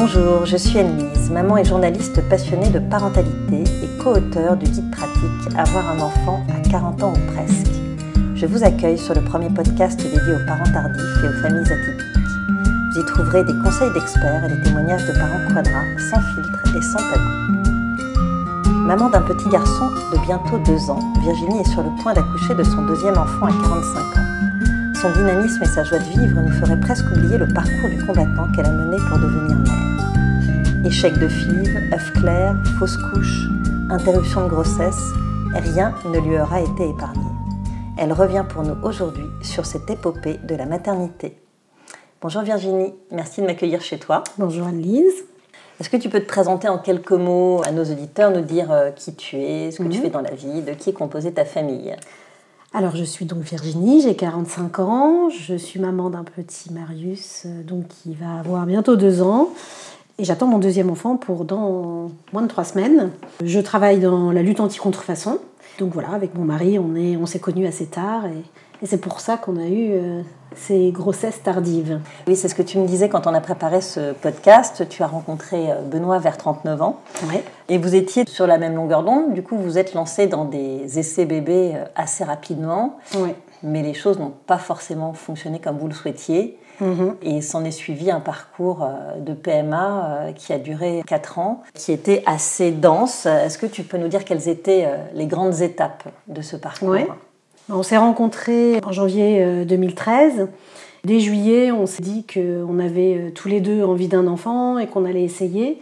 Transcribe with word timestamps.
Bonjour, 0.00 0.46
je 0.46 0.56
suis 0.56 0.78
Anne-Lise, 0.78 1.28
maman 1.28 1.56
et 1.56 1.64
journaliste 1.64 2.22
passionnée 2.28 2.70
de 2.70 2.78
parentalité 2.78 3.64
et 3.82 3.98
co-auteur 4.00 4.56
du 4.56 4.64
guide 4.70 4.92
pratique 4.92 5.56
Avoir 5.56 5.90
un 5.90 5.98
enfant 5.98 6.40
à 6.56 6.68
40 6.68 7.02
ans 7.02 7.14
ou 7.16 7.32
presque. 7.32 7.66
Je 8.36 8.46
vous 8.46 8.62
accueille 8.62 8.96
sur 8.96 9.16
le 9.16 9.22
premier 9.22 9.50
podcast 9.50 10.00
dédié 10.00 10.34
aux 10.34 10.46
parents 10.46 10.72
tardifs 10.72 11.24
et 11.24 11.26
aux 11.26 11.42
familles 11.42 11.72
atypiques. 11.72 12.16
Vous 12.94 13.00
y 13.00 13.06
trouverez 13.06 13.42
des 13.42 13.58
conseils 13.64 13.92
d'experts 13.92 14.44
et 14.44 14.54
des 14.54 14.62
témoignages 14.62 15.04
de 15.04 15.14
parents 15.14 15.52
quadras, 15.52 15.84
sans 16.12 16.20
filtre 16.20 16.76
et 16.76 16.82
sans 16.82 17.02
tabou. 17.10 18.68
Maman 18.86 19.10
d'un 19.10 19.22
petit 19.22 19.48
garçon 19.48 19.90
de 20.12 20.26
bientôt 20.26 20.60
deux 20.64 20.90
ans, 20.90 21.00
Virginie 21.24 21.58
est 21.58 21.72
sur 21.72 21.82
le 21.82 21.90
point 22.04 22.14
d'accoucher 22.14 22.54
de 22.54 22.62
son 22.62 22.82
deuxième 22.82 23.18
enfant 23.18 23.46
à 23.46 23.50
45 23.50 24.16
ans. 24.16 24.27
Son 25.00 25.10
dynamisme 25.12 25.62
et 25.62 25.66
sa 25.66 25.84
joie 25.84 25.98
de 25.98 26.04
vivre 26.04 26.40
nous 26.40 26.50
feraient 26.50 26.78
presque 26.80 27.06
oublier 27.06 27.38
le 27.38 27.46
parcours 27.48 27.88
du 27.88 28.04
combattant 28.04 28.50
qu'elle 28.54 28.66
a 28.66 28.72
mené 28.72 28.96
pour 29.08 29.18
devenir 29.18 29.56
mère. 29.58 30.86
Échec 30.86 31.14
de 31.18 31.28
FIV, 31.28 31.76
œuf 31.92 32.12
clair, 32.14 32.56
fausse 32.78 32.96
couche, 32.96 33.46
interruption 33.90 34.44
de 34.44 34.48
grossesse, 34.48 35.12
rien 35.54 35.94
ne 36.06 36.18
lui 36.18 36.38
aura 36.38 36.60
été 36.60 36.88
épargné. 36.88 37.22
Elle 37.96 38.12
revient 38.12 38.44
pour 38.48 38.62
nous 38.62 38.76
aujourd'hui 38.82 39.26
sur 39.42 39.66
cette 39.66 39.88
épopée 39.90 40.38
de 40.44 40.54
la 40.54 40.66
maternité. 40.66 41.36
Bonjour 42.20 42.42
Virginie, 42.42 42.94
merci 43.12 43.40
de 43.40 43.46
m'accueillir 43.46 43.80
chez 43.80 43.98
toi. 43.98 44.24
Bonjour 44.38 44.66
Anne-Lise. 44.66 45.24
Est-ce 45.80 45.90
que 45.90 45.96
tu 45.96 46.08
peux 46.08 46.18
te 46.20 46.26
présenter 46.26 46.68
en 46.68 46.78
quelques 46.78 47.12
mots 47.12 47.62
à 47.64 47.70
nos 47.70 47.84
auditeurs, 47.84 48.32
nous 48.32 48.40
dire 48.40 48.72
euh, 48.72 48.90
qui 48.90 49.14
tu 49.14 49.36
es, 49.36 49.70
ce 49.70 49.78
que 49.78 49.84
tu 49.84 49.98
Mhm. 49.98 50.02
fais 50.02 50.10
dans 50.10 50.22
la 50.22 50.32
vie, 50.32 50.62
de 50.62 50.72
qui 50.72 50.90
est 50.90 50.92
composée 50.92 51.32
ta 51.32 51.44
famille? 51.44 51.94
Alors 52.74 52.94
je 52.94 53.04
suis 53.04 53.24
donc 53.24 53.38
Virginie, 53.38 54.02
j'ai 54.02 54.14
45 54.14 54.78
ans, 54.80 55.30
je 55.30 55.54
suis 55.54 55.80
maman 55.80 56.10
d'un 56.10 56.22
petit 56.22 56.70
Marius 56.70 57.44
euh, 57.46 57.62
donc 57.62 57.88
qui 57.88 58.12
va 58.12 58.40
avoir 58.40 58.66
bientôt 58.66 58.94
deux 58.94 59.22
ans 59.22 59.48
et 60.18 60.24
j'attends 60.24 60.48
mon 60.48 60.58
deuxième 60.58 60.90
enfant 60.90 61.16
pour 61.16 61.46
dans 61.46 62.10
moins 62.34 62.42
de 62.42 62.48
trois 62.48 62.64
semaines. 62.64 63.10
Je 63.42 63.58
travaille 63.60 64.00
dans 64.00 64.32
la 64.32 64.42
lutte 64.42 64.60
anti-contrefaçon, 64.60 65.38
donc 65.78 65.94
voilà 65.94 66.10
avec 66.10 66.34
mon 66.34 66.44
mari 66.44 66.78
on 66.78 66.94
on 66.94 67.26
s'est 67.26 67.38
connus 67.38 67.66
assez 67.66 67.86
tard 67.86 68.26
et, 68.26 68.44
et 68.82 68.86
c'est 68.86 68.98
pour 68.98 69.20
ça 69.20 69.36
qu'on 69.36 69.56
a 69.56 69.66
eu 69.66 69.92
euh, 69.92 70.22
ces 70.54 70.90
grossesses 70.92 71.42
tardives. 71.42 72.00
Oui, 72.26 72.36
c'est 72.36 72.48
ce 72.48 72.54
que 72.54 72.62
tu 72.62 72.78
me 72.78 72.86
disais 72.86 73.08
quand 73.08 73.26
on 73.26 73.34
a 73.34 73.40
préparé 73.40 73.80
ce 73.80 74.12
podcast. 74.12 74.88
Tu 74.88 75.02
as 75.02 75.06
rencontré 75.06 75.70
euh, 75.70 75.82
Benoît 75.82 76.18
vers 76.18 76.36
39 76.36 76.82
ans. 76.82 77.00
Ouais. 77.28 77.42
Et 77.68 77.78
vous 77.78 77.94
étiez 77.94 78.24
sur 78.26 78.46
la 78.46 78.58
même 78.58 78.74
longueur 78.76 79.02
d'onde, 79.02 79.34
du 79.34 79.42
coup 79.42 79.56
vous 79.56 79.78
êtes 79.78 79.94
lancé 79.94 80.26
dans 80.26 80.44
des 80.44 80.98
essais 80.98 81.24
bébés 81.26 81.72
euh, 81.74 81.84
assez 81.96 82.24
rapidement, 82.24 82.98
Ouais. 83.16 83.34
mais 83.62 83.82
les 83.82 83.94
choses 83.94 84.18
n'ont 84.18 84.32
pas 84.46 84.58
forcément 84.58 85.12
fonctionné 85.12 85.58
comme 85.58 85.78
vous 85.78 85.88
le 85.88 85.94
souhaitiez. 85.94 86.58
Mhm. 86.80 87.16
Et 87.22 87.42
s'en 87.42 87.64
est 87.64 87.72
suivi 87.72 88.08
un 88.08 88.20
parcours 88.20 88.86
de 89.18 89.32
PMA 89.32 90.26
qui 90.36 90.52
a 90.52 90.58
duré 90.60 91.02
4 91.08 91.40
ans, 91.40 91.62
qui 91.74 91.90
était 91.90 92.22
assez 92.24 92.70
dense. 92.70 93.26
Est-ce 93.26 93.58
que 93.58 93.66
tu 93.66 93.82
peux 93.82 93.98
nous 93.98 94.06
dire 94.06 94.24
quelles 94.24 94.48
étaient 94.48 94.88
les 95.12 95.26
grandes 95.26 95.60
étapes 95.60 96.04
de 96.28 96.40
ce 96.40 96.54
parcours? 96.54 96.90
Ouais. 96.90 97.08
On 97.70 97.82
s'est 97.82 97.98
rencontrés 97.98 98.80
en 98.84 98.92
janvier 98.92 99.42
euh, 99.42 99.64
2013. 99.64 100.48
Dès 101.04 101.20
juillet, 101.20 101.70
on 101.70 101.86
s'est 101.86 102.02
dit 102.02 102.24
qu'on 102.24 102.78
avait 102.78 103.16
euh, 103.16 103.30
tous 103.30 103.48
les 103.48 103.60
deux 103.60 103.82
envie 103.82 104.08
d'un 104.08 104.26
enfant 104.26 104.78
et 104.78 104.86
qu'on 104.86 105.04
allait 105.04 105.22
essayer. 105.22 105.80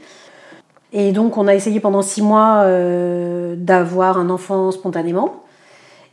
Et 0.92 1.12
donc, 1.12 1.36
on 1.36 1.46
a 1.46 1.54
essayé 1.54 1.80
pendant 1.80 2.02
six 2.02 2.22
mois 2.22 2.62
euh, 2.64 3.54
d'avoir 3.56 4.18
un 4.18 4.30
enfant 4.30 4.70
spontanément. 4.70 5.42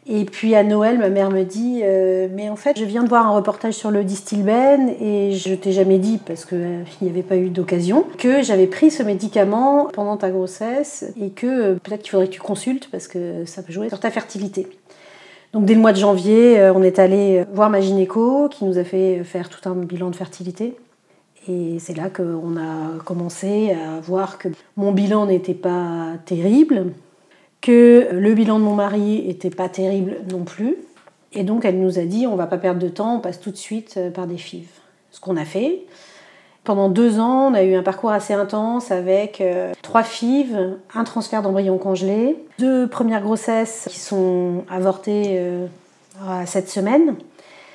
Et 0.05 0.25
puis 0.25 0.53
à 0.53 0.63
Noël, 0.63 0.97
ma 0.97 1.09
mère 1.09 1.31
me 1.31 1.44
dit 1.44 1.79
euh, 1.83 2.27
Mais 2.33 2.49
en 2.49 2.57
fait, 2.57 2.77
je 2.77 2.83
viens 2.83 3.03
de 3.03 3.09
voir 3.09 3.25
un 3.25 3.31
reportage 3.31 3.75
sur 3.75 3.89
le 3.89 4.03
Distilben 4.03 4.89
et 4.99 5.31
je 5.31 5.53
t'ai 5.53 5.71
jamais 5.71 5.97
dit, 5.97 6.17
parce 6.17 6.44
qu'il 6.44 6.83
n'y 7.01 7.09
avait 7.09 7.23
pas 7.23 7.38
eu 7.38 7.49
d'occasion, 7.49 8.05
que 8.17 8.41
j'avais 8.41 8.67
pris 8.67 8.91
ce 8.91 9.03
médicament 9.03 9.88
pendant 9.94 10.17
ta 10.17 10.29
grossesse 10.29 11.06
et 11.22 11.29
que 11.29 11.47
euh, 11.47 11.75
peut-être 11.75 12.01
qu'il 12.01 12.12
faudrait 12.12 12.28
que 12.28 12.33
tu 12.33 12.41
consultes 12.41 12.89
parce 12.91 13.07
que 13.07 13.45
ça 13.45 13.63
peut 13.63 13.72
jouer 13.72 13.88
sur 13.88 14.00
ta 14.00 14.12
fertilité. 14.12 14.67
Donc 15.53 15.66
dès 15.66 15.75
le 15.75 15.80
mois 15.80 15.94
de 15.94 16.00
janvier, 16.00 16.59
euh, 16.59 16.74
on 16.74 16.81
est 16.81 16.97
allé 16.97 17.46
voir 17.53 17.69
ma 17.69 17.80
gynéco 17.80 18.50
qui 18.50 18.66
nous 18.66 18.80
a 18.80 18.84
fait 18.84 19.24
faire 19.24 19.50
tout 19.50 19.69
un 19.69 19.75
bilan 19.75 20.09
de 20.09 20.16
fertilité. 20.16 20.75
Et 21.47 21.78
c'est 21.80 21.96
là 21.96 22.09
qu'on 22.09 22.58
a 22.58 23.03
commencé 23.06 23.72
à 23.72 24.00
voir 24.00 24.40
que 24.40 24.50
mon 24.78 24.92
bilan 24.92 25.28
n'était 25.28 25.53
pas 25.53 26.13
terrible, 26.25 26.94
que 27.62 28.08
le 28.12 28.34
bilan 28.34 28.58
de 28.58 28.63
mon 28.63 28.74
mari 28.74 29.30
était 29.30 29.52
pas 29.52 29.69
terrible 29.69 30.18
non 30.31 30.44
plus. 30.44 30.78
Et 31.34 31.44
donc 31.44 31.66
elle 31.66 31.80
nous 31.80 32.00
a 32.00 32.06
dit 32.06 32.25
on 32.25 32.36
va 32.36 32.47
pas 32.47 32.58
perdre 32.58 32.80
de 32.80 32.90
temps, 32.90 33.18
on 33.18 33.19
passe 33.19 33.40
tout 33.40 33.52
de 33.52 33.58
suite 33.58 33.96
euh, 33.97 34.09
par 34.09 34.25
des 34.25 34.38
FIV. 34.38 34.66
Ce 35.12 35.19
qu'on 35.19 35.38
a 35.38 35.46
fait. 35.46 35.86
Pendant 36.63 36.88
deux 36.88 37.19
ans, 37.19 37.50
on 37.51 37.53
a 37.53 37.63
eu 37.63 37.75
un 37.75 37.84
parcours 37.84 38.12
assez 38.12 38.34
intense 38.34 38.90
avec 38.90 39.41
euh, 39.41 39.74
trois 39.81 40.03
FIV, 40.03 40.78
un 40.96 41.03
transfert 41.03 41.41
d'embryon 41.41 41.78
congelé, 41.78 42.38
deux 42.57 42.88
premières 42.88 43.22
grossesses 43.22 43.88
qui 43.90 44.00
sont 44.00 44.63
avortées 44.69 45.35
euh, 45.40 45.68
à 46.25 46.46
sept 46.46 46.69
semaines. 46.69 47.16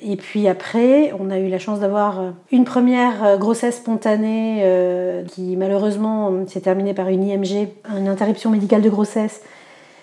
Et 0.01 0.15
puis 0.15 0.47
après, 0.47 1.13
on 1.19 1.29
a 1.29 1.37
eu 1.37 1.49
la 1.49 1.59
chance 1.59 1.81
d'avoir 1.81 2.33
une 2.51 2.63
première 2.65 3.37
grossesse 3.37 3.77
spontanée 3.77 4.61
euh, 4.63 5.23
qui 5.23 5.55
malheureusement 5.55 6.47
s'est 6.47 6.61
terminée 6.61 6.95
par 6.95 7.09
une 7.09 7.23
IMG, 7.23 7.67
une 7.95 8.07
interruption 8.07 8.49
médicale 8.49 8.81
de 8.81 8.89
grossesse, 8.89 9.43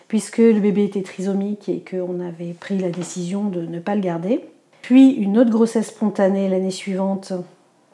puisque 0.07 0.39
le 0.39 0.61
bébé 0.61 0.85
était 0.85 1.03
trisomique 1.03 1.69
et 1.69 1.83
qu'on 1.83 2.21
avait 2.21 2.53
pris 2.53 2.79
la 2.79 2.91
décision 2.91 3.45
de 3.45 3.63
ne 3.63 3.81
pas 3.81 3.97
le 3.97 4.03
garder. 4.03 4.45
Puis 4.83 5.11
une 5.11 5.39
autre 5.39 5.51
grossesse 5.51 5.89
spontanée 5.89 6.49
l'année 6.49 6.71
suivante 6.71 7.33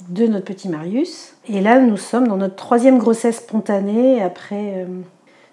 de 0.08 0.26
notre 0.26 0.44
petit 0.46 0.68
Marius. 0.68 1.34
Et 1.48 1.60
là, 1.60 1.78
nous 1.78 1.96
sommes 1.96 2.28
dans 2.28 2.36
notre 2.36 2.56
troisième 2.56 2.98
grossesse 2.98 3.36
spontanée 3.38 4.22
après 4.22 4.74
euh, 4.76 4.86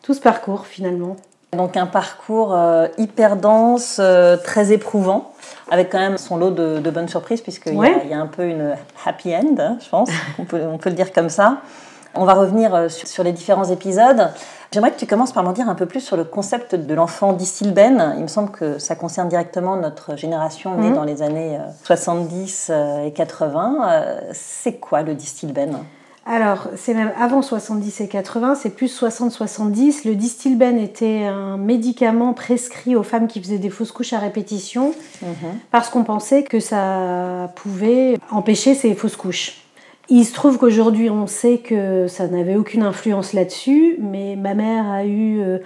tout 0.04 0.14
ce 0.14 0.22
parcours 0.22 0.66
finalement. 0.66 1.16
Donc 1.58 1.78
un 1.78 1.88
parcours 1.88 2.54
euh, 2.54 2.88
hyper 3.00 3.36
dense, 3.36 3.98
euh, 4.00 4.38
très 4.38 4.72
éprouvant, 4.72 5.32
avec 5.72 5.90
quand 5.92 5.98
même 6.00 6.18
son 6.20 6.38
lot 6.38 6.52
de, 6.52 6.78
de 6.80 6.90
bonnes 6.92 7.08
surprises, 7.08 7.42
puisqu'il 7.42 7.74
y, 7.74 7.76
a- 7.76 7.80
Ouais. 7.80 8.02
il 8.04 8.10
y 8.12 8.14
a 8.14 8.20
un 8.20 8.28
peu 8.28 8.44
une 8.48 8.76
happy 9.06 9.36
end, 9.36 9.56
hein, 9.58 9.78
je 9.84 9.90
pense, 9.90 10.10
on 10.40 10.46
peut, 10.46 10.62
on 10.72 10.78
peut 10.78 10.90
le 10.90 10.96
dire 10.96 11.12
comme 11.12 11.30
ça. 11.30 11.58
On 12.16 12.26
va 12.26 12.34
revenir 12.34 12.74
euh, 12.76 12.90
sur, 12.90 13.24
les 13.24 13.32
différents 13.32 13.66
épisodes. 13.70 14.30
J'aimerais 14.72 14.92
que 14.92 15.00
tu 15.00 15.08
commences 15.08 15.32
par 15.32 15.44
m'en 15.44 15.52
dire 15.54 15.68
un 15.68 15.76
peu 15.76 15.86
plus 15.88 16.00
sur 16.02 16.16
le 16.16 16.24
concept 16.24 16.76
de 16.76 16.94
l'enfant 16.94 17.34
distilben. 17.34 18.14
Il 18.18 18.24
me 18.24 18.28
semble 18.28 18.52
que 18.52 18.78
ça 18.78 18.96
concerne 18.96 19.28
directement 19.28 19.76
notre 19.78 20.16
génération 20.16 20.76
née 20.76 20.90
Mhm. 20.90 20.96
dans 20.96 21.04
les 21.04 21.22
années 21.24 21.58
euh, 21.58 21.72
70 21.84 22.68
euh, 22.70 23.06
et 23.06 23.12
80. 23.12 23.78
Euh, 23.90 24.20
C'est 24.34 24.74
quoi 24.80 25.02
le 25.02 25.16
distilben 25.16 25.80
Alors, 26.28 26.68
c'est 26.76 26.94
même 26.94 27.12
avant 27.20 27.42
70 27.42 28.02
et 28.02 28.08
80, 28.08 28.54
c'est 28.56 28.70
plus 28.70 28.96
60-70. 28.96 30.08
Le 30.08 30.14
Distilben 30.14 30.78
était 30.78 31.26
un 31.26 31.58
médicament 31.58 32.34
prescrit 32.34 32.96
aux 32.96 33.02
femmes 33.04 33.28
qui 33.28 33.42
faisaient 33.42 33.58
des 33.58 33.72
fausses 33.72 33.92
couches 33.92 34.14
à 34.14 34.20
répétition 34.20 34.94
parce 35.72 35.90
qu'on 35.90 36.04
pensait 36.04 36.44
que 36.44 36.60
ça 36.60 37.50
pouvait 37.56 38.20
empêcher 38.30 38.76
ces 38.76 38.94
fausses 38.94 39.16
couches. 39.16 39.64
Il 40.10 40.26
se 40.26 40.34
trouve 40.34 40.58
qu'aujourd'hui, 40.58 41.10
on 41.10 41.28
sait 41.28 41.60
que 41.60 42.08
ça 42.08 42.28
n'avait 42.28 42.56
aucune 42.56 42.84
influence 42.84 43.34
là-dessus, 43.34 43.98
mais 44.00 44.36
ma 44.36 44.56
mère 44.56 44.90
a 44.90 45.06
eu 45.06 45.40
euh, 45.40 45.60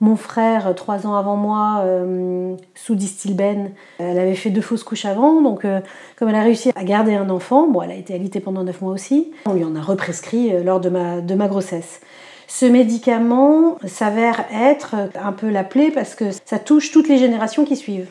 mon 0.00 0.16
frère 0.16 0.74
trois 0.74 1.06
ans 1.06 1.14
avant 1.14 1.36
moi 1.36 1.82
euh, 1.84 2.54
sous 2.74 2.94
Distilben. 2.94 3.70
Elle 3.98 4.18
avait 4.18 4.34
fait 4.34 4.50
deux 4.50 4.60
fausses 4.60 4.84
couches 4.84 5.06
avant, 5.06 5.40
donc 5.40 5.64
euh, 5.64 5.80
comme 6.16 6.28
elle 6.28 6.34
a 6.34 6.42
réussi 6.42 6.70
à 6.74 6.84
garder 6.84 7.14
un 7.14 7.30
enfant, 7.30 7.68
bon, 7.68 7.82
elle 7.82 7.90
a 7.90 7.94
été 7.94 8.14
alitée 8.14 8.40
pendant 8.40 8.64
neuf 8.64 8.80
mois 8.82 8.92
aussi, 8.92 9.30
on 9.46 9.54
lui 9.54 9.64
en 9.64 9.74
a 9.74 9.80
represcrit 9.80 10.52
euh, 10.52 10.62
lors 10.62 10.80
de 10.80 10.90
ma, 10.90 11.20
de 11.20 11.34
ma 11.34 11.48
grossesse. 11.48 12.00
Ce 12.48 12.66
médicament 12.66 13.78
s'avère 13.86 14.44
être 14.54 14.94
un 15.20 15.32
peu 15.32 15.50
la 15.50 15.64
plaie 15.64 15.90
parce 15.90 16.14
que 16.14 16.26
ça 16.44 16.60
touche 16.60 16.92
toutes 16.92 17.08
les 17.08 17.18
générations 17.18 17.64
qui 17.64 17.74
suivent. 17.74 18.08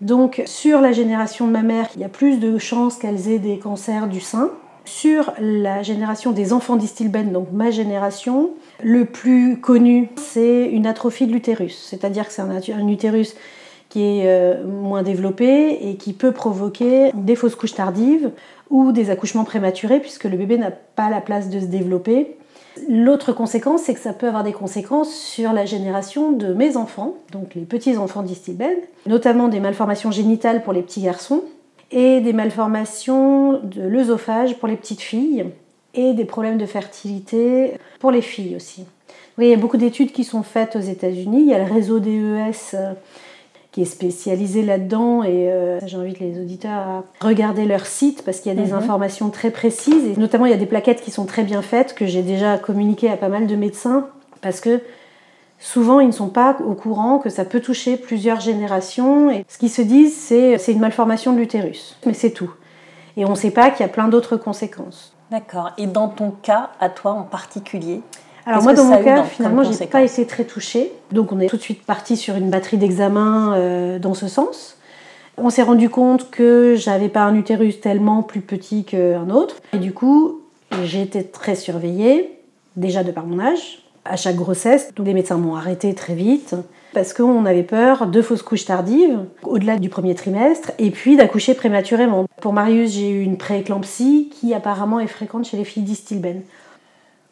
Donc 0.00 0.42
sur 0.46 0.80
la 0.80 0.90
génération 0.90 1.46
de 1.46 1.52
ma 1.52 1.62
mère, 1.62 1.86
il 1.94 2.00
y 2.00 2.04
a 2.04 2.08
plus 2.08 2.40
de 2.40 2.58
chances 2.58 2.96
qu'elles 2.96 3.28
aient 3.28 3.38
des 3.38 3.58
cancers 3.58 4.08
du 4.08 4.20
sein. 4.20 4.50
Sur 4.84 5.32
la 5.40 5.82
génération 5.82 6.32
des 6.32 6.52
enfants 6.52 6.76
d'Istilben, 6.76 7.32
donc 7.32 7.48
ma 7.52 7.70
génération, 7.70 8.50
le 8.82 9.06
plus 9.06 9.58
connu, 9.58 10.10
c'est 10.16 10.66
une 10.66 10.86
atrophie 10.86 11.26
de 11.26 11.32
l'utérus. 11.32 11.86
C'est-à-dire 11.88 12.26
que 12.26 12.32
c'est 12.32 12.42
un, 12.42 12.88
utérus 12.88 13.34
qui 13.88 14.02
est 14.02 14.22
euh, 14.26 14.64
moins 14.66 15.02
développé 15.02 15.78
et 15.88 15.96
qui 15.96 16.12
peut 16.12 16.32
provoquer 16.32 17.12
des 17.14 17.34
fausses 17.34 17.54
couches 17.54 17.74
tardives 17.74 18.30
ou 18.68 18.92
des 18.92 19.08
accouchements 19.08 19.44
prématurés 19.44 20.00
puisque 20.00 20.24
le 20.24 20.36
bébé 20.36 20.58
n'a 20.58 20.70
pas 20.70 21.08
la 21.08 21.20
place 21.20 21.48
de 21.48 21.60
se 21.60 21.66
développer. 21.66 22.36
L'autre 22.88 23.32
conséquence, 23.32 23.82
c'est 23.82 23.94
que 23.94 24.00
ça 24.00 24.12
peut 24.12 24.26
avoir 24.26 24.44
des 24.44 24.52
conséquences 24.52 25.14
sur 25.14 25.52
la 25.52 25.64
génération 25.64 26.32
de 26.32 26.52
mes 26.52 26.76
enfants, 26.76 27.14
donc 27.30 27.54
les 27.54 27.62
petits-enfants 27.62 28.22
d'Istilben, 28.22 28.74
notamment 29.06 29.48
des 29.48 29.60
malformations 29.60 30.10
génitales 30.10 30.62
pour 30.62 30.72
les 30.72 30.82
petits 30.82 31.02
garçons 31.02 31.42
et 31.94 32.20
des 32.20 32.32
malformations 32.32 33.60
de 33.62 33.82
l'œsophage 33.82 34.56
pour 34.58 34.68
les 34.68 34.76
petites 34.76 35.00
filles 35.00 35.46
et 35.94 36.12
des 36.12 36.24
problèmes 36.24 36.58
de 36.58 36.66
fertilité 36.66 37.72
pour 38.00 38.10
les 38.10 38.20
filles 38.20 38.56
aussi. 38.56 38.84
Oui, 39.38 39.46
il 39.46 39.50
y 39.50 39.54
a 39.54 39.56
beaucoup 39.56 39.76
d'études 39.76 40.12
qui 40.12 40.24
sont 40.24 40.42
faites 40.42 40.76
aux 40.76 40.80
États-Unis. 40.80 41.42
Il 41.42 41.48
y 41.48 41.54
a 41.54 41.58
le 41.64 41.72
réseau 41.72 42.00
DES 42.00 42.52
euh, 42.74 42.92
qui 43.70 43.82
est 43.82 43.86
spécialisé 43.86 44.62
là-dedans 44.62 45.22
et 45.22 45.50
euh, 45.52 45.78
j'invite 45.86 46.18
les 46.20 46.38
auditeurs 46.40 46.72
à 46.72 47.04
regarder 47.20 47.64
leur 47.64 47.86
site 47.86 48.22
parce 48.24 48.40
qu'il 48.40 48.52
y 48.52 48.58
a 48.58 48.60
des 48.60 48.70
Mhm. 48.72 48.78
informations 48.78 49.30
très 49.30 49.50
précises 49.50 50.04
et 50.04 50.18
notamment 50.20 50.46
il 50.46 50.50
y 50.50 50.54
a 50.54 50.58
des 50.58 50.66
plaquettes 50.66 51.00
qui 51.00 51.10
sont 51.12 51.24
très 51.26 51.42
bien 51.44 51.62
faites 51.62 51.94
que 51.94 52.06
j'ai 52.06 52.22
déjà 52.22 52.58
communiquées 52.58 53.10
à 53.10 53.16
pas 53.16 53.28
mal 53.28 53.46
de 53.46 53.54
médecins 53.56 54.08
parce 54.42 54.60
que 54.60 54.80
souvent 55.64 55.98
ils 55.98 56.08
ne 56.08 56.12
sont 56.12 56.28
pas 56.28 56.58
au 56.64 56.74
courant 56.74 57.18
que 57.18 57.30
ça 57.30 57.46
peut 57.46 57.60
toucher 57.60 57.96
plusieurs 57.96 58.38
générations 58.38 59.30
et 59.30 59.46
ce 59.48 59.56
qu'ils 59.56 59.70
se 59.70 59.80
disent 59.80 60.14
c'est 60.14 60.58
c'est 60.58 60.72
une 60.72 60.78
malformation 60.78 61.32
de 61.32 61.38
l'utérus 61.38 61.96
mais 62.04 62.12
c'est 62.12 62.32
tout 62.32 62.52
et 63.16 63.24
on 63.24 63.30
ne 63.30 63.34
sait 63.34 63.50
pas 63.50 63.70
qu'il 63.70 63.80
y 63.80 63.88
a 63.88 63.92
plein 63.92 64.08
d'autres 64.08 64.36
conséquences. 64.36 65.12
D'accord. 65.30 65.70
Et 65.78 65.86
dans 65.86 66.08
ton 66.08 66.32
cas, 66.32 66.70
à 66.80 66.88
toi 66.88 67.12
en 67.12 67.22
particulier 67.22 68.02
Alors 68.44 68.62
moi 68.62 68.74
dans 68.74 68.84
mon 68.84 69.02
cas 69.02 69.22
finalement 69.24 69.62
j'ai 69.64 69.86
pas 69.86 70.02
été 70.02 70.26
très 70.26 70.44
touchée 70.44 70.92
donc 71.12 71.32
on 71.32 71.40
est 71.40 71.48
tout 71.48 71.56
de 71.56 71.62
suite 71.62 71.82
parti 71.84 72.16
sur 72.16 72.34
une 72.36 72.50
batterie 72.50 72.76
d'examens 72.76 73.54
euh, 73.56 73.98
dans 73.98 74.14
ce 74.14 74.28
sens. 74.28 74.76
On 75.38 75.48
s'est 75.48 75.62
rendu 75.62 75.88
compte 75.88 76.30
que 76.30 76.74
j'avais 76.76 77.08
pas 77.08 77.22
un 77.22 77.34
utérus 77.34 77.80
tellement 77.80 78.22
plus 78.22 78.42
petit 78.42 78.84
qu'un 78.84 79.30
autre 79.30 79.56
et 79.72 79.78
du 79.78 79.94
coup 79.94 80.42
j'ai 80.84 81.00
été 81.00 81.24
très 81.24 81.54
surveillée 81.54 82.38
déjà 82.76 83.02
de 83.02 83.12
par 83.12 83.24
mon 83.24 83.40
âge 83.40 83.83
à 84.04 84.16
chaque 84.16 84.36
grossesse 84.36 84.92
donc 84.94 85.06
les 85.06 85.14
médecins 85.14 85.36
m'ont 85.36 85.56
arrêté 85.56 85.94
très 85.94 86.14
vite 86.14 86.54
parce 86.92 87.12
qu'on 87.12 87.44
avait 87.46 87.62
peur 87.62 88.06
de 88.06 88.22
fausses 88.22 88.42
couches 88.42 88.66
tardives 88.66 89.18
au-delà 89.42 89.78
du 89.78 89.88
premier 89.88 90.14
trimestre 90.14 90.70
et 90.78 90.90
puis 90.90 91.16
d'accoucher 91.16 91.54
prématurément. 91.54 92.26
Pour 92.40 92.52
Marius 92.52 92.92
j'ai 92.92 93.08
eu 93.10 93.22
une 93.22 93.36
prééclampsie 93.38 94.30
qui 94.32 94.54
apparemment 94.54 95.00
est 95.00 95.06
fréquente 95.08 95.46
chez 95.46 95.56
les 95.56 95.64
filles 95.64 95.82
d'Istilben. 95.82 96.42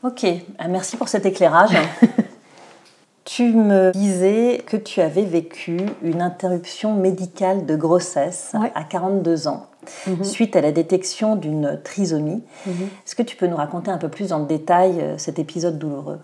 Ok, 0.02 0.26
Ah, 0.58 0.66
merci 0.68 0.96
pour 0.96 1.08
cet 1.08 1.26
éclairage. 1.26 1.76
tu 3.24 3.52
me 3.52 3.92
disais 3.92 4.62
que 4.66 4.76
tu 4.76 5.00
avais 5.00 5.22
vécu 5.24 5.76
une 6.02 6.20
interruption 6.20 6.94
médicale 6.94 7.66
de 7.66 7.76
grossesse 7.76 8.50
Ouais. 8.54 8.72
à 8.74 8.82
42 8.82 9.46
ans 9.46 9.66
Mhm. 10.06 10.24
suite 10.24 10.54
à 10.56 10.60
la 10.60 10.70
détection 10.72 11.34
d'une 11.36 11.80
trisomie. 11.82 12.42
Mhm. 12.66 12.72
Est-ce 13.04 13.14
que 13.16 13.22
tu 13.22 13.36
peux 13.36 13.46
nous 13.46 13.56
raconter 13.56 13.90
un 13.90 13.98
peu 13.98 14.08
plus 14.08 14.30
le 14.30 14.44
détail 14.46 15.00
euh, 15.00 15.18
cet 15.18 15.38
épisode 15.38 15.78
douloureux? 15.78 16.18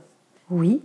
Oui. 0.51 0.81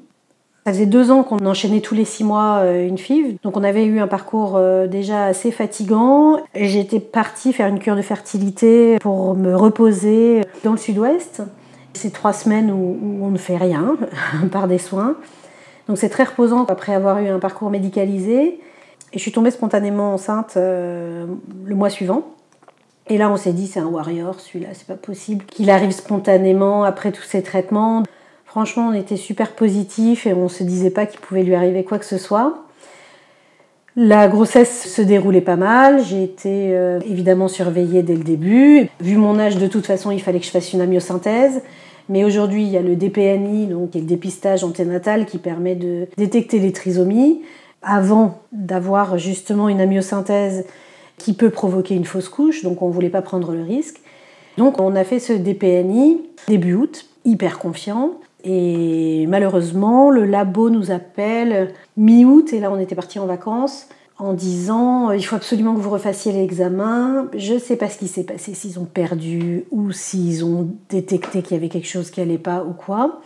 Ça 0.65 0.71
faisait 0.71 0.86
deux 0.86 1.12
ans 1.12 1.24
qu'on 1.24 1.45
enchaînait 1.45 1.81
tous 1.81 1.94
les 1.94 2.06
six 2.06 2.24
mois 2.24 2.60
euh, 2.60 2.88
une 2.88 2.98
FIV. 2.98 3.38
Donc 3.44 3.57
on 3.57 3.63
avait 3.63 3.83
eu 3.83 4.00
un 4.00 4.07
parcours 4.07 4.56
euh, 4.56 4.88
déjà 4.88 5.25
assez 5.25 5.51
fatigant. 5.51 6.38
J'étais 6.56 7.01
partie 7.01 7.51
faire 7.51 7.68
une 7.68 7.80
cure 7.80 7.98
de 7.98 8.01
fertilité 8.01 8.98
pour 9.00 9.36
me 9.36 9.56
reposer 9.56 10.42
dans 10.63 10.71
le 10.71 10.77
sud-ouest. 10.77 11.42
C'est 11.94 12.13
trois 12.13 12.31
semaines 12.31 12.71
où, 12.71 12.98
on 13.21 13.30
ne 13.30 13.38
fait 13.38 13.57
rien, 13.57 13.98
par 14.51 14.69
des 14.69 14.77
soins. 14.77 15.18
Donc 15.88 15.98
c'est 15.98 16.09
très 16.09 16.24
reposant 16.24 16.63
après 16.66 16.94
avoir 16.94 17.19
eu 17.19 17.27
un 17.27 17.39
parcours 17.39 17.69
médicalisé. 17.69 18.59
Et 19.12 19.18
je 19.18 19.19
suis 19.19 19.33
tombée 19.33 19.51
spontanément 19.51 20.13
enceinte 20.13 20.54
euh, 20.56 21.25
le 21.66 21.75
mois 21.75 21.89
suivant. 21.89 22.24
Et 23.07 23.18
là, 23.18 23.30
on 23.30 23.36
s'est 23.36 23.51
dit, 23.51 23.68
c'est 23.68 23.81
un 23.81 23.88
warrior, 23.88 24.39
celui-là, 24.39 24.69
c'est 24.71 24.88
pas 24.88 24.95
possible 24.95 25.44
qu'il 25.45 25.69
arrive 25.69 25.92
spontanément 25.92 26.86
après 26.86 27.12
tous 27.12 27.24
ces 27.24 27.44
traitements. 27.44 28.04
Franchement, 28.54 28.90
on 28.90 28.94
était 28.94 29.18
super 29.18 29.54
positifs 29.54 30.28
et 30.28 30.34
on 30.34 30.48
se 30.48 30.62
disait 30.62 30.92
pas 30.92 31.08
qu'il 31.08 31.20
pouvait 31.20 31.42
lui 31.42 31.56
arriver 31.56 31.84
quoi 31.84 31.98
que 31.98 32.06
ce 32.06 32.20
soit. 32.20 32.66
La 33.96 34.28
grossesse 34.28 34.94
se 34.94 35.02
déroulait 35.02 35.42
pas 35.42 35.56
mal. 35.56 36.06
J'ai 36.06 36.22
été 36.22 36.78
euh, 36.78 37.00
évidemment 37.00 37.48
surveillée 37.48 38.04
dès 38.04 38.14
le 38.14 38.24
début. 38.24 38.92
Vu 39.02 39.18
mon 39.18 39.40
âge, 39.40 39.58
de 39.58 39.66
toute 39.66 39.88
façon, 39.88 40.12
il 40.12 40.22
fallait 40.22 40.40
que 40.40 40.46
je 40.46 40.52
fasse 40.52 40.72
une 40.72 40.82
amyosynthèse. 40.82 41.64
Mais 42.10 42.24
aujourd'hui, 42.24 42.62
il 42.62 42.70
y 42.70 42.78
a 42.78 42.84
le 42.84 42.96
DPNI, 42.96 43.66
donc 43.66 43.96
le 43.96 44.02
dépistage 44.02 44.64
anténatal, 44.64 45.26
qui 45.26 45.40
permet 45.40 45.74
de 45.74 46.08
détecter 46.18 46.60
les 46.60 46.74
trisomies 46.74 47.42
avant 47.82 48.44
d'avoir 48.52 49.18
justement 49.18 49.68
une 49.68 49.82
amyosynthèse 49.82 50.68
qui 51.18 51.34
peut 51.34 51.50
provoquer 51.50 51.96
une 51.96 52.06
fausse 52.06 52.30
couche. 52.30 52.62
Donc 52.62 52.84
on 52.84 52.90
ne 52.90 52.94
voulait 52.94 53.10
pas 53.10 53.24
prendre 53.24 53.52
le 53.52 53.64
risque. 53.64 54.00
Donc 54.58 54.80
on 54.80 54.96
a 54.96 55.04
fait 55.04 55.18
ce 55.18 55.34
DPNI 55.34 56.22
début 56.48 56.76
août, 56.76 57.08
hyper 57.26 57.58
confiant. 57.58 58.12
Et 58.44 59.25
malheureusement, 59.28 60.10
le 60.10 60.25
labo 60.25 60.69
nous 60.69 60.92
appelle 60.92 61.74
mi-août, 61.95 62.51
et 62.51 62.60
là 62.60 62.72
on 62.72 62.80
était 62.80 62.95
parti 62.95 63.19
en 63.19 63.25
vacances, 63.25 63.88
en 64.18 64.34
disant 64.34 65.12
il 65.12 65.24
faut 65.24 65.36
absolument 65.36 65.74
que 65.75 65.80
vous 65.80 65.90
refassiez 65.90 66.34
l'examen. 66.34 67.30
Je 67.36 67.54
ne 67.54 67.60
sais 67.60 67.78
pas 67.78 67.90
ce 67.90 67.98
qui 67.98 68.07
s'est 68.07 68.25
passé, 68.25 68.54
s'ils 68.54 68.80
ont 68.80 68.86
perdu 68.86 69.63
ou 69.72 69.92
s'ils 69.92 70.44
ont 70.44 70.69
détecté 70.90 71.42
qu'il 71.42 71.56
y 71.56 71.60
avait 71.60 71.69
quelque 71.69 71.88
chose 71.88 72.12
qui 72.12 72.19
n'allait 72.19 72.38
pas 72.38 72.63
ou 72.63 72.74
quoi. 72.74 73.22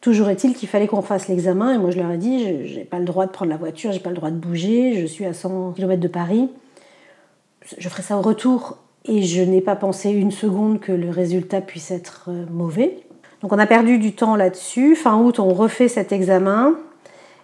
Toujours 0.00 0.28
est-il 0.28 0.54
qu'il 0.54 0.68
fallait 0.68 0.86
qu'on 0.86 1.02
fasse 1.02 1.28
l'examen, 1.28 1.74
et 1.74 1.78
moi 1.78 1.90
je 1.90 1.98
leur 1.98 2.10
ai 2.10 2.18
dit 2.18 2.66
je 2.66 2.76
n'ai 2.76 2.84
pas 2.84 2.98
le 2.98 3.04
droit 3.04 3.26
de 3.26 3.32
prendre 3.32 3.50
la 3.50 3.56
voiture, 3.58 3.92
j'ai 3.92 4.00
pas 4.00 4.10
le 4.10 4.16
droit 4.16 4.30
de 4.30 4.36
bouger, 4.36 5.00
je 5.00 5.06
suis 5.06 5.26
à 5.26 5.34
100 5.34 5.72
km 5.72 6.00
de 6.00 6.08
Paris. 6.08 6.48
Je 7.76 7.88
ferai 7.88 8.02
ça 8.02 8.16
au 8.16 8.22
retour, 8.22 8.78
et 9.04 9.22
je 9.22 9.42
n'ai 9.42 9.60
pas 9.60 9.76
pensé 9.76 10.10
une 10.10 10.30
seconde 10.30 10.80
que 10.80 10.92
le 10.92 11.10
résultat 11.10 11.60
puisse 11.60 11.90
être 11.90 12.26
euh, 12.28 12.44
mauvais. 12.50 13.05
Donc 13.42 13.52
on 13.52 13.58
a 13.58 13.66
perdu 13.66 13.98
du 13.98 14.14
temps 14.14 14.36
là-dessus. 14.36 14.96
Fin 14.96 15.16
août, 15.18 15.38
on 15.38 15.52
refait 15.52 15.88
cet 15.88 16.12
examen. 16.12 16.74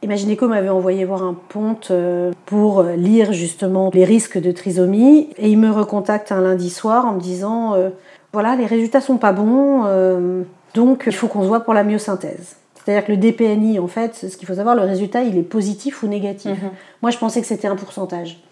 Imagineco 0.03 0.49
m'avait 0.49 0.69
envoyé 0.69 1.05
voir 1.05 1.23
un 1.23 1.35
ponte 1.35 1.93
euh, 1.93 2.33
pour 2.47 2.83
lire 2.83 3.33
justement 3.33 3.91
les 3.95 4.05
risques 4.05 4.39
de 4.39 4.51
trisomie 4.51 5.29
et 5.39 5.49
il 5.49 5.59
me 5.59 5.71
recontacte 5.71 6.33
un 6.33 6.41
lundi 6.41 6.71
soir 6.71 7.07
en 7.07 7.13
me 7.13 7.21
disant 7.21 7.75
euh, 7.75 7.91
voilà 8.33 8.57
les 8.57 8.67
résultats 8.67 9.01
sont 9.01 9.17
pas 9.17 9.33
bons 9.33 9.85
euh, 9.87 10.43
donc 10.75 11.05
il 11.07 11.13
faut 11.13 11.29
qu'on 11.29 11.43
se 11.43 11.47
voit 11.47 11.61
pour 11.61 11.73
la 11.73 11.85
myosynthèse. 11.85 12.57
C'est-à-dire 12.75 13.07
que 13.07 13.13
le 13.13 13.19
DPNI 13.19 13.79
en 13.79 13.87
fait 13.87 14.17
ce 14.29 14.37
qu'il 14.37 14.49
faut 14.49 14.55
savoir 14.55 14.75
le 14.75 14.83
résultat 14.83 15.23
il 15.23 15.39
est 15.39 15.43
positif 15.43 16.03
ou 16.03 16.09
négatif. 16.09 16.51
Mhm. 16.51 16.71
Moi 17.03 17.13
je 17.13 17.19
pensais 17.19 17.41
que 17.41 17.47
c'était 17.47 17.69
un 17.69 17.77
pourcentage. 17.77 18.43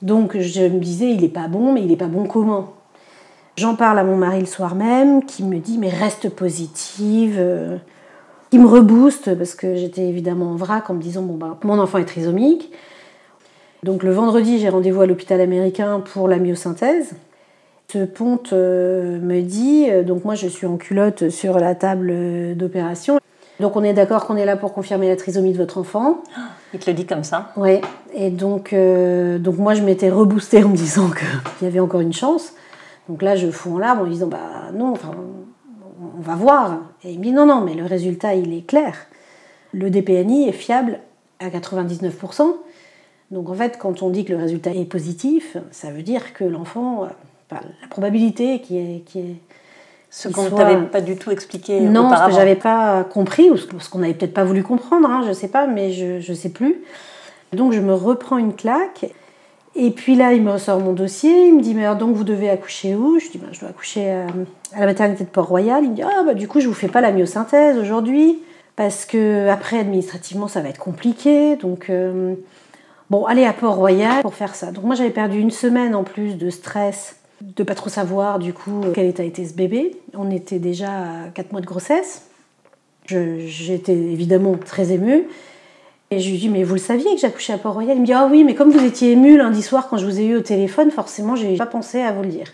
Donc 0.00 0.38
je 0.38 0.62
me 0.62 0.78
disais 0.78 1.10
il 1.10 1.22
est 1.22 1.28
pas 1.28 1.48
bon 1.48 1.72
mais 1.74 1.82
il 1.82 1.92
est 1.92 1.96
pas 1.96 2.06
bon 2.06 2.24
comment 2.24 2.72
J'en 3.56 3.76
parle 3.76 4.00
à 4.00 4.04
mon 4.04 4.16
mari 4.16 4.40
le 4.40 4.46
soir 4.46 4.74
même, 4.74 5.24
qui 5.24 5.44
me 5.44 5.58
dit 5.58 5.78
mais 5.78 5.88
reste 5.88 6.28
positive, 6.28 7.36
euh, 7.38 7.76
qui 8.50 8.58
me 8.58 8.66
rebooste 8.66 9.36
parce 9.36 9.54
que 9.54 9.76
j'étais 9.76 10.08
évidemment 10.08 10.50
en 10.50 10.56
vrac 10.56 10.90
en 10.90 10.94
me 10.94 11.00
disant 11.00 11.22
bon 11.22 11.34
bah 11.34 11.56
mon 11.62 11.78
enfant 11.78 11.98
est 11.98 12.04
trisomique. 12.04 12.72
Donc 13.84 14.02
le 14.02 14.10
vendredi 14.10 14.58
j'ai 14.58 14.68
rendez-vous 14.68 15.02
à 15.02 15.06
l'hôpital 15.06 15.40
américain 15.40 16.00
pour 16.00 16.26
la 16.26 16.38
myosynthèse. 16.38 17.12
Ce 17.92 18.04
ponte 18.04 18.52
euh, 18.52 19.20
me 19.20 19.40
dit 19.40 19.86
euh, 19.88 20.02
donc 20.02 20.24
moi 20.24 20.34
je 20.34 20.48
suis 20.48 20.66
en 20.66 20.76
culotte 20.76 21.30
sur 21.30 21.60
la 21.60 21.76
table 21.76 22.56
d'opération. 22.56 23.20
Donc 23.60 23.76
on 23.76 23.84
est 23.84 23.92
d'accord 23.92 24.26
qu'on 24.26 24.36
est 24.36 24.46
là 24.46 24.56
pour 24.56 24.72
confirmer 24.72 25.08
la 25.08 25.14
trisomie 25.14 25.52
de 25.52 25.58
votre 25.58 25.78
enfant. 25.78 26.24
Il 26.72 26.80
te 26.80 26.90
le 26.90 26.96
dit 26.96 27.06
comme 27.06 27.22
ça 27.22 27.52
Ouais. 27.54 27.82
Et 28.14 28.30
donc 28.30 28.74
donc 28.74 29.58
moi 29.58 29.74
je 29.74 29.82
m'étais 29.82 30.10
reboostée 30.10 30.64
en 30.64 30.70
me 30.70 30.76
disant 30.76 31.08
qu'il 31.10 31.68
y 31.68 31.70
avait 31.70 31.78
encore 31.78 32.00
une 32.00 32.12
chance. 32.12 32.52
Donc 33.08 33.22
là, 33.22 33.36
je 33.36 33.50
fous 33.50 33.74
en 33.74 33.78
larmes 33.78 34.00
en 34.00 34.06
disant 34.06 34.26
bah 34.26 34.70
non, 34.72 34.92
enfin, 34.92 35.12
on 36.16 36.20
va 36.20 36.34
voir. 36.34 36.78
Et 37.04 37.12
il 37.12 37.18
me 37.18 37.24
dit 37.24 37.32
non, 37.32 37.46
non, 37.46 37.60
mais 37.60 37.74
le 37.74 37.84
résultat, 37.84 38.34
il 38.34 38.52
est 38.56 38.66
clair. 38.66 38.94
Le 39.72 39.90
DPNI 39.90 40.48
est 40.48 40.52
fiable 40.52 41.00
à 41.40 41.48
99%. 41.48 42.42
Donc 43.30 43.48
en 43.50 43.54
fait, 43.54 43.78
quand 43.78 44.02
on 44.02 44.10
dit 44.10 44.24
que 44.24 44.32
le 44.32 44.38
résultat 44.38 44.70
est 44.72 44.84
positif, 44.84 45.56
ça 45.70 45.90
veut 45.90 46.02
dire 46.02 46.32
que 46.34 46.44
l'enfant, 46.44 47.08
enfin, 47.50 47.62
la 47.82 47.88
probabilité 47.88 48.60
qui 48.60 48.78
est, 48.78 49.00
qui 49.04 49.18
est 49.18 49.34
Ce 50.10 50.28
qu'on 50.28 50.44
ne 50.44 50.48
soit- 50.50 50.58
t'avait 50.58 50.86
pas 50.86 51.00
du 51.00 51.16
tout 51.16 51.30
expliqué 51.30 51.80
non, 51.80 52.02
ce 52.02 52.06
auparavant. 52.06 52.28
que 52.30 52.34
j'avais 52.38 52.54
pas 52.56 53.02
compris, 53.04 53.50
ou 53.50 53.56
ce 53.56 53.66
ce 53.80 53.90
qu'on 53.90 53.98
n'avait 53.98 54.14
peut-être 54.14 54.34
pas 54.34 54.44
voulu 54.44 54.62
comprendre, 54.62 55.08
hein, 55.10 55.24
je 55.26 55.32
sais 55.32 55.48
pas, 55.48 55.66
mais 55.66 55.90
je, 55.92 56.20
je 56.20 56.32
sais 56.32 56.50
plus. 56.50 56.82
Donc 57.52 57.72
je 57.72 57.80
me 57.80 57.92
reprends 57.94 58.36
une 58.38 58.54
claque. 58.54 59.06
Et 59.76 59.90
puis 59.90 60.14
là, 60.14 60.32
il 60.32 60.42
me 60.42 60.52
ressort 60.52 60.78
mon 60.78 60.92
dossier. 60.92 61.48
Il 61.48 61.56
me 61.56 61.60
dit, 61.60 61.74
mais 61.74 61.84
alors 61.84 61.96
donc 61.96 62.14
vous 62.14 62.24
devez 62.24 62.48
accoucher 62.48 62.94
où? 62.94 63.18
Je 63.18 63.28
dis, 63.30 63.38
ben, 63.38 63.48
je 63.52 63.60
dois 63.60 63.70
accoucher 63.70 64.10
à, 64.10 64.26
à 64.72 64.80
la 64.80 64.86
maternité 64.86 65.24
de 65.24 65.28
Port-Royal. 65.28 65.82
Il 65.84 65.90
me 65.90 65.96
dit, 65.96 66.02
ah 66.02 66.22
bah 66.24 66.34
du 66.34 66.46
coup, 66.46 66.60
je 66.60 66.68
vous 66.68 66.74
fais 66.74 66.88
pas 66.88 67.00
la 67.00 67.10
myosynthèse 67.10 67.76
aujourd'hui 67.78 68.38
parce 68.76 69.04
que 69.04 69.48
après 69.48 69.78
administrativement, 69.78 70.48
ça 70.48 70.60
va 70.60 70.68
être 70.68 70.78
compliqué. 70.78 71.56
Donc 71.56 71.90
euh, 71.90 72.34
bon, 73.10 73.24
allez 73.24 73.44
à 73.44 73.52
Port-Royal 73.52 74.22
pour 74.22 74.34
faire 74.34 74.54
ça. 74.54 74.72
Donc 74.72 74.84
moi, 74.84 74.94
j'avais 74.94 75.10
perdu 75.10 75.38
une 75.38 75.50
semaine 75.50 75.94
en 75.94 76.04
plus 76.04 76.36
de 76.36 76.50
stress, 76.50 77.16
de 77.40 77.62
pas 77.62 77.74
trop 77.74 77.90
savoir 77.90 78.38
du 78.38 78.52
coup 78.52 78.80
quel 78.94 79.06
état 79.06 79.24
était 79.24 79.44
ce 79.44 79.54
bébé. 79.54 79.96
On 80.16 80.30
était 80.30 80.58
déjà 80.58 80.88
à 80.88 81.28
4 81.34 81.52
mois 81.52 81.60
de 81.60 81.66
grossesse. 81.66 82.26
J'étais 83.06 83.92
évidemment 83.92 84.54
très 84.56 84.92
émue. 84.92 85.24
Et 86.14 86.20
je 86.20 86.30
lui 86.30 86.38
dis, 86.38 86.48
mais 86.48 86.62
vous 86.62 86.74
le 86.74 86.80
saviez 86.80 87.12
que 87.14 87.20
j'accouchais 87.20 87.52
à 87.52 87.58
Port-Royal? 87.58 87.96
Il 87.96 88.00
me 88.02 88.06
dit, 88.06 88.12
ah 88.12 88.28
oui, 88.30 88.44
mais 88.44 88.54
comme 88.54 88.70
vous 88.70 88.84
étiez 88.84 89.12
ému 89.12 89.36
lundi 89.36 89.62
soir 89.62 89.88
quand 89.88 89.96
je 89.96 90.06
vous 90.06 90.20
ai 90.20 90.24
eu 90.26 90.36
au 90.36 90.40
téléphone, 90.42 90.90
forcément, 90.90 91.34
j'ai 91.34 91.56
pas 91.56 91.66
pensé 91.66 92.00
à 92.00 92.12
vous 92.12 92.22
le 92.22 92.28
dire. 92.28 92.46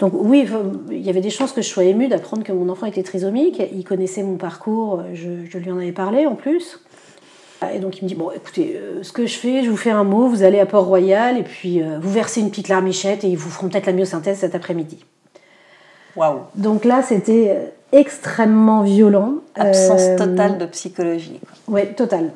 Donc 0.00 0.12
oui, 0.14 0.44
il 0.90 1.00
y 1.02 1.08
avait 1.08 1.20
des 1.20 1.30
chances 1.30 1.52
que 1.52 1.62
je 1.62 1.68
sois 1.68 1.84
émue 1.84 2.08
d'apprendre 2.08 2.42
que 2.42 2.50
mon 2.52 2.68
enfant 2.68 2.86
était 2.86 3.04
trisomique. 3.04 3.62
Il 3.72 3.84
connaissait 3.84 4.24
mon 4.24 4.36
parcours, 4.36 5.02
je, 5.14 5.28
je 5.48 5.58
lui 5.58 5.70
en 5.70 5.76
avais 5.78 5.92
parlé 5.92 6.26
en 6.26 6.34
plus. 6.34 6.80
Et 7.72 7.78
donc 7.78 7.98
il 7.98 8.04
me 8.04 8.08
dit, 8.08 8.16
bon, 8.16 8.30
écoutez, 8.32 8.76
euh, 8.76 9.02
ce 9.04 9.12
que 9.12 9.24
je 9.26 9.36
fais, 9.38 9.62
je 9.62 9.70
vous 9.70 9.76
fais 9.76 9.92
un 9.92 10.02
mot, 10.04 10.26
vous 10.26 10.42
allez 10.42 10.58
à 10.58 10.66
Port-Royal 10.66 11.38
et 11.38 11.44
puis 11.44 11.80
euh, 11.80 11.98
vous 12.02 12.10
versez 12.10 12.40
une 12.40 12.50
petite 12.50 12.68
larmichette 12.68 13.22
et 13.24 13.28
ils 13.28 13.38
vous 13.38 13.48
feront 13.48 13.68
peut-être 13.68 13.86
la 13.86 13.92
myosynthèse 13.92 14.38
cet 14.38 14.54
après-midi. 14.56 15.04
Waouh 16.16 16.40
Donc 16.56 16.84
là, 16.84 17.02
c'était 17.02 17.54
euh, 17.56 17.98
extrêmement 17.98 18.82
violent. 18.82 19.34
Absence 19.54 20.02
Euh, 20.02 20.18
totale 20.18 20.58
de 20.58 20.66
psychologie. 20.66 21.40
quoi. 21.40 21.74
Ouais, 21.74 21.86
total. 21.86 22.32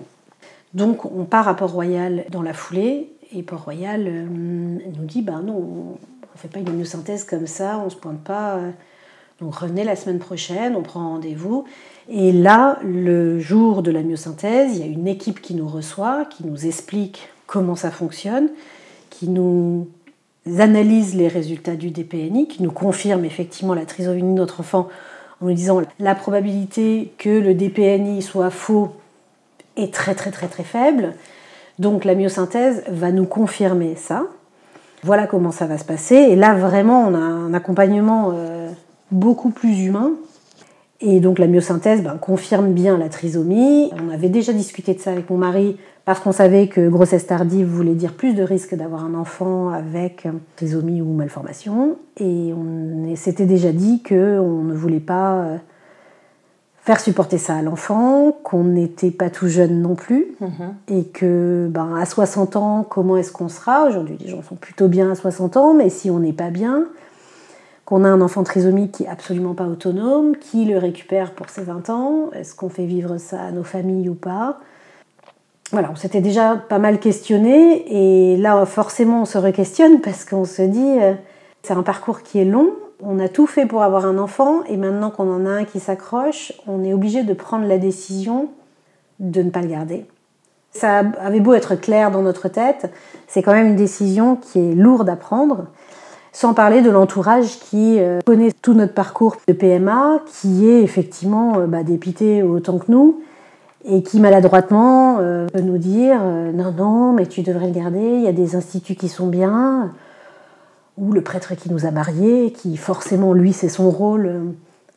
Donc 0.74 1.04
on 1.04 1.24
part 1.24 1.48
à 1.48 1.54
Port-Royal 1.54 2.24
dans 2.30 2.42
la 2.42 2.52
foulée 2.52 3.10
Et 3.32 3.42
Port-Royal 3.42 4.02
nous 4.04 5.04
dit 5.04 5.22
ben 5.22 5.42
non, 5.42 5.54
on 5.56 5.92
ne 5.92 6.38
fait 6.38 6.48
pas 6.48 6.60
une 6.60 6.76
myosynthèse 6.76 7.24
comme 7.24 7.46
ça, 7.46 7.78
on 7.78 7.86
ne 7.86 7.90
se 7.90 7.96
pointe 7.96 8.22
pas. 8.22 8.60
Donc 9.40 9.54
revenez 9.54 9.84
la 9.84 9.96
semaine 9.96 10.18
prochaine, 10.18 10.74
on 10.76 10.82
prend 10.82 11.10
rendez-vous. 11.10 11.64
Et 12.08 12.32
là, 12.32 12.78
le 12.82 13.38
jour 13.38 13.82
de 13.82 13.90
la 13.90 14.02
myosynthèse, 14.02 14.76
il 14.76 14.80
y 14.80 14.82
a 14.82 14.86
une 14.86 15.06
équipe 15.06 15.40
qui 15.40 15.54
nous 15.54 15.68
reçoit, 15.68 16.24
qui 16.24 16.46
nous 16.46 16.66
explique 16.66 17.28
comment 17.46 17.76
ça 17.76 17.90
fonctionne, 17.90 18.48
qui 19.10 19.28
nous 19.28 19.88
analyse 20.58 21.14
les 21.14 21.28
résultats 21.28 21.76
du 21.76 21.90
DPNI, 21.90 22.48
qui 22.48 22.62
nous 22.62 22.72
confirme 22.72 23.24
effectivement 23.24 23.74
la 23.74 23.84
trisomie 23.84 24.22
de 24.22 24.26
notre 24.28 24.60
enfant 24.60 24.88
en 25.40 25.46
nous 25.46 25.52
disant 25.52 25.82
la 25.98 26.14
probabilité 26.14 27.12
que 27.18 27.28
le 27.28 27.54
DPNI 27.54 28.22
soit 28.22 28.50
faux 28.50 28.92
est 29.78 29.92
très 29.92 30.14
très 30.14 30.30
très 30.30 30.48
très 30.48 30.64
faible. 30.64 31.14
Donc 31.78 32.04
la 32.04 32.14
myosynthèse 32.14 32.82
va 32.88 33.12
nous 33.12 33.26
confirmer 33.26 33.94
ça. 33.96 34.24
Voilà 35.04 35.26
comment 35.26 35.52
ça 35.52 35.66
va 35.66 35.78
se 35.78 35.84
passer. 35.84 36.16
Et 36.16 36.36
là 36.36 36.54
vraiment 36.54 37.06
on 37.06 37.14
a 37.14 37.18
un 37.18 37.54
accompagnement 37.54 38.32
euh, 38.34 38.68
beaucoup 39.10 39.50
plus 39.50 39.84
humain 39.84 40.12
et 41.00 41.20
donc 41.20 41.38
la 41.38 41.46
myosynthèse 41.46 42.02
ben, 42.02 42.16
confirme 42.20 42.72
bien 42.72 42.98
la 42.98 43.08
trisomie. 43.08 43.90
On 43.92 44.12
avait 44.12 44.28
déjà 44.28 44.52
discuté 44.52 44.94
de 44.94 45.00
ça 45.00 45.12
avec 45.12 45.30
mon 45.30 45.36
mari 45.36 45.76
parce 46.04 46.20
qu'on 46.20 46.32
savait 46.32 46.66
que 46.66 46.88
grossesse 46.88 47.26
tardive 47.26 47.66
voulait 47.66 47.94
dire 47.94 48.14
plus 48.14 48.34
de 48.34 48.42
risque 48.42 48.74
d'avoir 48.74 49.04
un 49.04 49.14
enfant 49.14 49.68
avec 49.68 50.26
trisomie 50.56 51.00
ou 51.00 51.12
malformation. 51.12 51.98
Et 52.18 52.52
on 52.52 53.14
s'était 53.14 53.46
déjà 53.46 53.70
dit 53.70 54.02
qu'on 54.02 54.64
ne 54.64 54.74
voulait 54.74 54.98
pas 54.98 55.34
euh, 55.34 55.56
faire 56.88 57.00
supporter 57.00 57.36
ça 57.36 57.54
à 57.54 57.60
l'enfant, 57.60 58.32
qu'on 58.42 58.64
n'était 58.64 59.10
pas 59.10 59.28
tout 59.28 59.46
jeune 59.46 59.82
non 59.82 59.94
plus, 59.94 60.34
mm-hmm. 60.40 60.96
et 60.96 61.04
que 61.04 61.68
ben, 61.70 61.94
à 61.94 62.06
60 62.06 62.56
ans, 62.56 62.82
comment 62.88 63.18
est-ce 63.18 63.30
qu'on 63.30 63.50
sera? 63.50 63.86
Aujourd'hui, 63.86 64.16
les 64.18 64.30
gens 64.30 64.42
sont 64.42 64.54
plutôt 64.54 64.88
bien 64.88 65.10
à 65.10 65.14
60 65.14 65.58
ans, 65.58 65.74
mais 65.74 65.90
si 65.90 66.10
on 66.10 66.18
n'est 66.18 66.32
pas 66.32 66.48
bien, 66.48 66.86
qu'on 67.84 68.04
a 68.04 68.08
un 68.08 68.22
enfant 68.22 68.42
trisomique 68.42 68.92
qui 68.92 69.04
est 69.04 69.06
absolument 69.06 69.52
pas 69.52 69.66
autonome, 69.66 70.34
qui 70.38 70.64
le 70.64 70.78
récupère 70.78 71.34
pour 71.34 71.50
ses 71.50 71.60
20 71.60 71.90
ans, 71.90 72.30
est-ce 72.32 72.54
qu'on 72.54 72.70
fait 72.70 72.86
vivre 72.86 73.18
ça 73.18 73.42
à 73.42 73.50
nos 73.50 73.64
familles 73.64 74.08
ou 74.08 74.14
pas? 74.14 74.58
Voilà, 75.72 75.90
on 75.92 75.96
s'était 75.96 76.22
déjà 76.22 76.56
pas 76.56 76.78
mal 76.78 77.00
questionné 77.00 78.32
et 78.32 78.38
là 78.38 78.64
forcément 78.64 79.20
on 79.20 79.24
se 79.26 79.36
re-questionne 79.36 80.00
parce 80.00 80.24
qu'on 80.24 80.46
se 80.46 80.62
dit 80.62 80.96
euh, 81.02 81.12
c'est 81.62 81.74
un 81.74 81.82
parcours 81.82 82.22
qui 82.22 82.38
est 82.38 82.46
long, 82.46 82.70
on 83.02 83.18
a 83.18 83.28
tout 83.28 83.46
fait 83.46 83.66
pour 83.66 83.82
avoir 83.82 84.06
un 84.06 84.18
enfant 84.18 84.64
et 84.64 84.76
maintenant 84.76 85.10
qu'on 85.10 85.32
en 85.32 85.46
a 85.46 85.50
un 85.50 85.64
qui 85.64 85.80
s'accroche, 85.80 86.52
on 86.66 86.84
est 86.84 86.92
obligé 86.92 87.22
de 87.22 87.32
prendre 87.32 87.66
la 87.66 87.78
décision 87.78 88.48
de 89.20 89.42
ne 89.42 89.50
pas 89.50 89.62
le 89.62 89.68
garder. 89.68 90.06
Ça 90.70 91.02
avait 91.20 91.40
beau 91.40 91.54
être 91.54 91.74
clair 91.74 92.10
dans 92.10 92.22
notre 92.22 92.48
tête, 92.48 92.92
c'est 93.26 93.42
quand 93.42 93.52
même 93.52 93.68
une 93.68 93.76
décision 93.76 94.36
qui 94.36 94.58
est 94.58 94.74
lourde 94.74 95.08
à 95.08 95.16
prendre 95.16 95.66
sans 96.32 96.54
parler 96.54 96.82
de 96.82 96.90
l'entourage 96.90 97.58
qui 97.58 97.98
euh, 97.98 98.20
connaît 98.24 98.52
tout 98.62 98.72
notre 98.72 98.94
parcours 98.94 99.38
de 99.48 99.52
PMA, 99.52 100.20
qui 100.26 100.68
est 100.68 100.82
effectivement 100.82 101.58
euh, 101.58 101.66
bah, 101.66 101.82
dépité 101.82 102.44
autant 102.44 102.78
que 102.78 102.92
nous, 102.92 103.22
et 103.84 104.04
qui 104.04 104.20
maladroitement 104.20 105.18
euh, 105.18 105.48
peut 105.48 105.60
nous 105.60 105.78
dire 105.78 106.20
non, 106.22 106.72
non, 106.72 107.12
mais 107.12 107.26
tu 107.26 107.42
devrais 107.42 107.66
le 107.66 107.72
garder, 107.72 107.98
il 107.98 108.22
y 108.22 108.28
a 108.28 108.32
des 108.32 108.54
instituts 108.54 108.94
qui 108.94 109.08
sont 109.08 109.26
bien, 109.26 109.92
ou 110.98 111.12
le 111.12 111.22
prêtre 111.22 111.54
qui 111.54 111.70
nous 111.70 111.86
a 111.86 111.90
mariés, 111.90 112.52
qui 112.52 112.76
forcément, 112.76 113.32
lui, 113.32 113.52
c'est 113.52 113.68
son 113.68 113.90
rôle 113.90 114.54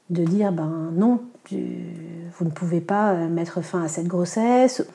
de 0.10 0.24
dire 0.24 0.51
ben 0.51 0.91
non, 0.93 1.20
vous 1.51 2.46
ne 2.46 2.50
pouvez 2.50 2.81
pas 2.81 3.13
mettre 3.13 3.62
fin 3.62 3.84
à 3.84 3.88
cette 3.88 4.08
grossesse. 4.08 4.86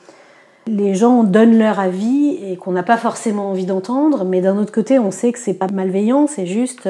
Les 0.67 0.95
gens 0.95 1.23
donnent 1.23 1.57
leur 1.57 1.79
avis 1.79 2.37
et 2.43 2.57
qu'on 2.57 2.73
n'a 2.73 2.83
pas 2.83 2.97
forcément 2.97 3.51
envie 3.51 3.65
d'entendre, 3.65 4.25
mais 4.25 4.41
d'un 4.41 4.57
autre 4.57 4.73
côté, 4.73 4.99
on 4.99 5.11
sait 5.11 5.31
que 5.31 5.39
c'est 5.39 5.53
pas 5.53 5.67
malveillant, 5.67 6.27
c'est 6.27 6.45
juste 6.45 6.89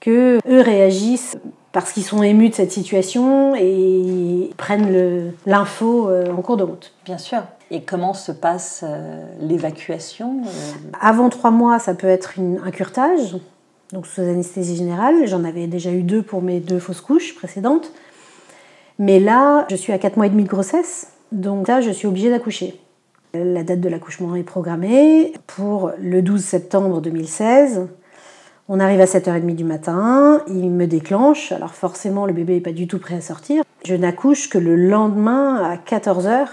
que 0.00 0.38
eux 0.48 0.60
réagissent 0.60 1.36
parce 1.76 1.92
qu'ils 1.92 2.04
sont 2.04 2.22
émus 2.22 2.48
de 2.48 2.54
cette 2.54 2.72
situation 2.72 3.54
et 3.54 4.48
prennent 4.56 5.34
l'info 5.44 6.08
euh, 6.08 6.32
en 6.32 6.40
cours 6.40 6.56
de 6.56 6.62
route. 6.62 6.94
Bien 7.04 7.18
sûr. 7.18 7.42
Et 7.70 7.82
comment 7.82 8.14
se 8.14 8.32
passe 8.32 8.82
euh, 8.82 9.22
l'évacuation 9.42 10.40
euh? 10.46 10.48
Avant 11.02 11.28
trois 11.28 11.50
mois, 11.50 11.78
ça 11.78 11.92
peut 11.92 12.06
être 12.06 12.36
un 12.38 12.70
curtage, 12.70 13.36
donc 13.92 14.06
sous 14.06 14.22
anesthésie 14.22 14.76
générale. 14.76 15.26
J'en 15.26 15.44
avais 15.44 15.66
déjà 15.66 15.90
eu 15.90 16.00
deux 16.00 16.22
pour 16.22 16.40
mes 16.40 16.60
deux 16.60 16.78
fausses 16.78 17.02
couches 17.02 17.34
précédentes. 17.34 17.92
Mais 18.98 19.20
là, 19.20 19.66
je 19.68 19.76
suis 19.76 19.92
à 19.92 19.98
quatre 19.98 20.16
mois 20.16 20.28
et 20.28 20.30
demi 20.30 20.44
de 20.44 20.48
grossesse. 20.48 21.08
Donc 21.30 21.68
là, 21.68 21.82
je 21.82 21.90
suis 21.90 22.06
obligée 22.06 22.30
d'accoucher. 22.30 22.80
La 23.34 23.64
date 23.64 23.82
de 23.82 23.90
l'accouchement 23.90 24.34
est 24.34 24.44
programmée 24.44 25.34
pour 25.46 25.90
le 26.00 26.22
12 26.22 26.42
septembre 26.42 27.02
2016. 27.02 27.86
On 28.68 28.80
arrive 28.80 29.00
à 29.00 29.04
7h30 29.04 29.54
du 29.54 29.62
matin, 29.62 30.42
il 30.48 30.70
me 30.70 30.88
déclenche, 30.88 31.52
alors 31.52 31.70
forcément 31.70 32.26
le 32.26 32.32
bébé 32.32 32.54
n'est 32.54 32.60
pas 32.60 32.72
du 32.72 32.88
tout 32.88 32.98
prêt 32.98 33.14
à 33.14 33.20
sortir. 33.20 33.62
Je 33.84 33.94
n'accouche 33.94 34.48
que 34.48 34.58
le 34.58 34.74
lendemain 34.74 35.62
à 35.62 35.76
14h. 35.76 36.46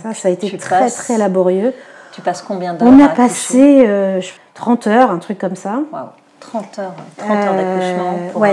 ça, 0.00 0.14
ça 0.14 0.28
a 0.28 0.30
été 0.30 0.56
très 0.56 0.88
très 0.88 1.18
laborieux. 1.18 1.74
Tu 2.12 2.20
passes 2.20 2.40
combien 2.40 2.74
d'heures 2.74 2.86
On 2.86 3.00
a 3.04 3.08
passé 3.08 3.84
30 4.54 4.86
euh, 4.86 4.90
heures, 4.90 5.10
un 5.10 5.18
truc 5.18 5.38
comme 5.38 5.56
ça. 5.56 5.80
30 6.38 6.78
heures, 6.78 6.94
30 7.16 7.30
heures 7.30 7.54
d'accouchement 7.54 8.18
pour, 8.32 8.46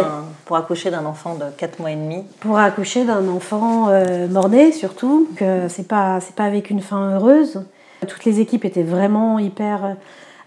pour, 0.45 0.57
accoucher 0.57 0.89
d'un 0.89 1.05
enfant 1.05 1.35
de 1.35 1.45
4 1.55 1.79
mois 1.79 1.91
et 1.91 1.95
demi. 1.95 2.23
Pour 2.39 2.57
accoucher 2.57 3.05
d'un 3.05 3.27
enfant 3.27 3.89
euh, 3.89 4.27
mort-né 4.27 4.71
surtout, 4.71 5.27
que 5.35 5.67
c'est 5.69 5.87
pas 5.87 6.19
c'est 6.19 6.35
pas 6.35 6.45
avec 6.45 6.71
une 6.71 6.81
fin 6.81 7.11
heureuse. 7.11 7.63
Toutes 8.07 8.25
les 8.25 8.39
équipes 8.39 8.65
étaient 8.65 8.83
vraiment 8.83 9.37
hyper 9.37 9.95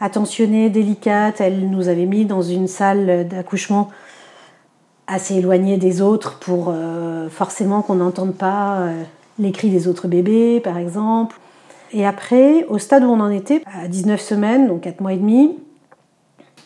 euh, 0.00 0.04
attentionnées, 0.04 0.70
délicates. 0.70 1.40
Elles 1.40 1.68
nous 1.68 1.88
avaient 1.88 2.06
mis 2.06 2.24
dans 2.24 2.42
une 2.42 2.68
salle 2.68 3.28
d'accouchement 3.28 3.90
assez 5.06 5.36
éloignée 5.36 5.78
des 5.78 6.02
autres 6.02 6.38
pour 6.38 6.68
euh, 6.68 7.28
forcément 7.28 7.82
qu'on 7.82 7.96
n'entende 7.96 8.34
pas 8.34 8.88
les 9.38 9.52
cris 9.52 9.70
des 9.70 9.88
autres 9.88 10.08
bébés, 10.08 10.60
par 10.60 10.76
exemple. 10.78 11.38
Et 11.92 12.06
après, 12.06 12.64
au 12.68 12.78
stade 12.78 13.04
où 13.04 13.06
on 13.06 13.20
en 13.20 13.30
était, 13.30 13.62
à 13.66 13.88
19 13.88 14.20
semaines, 14.20 14.68
donc 14.68 14.82
4 14.82 15.00
mois 15.00 15.12
et 15.12 15.16
demi, 15.16 15.58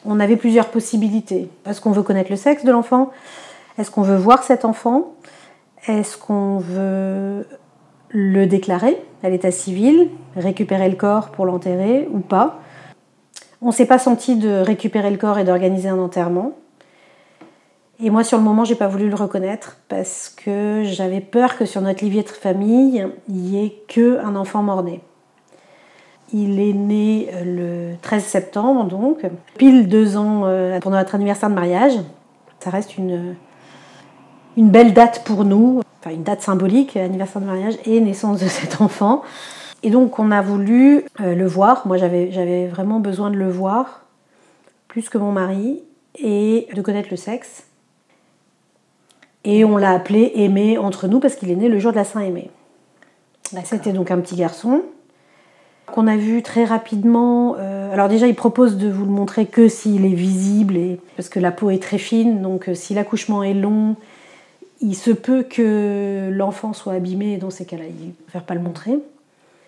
on 0.05 0.19
avait 0.19 0.37
plusieurs 0.37 0.69
possibilités. 0.69 1.49
Est-ce 1.67 1.81
qu'on 1.81 1.93
veut 1.93 2.03
connaître 2.03 2.31
le 2.31 2.37
sexe 2.37 2.65
de 2.65 2.73
l'enfant? 2.73 3.11
Est-ce 3.79 3.91
qu'on 3.91 4.03
veut 4.03 4.17
voir 4.17 4.43
cet 4.43 4.65
enfant? 4.65 5.13
Est-ce 5.87 6.17
qu'on 6.17 6.59
veut 6.59 7.47
le 8.09 8.47
déclarer? 8.47 8.99
À 9.23 9.31
l'état 9.31 9.53
civil, 9.53 10.09
récupérer 10.37 10.89
le 10.89 10.97
corps 10.97 11.31
pour 11.31 11.47
l'enterrer 11.47 12.09
ou 12.13 12.19
pas? 12.19 12.61
On 13.63 13.69
ne 13.69 13.73
s'est 13.73 13.87
pas 13.87 13.99
senti 13.99 14.35
de 14.37 14.61
récupérer 14.61 15.11
le 15.11 15.17
corps 15.17 15.39
et 15.39 15.45
d'organiser 15.45 15.89
un 15.89 15.99
enterrement. 15.99 16.53
Et 18.03 18.11
moi, 18.11 18.25
sur 18.25 18.37
le 18.39 18.43
moment, 18.43 18.65
j'ai 18.65 18.75
pas 18.75 18.89
voulu 18.89 19.09
le 19.09 19.15
reconnaître 19.15 19.77
parce 19.89 20.29
que 20.29 20.83
j'avais 20.85 21.21
peur 21.21 21.57
que 21.57 21.65
sur 21.65 21.81
notre 21.81 22.05
livret 22.05 22.25
de 22.25 22.29
famille, 22.29 23.07
il 23.29 23.35
n'y 23.35 23.65
ait 23.65 23.71
qu'un 23.87 24.35
enfant 24.35 24.63
mort-né. 24.63 25.01
Il 26.33 26.59
est 26.59 26.73
né 26.73 27.29
euh, 27.33 27.93
le 27.93 27.97
13 28.01 28.25
septembre, 28.25 28.85
donc, 28.87 29.19
pile 29.59 29.89
deux 29.89 30.17
ans 30.17 30.43
euh, 30.47 30.81
pour 30.81 30.91
notre 30.91 31.15
anniversaire 31.15 31.51
de 31.51 31.55
mariage. 31.55 31.93
Ça 32.59 32.71
reste 32.71 32.99
une, 32.99 33.37
une 34.57 34.71
belle 34.71 34.95
date 34.95 35.23
pour 35.25 35.45
nous, 35.45 35.83
enfin 36.01 36.15
une 36.15 36.25
date 36.25 36.41
symbolique, 36.41 36.97
anniversaire 36.97 37.41
de 37.41 37.47
mariage 37.47 37.75
et 37.85 38.01
naissance 38.01 38.41
de 38.41 38.49
cet 38.49 38.81
enfant. 38.81 39.23
Et 39.83 39.91
donc 39.91 40.19
on 40.19 40.31
a 40.31 40.43
voulu 40.43 41.05
euh, 41.21 41.35
le 41.35 41.47
voir. 41.47 41.87
Moi 41.87 41.97
j'avais 41.97 42.67
vraiment 42.67 43.01
besoin 43.01 43.31
de 43.31 43.37
le 43.37 43.51
voir, 43.51 44.05
plus 44.89 45.09
que 45.09 45.19
mon 45.19 45.33
mari, 45.33 45.83
et 46.17 46.69
de 46.75 46.83
connaître 46.83 47.09
le 47.11 47.17
sexe. 47.17 47.65
Et 49.45 49.65
on 49.65 49.77
l'a 49.77 49.91
appelé 49.91 50.33
Aimé 50.37 50.79
entre 50.79 51.09
nous 51.09 51.19
parce 51.19 51.35
qu'il 51.35 51.51
est 51.51 51.57
né 51.57 51.69
le 51.69 51.79
jour 51.79 51.91
de 51.91 51.97
la 51.97 52.05
Saint-Aimé. 52.05 52.51
C'était 53.65 53.93
donc 53.93 54.11
un 54.11 54.21
petit 54.21 54.37
garçon 54.37 54.83
qu'on 55.87 56.07
a 56.07 56.17
vu 56.17 56.43
très 56.43 56.65
rapidement. 56.65 57.57
Euh, 57.59 57.93
alors 57.93 58.09
déjà, 58.09 58.27
il 58.27 58.35
propose 58.35 58.79
de 58.79 58.89
vous 58.89 59.05
le 59.05 59.11
montrer 59.11 59.47
que 59.47 59.69
s'il 59.69 60.05
est 60.07 60.15
visible, 60.15 60.77
et, 60.77 61.01
parce 61.17 61.29
que 61.29 61.39
la 61.39 61.53
peau 61.53 61.71
est 61.71 61.83
très 61.83 61.99
fine, 61.99 62.41
donc 62.41 62.69
euh, 62.69 62.75
si 62.75 62.95
l'accouchement 62.95 63.43
est 63.43 63.55
long, 63.55 63.97
il 64.81 64.95
se 64.95 65.11
peut 65.11 65.43
que 65.43 66.31
l'enfant 66.33 66.73
soit 66.73 66.95
abîmé, 66.95 67.35
et 67.35 67.37
dans 67.37 67.51
ces 67.51 67.67
cas-là, 67.67 67.85
il 67.87 68.09
ne 68.09 68.13
préfère 68.13 68.45
pas 68.45 68.55
le 68.55 68.61
montrer. 68.61 68.99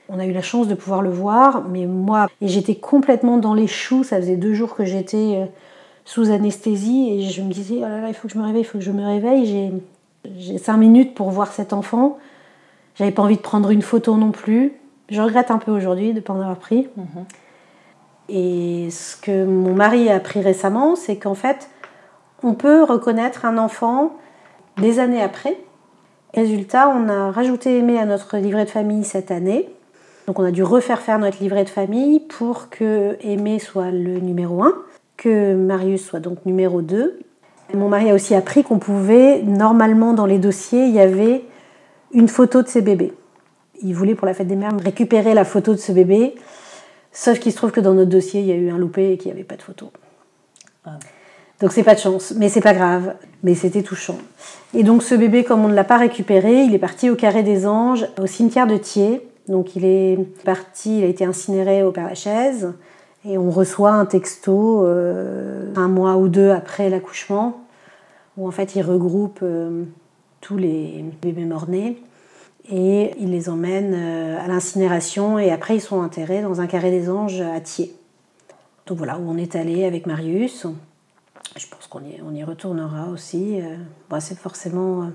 On 0.09 0.19
a 0.19 0.27
eu 0.27 0.33
la 0.33 0.43
chance 0.43 0.69
de 0.69 0.75
pouvoir 0.75 1.03
le 1.03 1.11
voir, 1.11 1.63
mais 1.69 1.87
moi, 1.87 2.29
et 2.41 2.49
j'étais 2.49 2.75
complètement 2.75 3.39
dans 3.39 3.55
les 3.55 3.67
choux, 3.67 4.05
ça 4.05 4.17
faisait 4.19 4.37
deux 4.37 4.53
jours 4.53 4.75
que 4.75 4.85
j'étais 4.85 5.37
euh, 5.37 5.47
sous 6.05 6.31
anesthésie, 6.31 7.11
et 7.11 7.23
je 7.23 7.43
me 7.43 7.53
disais, 7.53 7.77
oh 7.79 7.83
là 7.89 8.01
là, 8.01 8.09
il 8.09 8.15
faut 8.15 8.29
que 8.29 8.35
je 8.35 8.39
me 8.39 8.45
réveille, 8.45 8.63
il 8.63 8.67
faut 8.67 8.79
que 8.79 8.85
je 8.85 8.91
me 8.91 9.05
réveille, 9.05 9.73
j'ai 10.37 10.59
cinq 10.59 10.77
minutes 10.77 11.15
pour 11.15 11.31
voir 11.31 11.53
cet 11.53 11.73
enfant. 11.73 12.19
J'avais 12.97 13.11
pas 13.11 13.23
envie 13.23 13.37
de 13.37 13.43
prendre 13.43 13.71
une 13.71 13.83
photo 13.83 14.17
non 14.17 14.31
plus. 14.31 14.73
Je 15.09 15.21
regrette 15.21 15.51
un 15.51 15.59
peu 15.59 15.71
aujourd'hui 15.71 16.11
de 16.11 16.17
ne 16.17 16.21
pas 16.21 16.33
en 16.33 16.41
avoir 16.41 16.57
pris. 16.57 16.89
Mhm. 16.97 17.25
Et 18.29 18.91
ce 18.91 19.17
que 19.17 19.45
mon 19.45 19.75
mari 19.75 20.09
a 20.09 20.17
appris 20.17 20.41
récemment, 20.41 20.97
c'est 20.97 21.17
qu'en 21.17 21.35
fait, 21.35 21.69
on 22.43 22.55
peut 22.55 22.83
reconnaître 22.83 23.45
un 23.45 23.59
enfant 23.59 24.13
des 24.79 24.99
années 24.99 25.23
après. 25.23 25.59
Résultat, 26.33 26.89
on 26.89 27.09
a 27.09 27.31
rajouté 27.31 27.79
Aimé 27.79 27.99
à 27.99 28.07
notre 28.07 28.39
livret 28.39 28.65
de 28.65 28.71
famille 28.71 29.05
cette 29.05 29.31
année. 29.31 29.69
Donc 30.27 30.39
on 30.39 30.45
a 30.45 30.51
dû 30.51 30.63
refaire 30.63 31.01
faire 31.01 31.19
notre 31.19 31.43
livret 31.43 31.65
de 31.65 31.69
famille 31.69 32.21
pour 32.21 32.71
que 32.71 33.17
Aimé 33.23 33.59
soit 33.59 33.91
le 33.91 34.19
numéro 34.21 34.63
1, 34.63 34.75
que 35.17 35.55
Marius 35.55 36.05
soit 36.05 36.21
donc 36.21 36.45
numéro 36.47 36.81
2. 36.81 37.19
Mon 37.75 37.89
mari 37.89 38.11
a 38.11 38.15
aussi 38.15 38.35
appris 38.35 38.63
qu'on 38.63 38.79
pouvait, 38.79 39.43
normalement 39.43 40.13
dans 40.15 40.27
les 40.27 40.39
dossiers, 40.39 40.87
il 40.87 40.95
y 40.95 41.01
avait 41.01 41.45
une 42.13 42.29
photo 42.29 42.63
de 42.63 42.69
ses 42.69 42.81
bébés. 42.81 43.13
Il 43.83 43.95
voulait 43.95 44.15
pour 44.15 44.27
la 44.27 44.35
fête 44.35 44.47
des 44.47 44.57
mères 44.57 44.73
récupérer 44.83 45.35
la 45.35 45.45
photo 45.45 45.73
de 45.73 45.79
ce 45.79 45.93
bébé, 45.93 46.35
sauf 47.13 47.39
qu'il 47.39 47.53
se 47.53 47.57
trouve 47.57 47.73
que 47.73 47.81
dans 47.81 47.95
notre 47.95 48.11
dossier, 48.11 48.41
il 48.41 48.47
y 48.47 48.53
a 48.53 48.57
eu 48.57 48.71
un 48.71 48.79
loupé 48.79 49.13
et 49.13 49.19
qu'il 49.19 49.31
n'y 49.31 49.33
avait 49.33 49.45
pas 49.45 49.57
de 49.57 49.63
photo. 49.63 49.91
Ah. 50.85 50.99
Donc 51.61 51.73
c'est 51.73 51.83
pas 51.83 51.95
de 51.95 52.01
chance, 52.01 52.35
mais 52.37 52.49
c'est 52.49 52.61
pas 52.61 52.75
grave, 52.75 53.15
mais 53.43 53.55
c'était 53.55 53.83
touchant. 53.83 54.19
Et 54.75 54.83
donc 54.83 55.03
ce 55.03 55.15
bébé, 55.15 55.45
comme 55.45 55.65
on 55.65 55.69
ne 55.69 55.75
l'a 55.75 55.85
pas 55.85 55.99
récupéré, 55.99 56.63
il 56.63 56.75
est 56.75 56.79
parti 56.79 57.11
au 57.11 57.17
Carré 57.17 57.43
des 57.43 57.67
Anges, 57.67 58.07
au 58.21 58.27
cimetière 58.27 58.67
de 58.67 58.77
Thiers. 58.77 59.27
Donc 59.49 59.77
il 59.77 59.85
est 59.85 60.19
parti, 60.45 60.99
il 60.99 61.05
a 61.05 61.09
été 61.09 61.25
incinéré 61.25 61.83
au 61.83 61.93
Père 61.93 62.09
Lachaise. 62.09 62.73
Et 63.27 63.39
on 63.39 63.51
reçoit 63.51 63.93
un 63.93 64.05
texto 64.05 64.85
euh, 64.85 65.73
un 65.77 65.89
mois 65.89 66.17
ou 66.17 66.29
deux 66.29 66.51
après 66.51 66.91
l'accouchement, 66.91 67.65
où 68.37 68.47
en 68.47 68.51
fait 68.51 68.75
il 68.75 68.83
regroupe 68.83 69.41
euh, 69.43 69.85
tous 70.41 70.59
les 70.59 71.05
bébés 71.23 71.47
morts-nés 71.47 72.03
et 72.71 73.13
il 73.19 73.31
les 73.31 73.49
emmène 73.49 73.95
euh, 73.95 74.39
à 74.43 74.47
l'incinération 74.47 75.39
et 75.39 75.51
après 75.51 75.77
ils 75.77 75.81
sont 75.81 75.97
enterrés 75.97 76.43
dans 76.43 76.61
un 76.61 76.67
carré 76.67 76.91
des 76.91 77.09
anges 77.09 77.41
à 77.41 77.61
Thiers. 77.61 77.95
Donc 78.87 78.99
voilà, 78.99 79.19
où 79.19 79.31
on 79.31 79.39
est 79.39 79.57
allé 79.57 79.85
avec 79.85 80.07
Marius. 80.07 80.67
Je 81.57 81.67
pense 81.67 81.87
qu'on 81.87 82.01
y, 82.01 82.21
on 82.27 82.35
y 82.35 82.45
retournera 82.45 83.09
aussi. 83.09 83.61
Bon, 84.11 84.21
c'est 84.21 84.37
forcément 84.37 85.09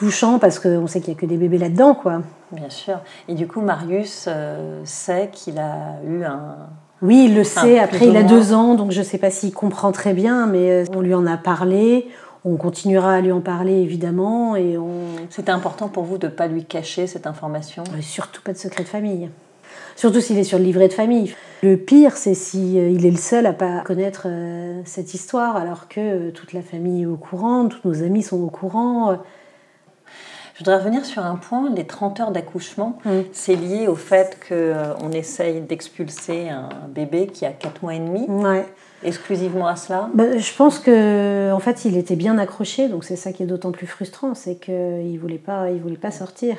touchant 0.00 0.40
parce 0.40 0.58
qu'on 0.58 0.88
sait 0.88 1.00
qu'il 1.00 1.14
n'y 1.14 1.18
a 1.18 1.20
que 1.20 1.26
des 1.26 1.36
bébés 1.36 1.58
là-dedans, 1.58 1.94
quoi. 1.94 2.22
Bien 2.50 2.70
sûr. 2.70 2.98
Et 3.28 3.34
du 3.34 3.46
coup, 3.46 3.60
Marius 3.60 4.28
sait 4.84 5.30
qu'il 5.32 5.58
a 5.58 6.00
eu 6.04 6.24
un, 6.24 6.56
oui, 7.02 7.26
il 7.26 7.34
le 7.34 7.44
sait. 7.44 7.78
Après, 7.78 8.06
il 8.06 8.16
a 8.16 8.22
deux 8.22 8.52
ans, 8.52 8.74
donc 8.74 8.90
je 8.90 8.98
ne 8.98 9.04
sais 9.04 9.18
pas 9.18 9.30
s'il 9.30 9.52
comprend 9.52 9.92
très 9.92 10.12
bien, 10.12 10.46
mais 10.46 10.70
euh, 10.70 10.84
on 10.94 11.00
lui 11.00 11.14
en 11.14 11.26
a 11.26 11.36
parlé. 11.36 12.08
On 12.44 12.56
continuera 12.56 13.14
à 13.14 13.20
lui 13.20 13.32
en 13.32 13.40
parler, 13.40 13.74
évidemment. 13.80 14.56
Et 14.56 14.76
on... 14.76 14.90
C'était 15.30 15.52
important 15.52 15.88
pour 15.88 16.04
vous 16.04 16.18
de 16.18 16.26
ne 16.26 16.32
pas 16.32 16.46
lui 16.46 16.64
cacher 16.64 17.06
cette 17.06 17.26
information? 17.26 17.84
Surtout 18.00 18.42
pas 18.42 18.52
de 18.52 18.58
secret 18.58 18.82
de 18.82 18.88
famille. 18.88 19.30
Surtout 19.96 20.20
s'il 20.20 20.38
est 20.38 20.44
sur 20.44 20.58
le 20.58 20.64
livret 20.64 20.88
de 20.88 20.92
famille. 20.92 21.34
Le 21.62 21.76
pire, 21.76 22.16
c'est 22.16 22.34
s'il 22.34 22.78
euh, 22.78 22.90
il 22.90 23.06
est 23.06 23.10
le 23.10 23.16
seul 23.16 23.46
à 23.46 23.52
pas 23.52 23.80
connaître 23.80 24.24
euh, 24.26 24.80
cette 24.84 25.14
histoire, 25.14 25.56
alors 25.56 25.88
que 25.88 26.30
toute 26.30 26.52
la 26.52 26.62
famille 26.62 27.02
est 27.02 27.06
au 27.06 27.16
courant, 27.16 27.68
tous 27.68 27.86
nos 27.86 28.02
amis 28.02 28.22
sont 28.22 28.42
au 28.42 28.50
courant. 28.50 29.18
Je 30.60 30.64
voudrais 30.66 30.76
revenir 30.76 31.06
sur 31.06 31.24
un 31.24 31.36
point, 31.36 31.70
les 31.74 31.86
30 31.86 32.20
heures 32.20 32.30
d'accouchement, 32.32 32.98
mm. 33.06 33.10
c'est 33.32 33.54
lié 33.54 33.88
au 33.88 33.94
fait 33.94 34.38
qu'on 34.46 34.54
euh, 34.54 35.10
essaye 35.14 35.62
d'expulser 35.62 36.50
un 36.50 36.68
bébé 36.86 37.28
qui 37.28 37.46
a 37.46 37.50
4 37.50 37.82
mois 37.82 37.94
et 37.94 37.98
demi. 37.98 38.26
Ouais. 38.28 38.66
Exclusivement 39.02 39.66
à 39.66 39.76
cela 39.76 40.10
bah, 40.12 40.36
Je 40.36 40.54
pense 40.54 40.78
que 40.78 41.50
en 41.50 41.60
fait, 41.60 41.86
il 41.86 41.96
était 41.96 42.14
bien 42.14 42.36
accroché, 42.36 42.88
donc 42.88 43.04
c'est 43.04 43.16
ça 43.16 43.32
qui 43.32 43.42
est 43.42 43.46
d'autant 43.46 43.72
plus 43.72 43.86
frustrant, 43.86 44.34
c'est 44.34 44.56
qu'il 44.56 44.74
ne 44.74 45.18
voulait 45.18 45.38
pas, 45.38 45.70
il 45.70 45.80
voulait 45.80 45.96
pas 45.96 46.10
sortir. 46.10 46.56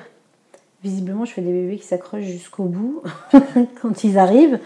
Visiblement, 0.84 1.26
je 1.26 1.34
fais 1.34 1.42
des 1.42 1.52
bébés 1.52 1.78
qui 1.78 1.86
s'accrochent 1.86 2.24
jusqu'au 2.24 2.64
bout 2.64 3.04
quand 3.84 4.04
ils 4.04 4.18
arrivent. 4.18 4.58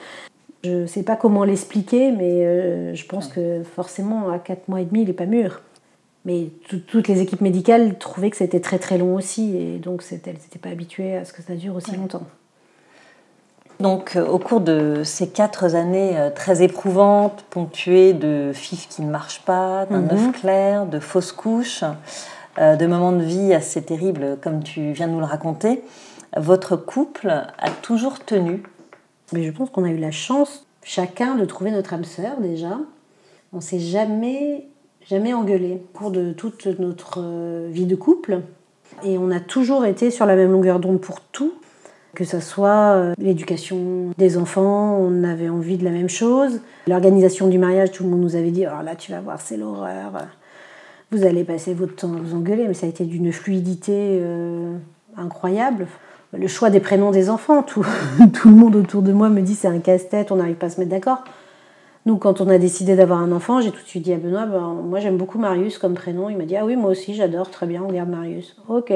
Je 0.63 0.71
ne 0.71 0.87
sais 0.87 1.03
pas 1.03 1.17
comment 1.17 1.43
l'expliquer, 1.43 2.13
mais 2.13 2.45
euh, 2.45 2.95
je 2.95 3.05
pense 3.05 3.27
que 3.27 3.63
forcément, 3.63 4.29
à 4.29 4.39
4 4.39 4.69
mois 4.69 4.79
et 4.79 4.85
demi, 4.85 5.01
il 5.01 5.07
n'est 5.07 5.13
pas 5.13 5.25
mûr. 5.25 5.59
Mais 6.25 6.49
toutes 6.87 7.07
les 7.07 7.21
équipes 7.21 7.41
médicales 7.41 7.97
trouvaient 7.99 8.31
que 8.31 8.37
c'était 8.37 8.59
très 8.59 8.79
très 8.79 8.97
long 8.97 9.13
aussi, 9.13 9.55
et 9.55 9.77
donc 9.77 10.03
elles 10.11 10.33
n'étaient 10.33 10.59
pas 10.59 10.69
habituées 10.69 11.17
à 11.17 11.25
ce 11.25 11.31
que 11.33 11.43
ça 11.43 11.53
dure 11.53 11.75
aussi 11.75 11.95
longtemps. 11.95 12.23
Donc, 13.79 14.15
euh, 14.15 14.25
au 14.25 14.39
cours 14.39 14.61
de 14.61 15.01
ces 15.03 15.27
quatre 15.29 15.75
années 15.75 16.17
euh, 16.17 16.29
très 16.29 16.63
éprouvantes, 16.63 17.43
ponctuées 17.49 18.13
de 18.13 18.51
FIF 18.53 18.87
qui 18.87 19.01
ne 19.01 19.11
marchent 19.11 19.41
pas, 19.41 19.85
d'un 19.85 20.05
œuf 20.05 20.27
mhm. 20.27 20.31
clair, 20.31 20.85
de 20.85 20.99
fausses 20.99 21.33
couches, 21.33 21.83
euh, 22.57 22.75
de 22.75 22.87
moments 22.87 23.11
de 23.11 23.23
vie 23.23 23.53
assez 23.53 23.81
terribles 23.81 24.37
comme 24.41 24.63
tu 24.63 24.91
viens 24.93 25.07
de 25.07 25.13
nous 25.13 25.19
le 25.19 25.25
raconter, 25.25 25.83
votre 26.37 26.75
couple 26.75 27.29
a 27.29 27.69
toujours 27.81 28.19
tenu 28.19 28.63
Mais 29.33 29.43
je 29.43 29.51
pense 29.51 29.69
qu'on 29.69 29.83
a 29.83 29.89
eu 29.89 29.97
la 29.97 30.11
chance, 30.11 30.65
chacun, 30.83 31.35
de 31.35 31.45
trouver 31.45 31.71
notre 31.71 31.93
âme 31.93 32.03
sœur 32.03 32.39
déjà. 32.39 32.77
On 33.51 33.61
s'est 33.61 33.79
jamais 33.79 34.67
jamais 35.09 35.33
engueulé 35.33 35.81
au 35.83 35.97
cours 35.97 36.11
de 36.11 36.33
toute 36.33 36.67
notre 36.79 37.19
euh, 37.21 37.69
vie 37.71 37.85
de 37.85 37.95
couple. 37.95 38.41
Et 39.03 39.17
on 39.17 39.31
a 39.31 39.39
toujours 39.39 39.85
été 39.85 40.11
sur 40.11 40.25
la 40.25 40.35
même 40.35 40.51
longueur 40.51 40.79
d'onde 40.79 41.01
pour 41.01 41.21
tout, 41.21 41.53
que 42.13 42.23
ce 42.23 42.39
soit 42.39 42.93
euh, 42.95 43.13
l'éducation 43.17 44.11
des 44.17 44.37
enfants, 44.37 44.97
on 44.97 45.23
avait 45.23 45.49
envie 45.49 45.77
de 45.77 45.83
la 45.83 45.91
même 45.91 46.09
chose. 46.09 46.61
L'organisation 46.87 47.47
du 47.47 47.57
mariage, 47.57 47.91
tout 47.91 48.03
le 48.03 48.09
monde 48.09 48.21
nous 48.21 48.35
avait 48.35 48.51
dit 48.51 48.65
Alors 48.65 48.79
oh 48.81 48.85
là, 48.85 48.95
tu 48.95 49.11
vas 49.11 49.19
voir, 49.21 49.41
c'est 49.41 49.57
l'horreur. 49.57 50.13
Vous 51.11 51.25
allez 51.25 51.43
passer 51.43 51.73
votre 51.73 51.95
temps 51.95 52.13
à 52.13 52.17
vous 52.17 52.35
engueuler, 52.35 52.67
mais 52.67 52.73
ça 52.73 52.85
a 52.85 52.89
été 52.89 53.05
d'une 53.05 53.31
fluidité 53.31 54.19
euh, 54.21 54.75
incroyable. 55.17 55.87
Le 56.33 56.47
choix 56.47 56.69
des 56.69 56.79
prénoms 56.79 57.11
des 57.11 57.29
enfants, 57.29 57.63
tout, 57.63 57.85
tout 58.33 58.49
le 58.49 58.55
monde 58.55 58.75
autour 58.75 59.01
de 59.01 59.11
moi 59.11 59.29
me 59.29 59.41
dit 59.41 59.55
c'est 59.55 59.67
un 59.67 59.79
casse-tête, 59.79 60.31
on 60.31 60.37
n'arrive 60.37 60.55
pas 60.55 60.67
à 60.67 60.69
se 60.69 60.79
mettre 60.79 60.91
d'accord. 60.91 61.23
Nous, 62.05 62.17
quand 62.17 62.39
on 62.39 62.47
a 62.49 62.59
décidé 62.59 62.95
d'avoir 62.95 63.19
un 63.19 63.31
enfant, 63.31 63.61
j'ai 63.61 63.71
tout 63.71 63.81
de 63.81 63.87
suite 63.87 64.03
dit 64.03 64.13
à 64.13 64.17
Benoît, 64.17 64.45
ben, 64.45 64.73
moi 64.83 64.99
j'aime 64.99 65.17
beaucoup 65.17 65.39
Marius 65.39 65.79
comme 65.79 65.95
prénom. 65.95 66.29
Il 66.29 66.37
m'a 66.37 66.45
dit, 66.45 66.55
ah 66.55 66.63
oui, 66.63 66.75
moi 66.75 66.91
aussi 66.91 67.15
j'adore, 67.15 67.49
très 67.49 67.65
bien, 67.65 67.83
on 67.83 67.91
garde 67.91 68.09
Marius. 68.09 68.55
Ok. 68.67 68.93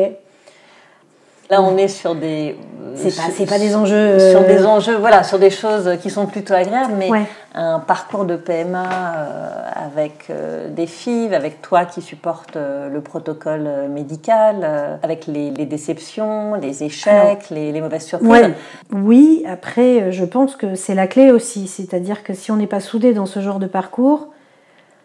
Là, 1.50 1.64
on 1.64 1.78
est 1.78 1.88
sur 1.88 2.14
des. 2.14 2.56
C'est 2.96 3.16
pas, 3.16 3.24
c'est 3.36 3.46
pas 3.46 3.58
des 3.58 3.76
enjeux. 3.76 4.20
Sur 4.20 4.42
des 4.42 4.64
euh, 4.64 4.68
enjeux, 4.68 4.98
voilà, 4.98 5.24
sur 5.24 5.40
des 5.40 5.50
choses 5.50 5.98
qui 6.02 6.10
sont 6.10 6.26
plutôt 6.26 6.54
agréables, 6.54 6.94
mais 6.98 7.10
un 7.56 7.80
parcours 7.80 8.26
de 8.26 8.36
PMA 8.36 8.84
euh, 8.84 9.70
avec 9.76 10.26
euh, 10.30 10.70
des 10.70 10.86
FIV, 10.86 11.34
avec 11.34 11.62
toi 11.62 11.86
qui 11.86 12.02
supporte 12.02 12.56
le 12.56 13.02
protocole 13.02 13.68
médical, 13.90 15.00
avec 15.02 15.26
les, 15.28 15.50
déceptions, 15.52 16.56
les 16.56 16.84
échecs, 16.84 17.50
les, 17.50 17.80
mauvaises 17.82 18.06
surprises. 18.06 18.54
Oui, 18.92 19.44
après, 19.48 20.12
je 20.12 20.26
pense 20.26 20.56
que 20.56 20.76
c'est 20.76 20.96
la 20.96 21.08
clé 21.08 21.32
aussi. 21.32 21.68
C'est-à-dire 21.68 22.24
que 22.24 22.34
si 22.34 22.52
on 22.52 22.58
n'est 22.58 22.68
pas 22.68 22.80
soudé 22.80 23.14
dans 23.14 23.26
ce 23.26 23.40
genre 23.40 23.60
de 23.60 23.68
parcours, 23.68 24.28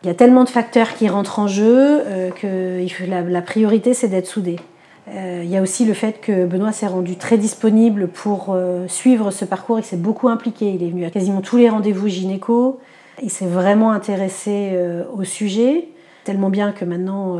il 0.02 0.08
y 0.08 0.10
a 0.10 0.14
tellement 0.14 0.44
de 0.44 0.50
facteurs 0.50 0.94
qui 0.94 1.08
rentrent 1.08 1.38
en 1.38 1.46
jeu 1.46 2.02
que 2.40 2.84
la, 3.08 3.22
la 3.22 3.42
priorité, 3.42 3.94
c'est 3.94 4.08
d'être 4.08 4.26
soudé. 4.26 4.58
Euh, 5.08 5.42
il 5.44 5.50
y 5.50 5.56
a 5.56 5.62
aussi 5.62 5.84
le 5.84 5.92
fait 5.92 6.20
que 6.20 6.46
Benoît 6.46 6.72
s'est 6.72 6.86
rendu 6.86 7.16
très 7.16 7.36
disponible 7.36 8.08
pour 8.08 8.48
euh, 8.50 8.88
suivre 8.88 9.30
ce 9.30 9.44
parcours. 9.44 9.78
Il 9.78 9.84
s'est 9.84 9.96
beaucoup 9.96 10.28
impliqué. 10.28 10.70
Il 10.70 10.82
est 10.82 10.90
venu 10.90 11.04
à 11.04 11.10
quasiment 11.10 11.42
tous 11.42 11.56
les 11.56 11.68
rendez-vous 11.68 12.08
gynéco. 12.08 12.80
Il 13.22 13.30
s'est 13.30 13.46
vraiment 13.46 13.92
intéressé 13.92 14.70
euh, 14.72 15.04
au 15.14 15.24
sujet, 15.24 15.88
tellement 16.24 16.48
bien 16.48 16.72
que 16.72 16.84
maintenant 16.84 17.38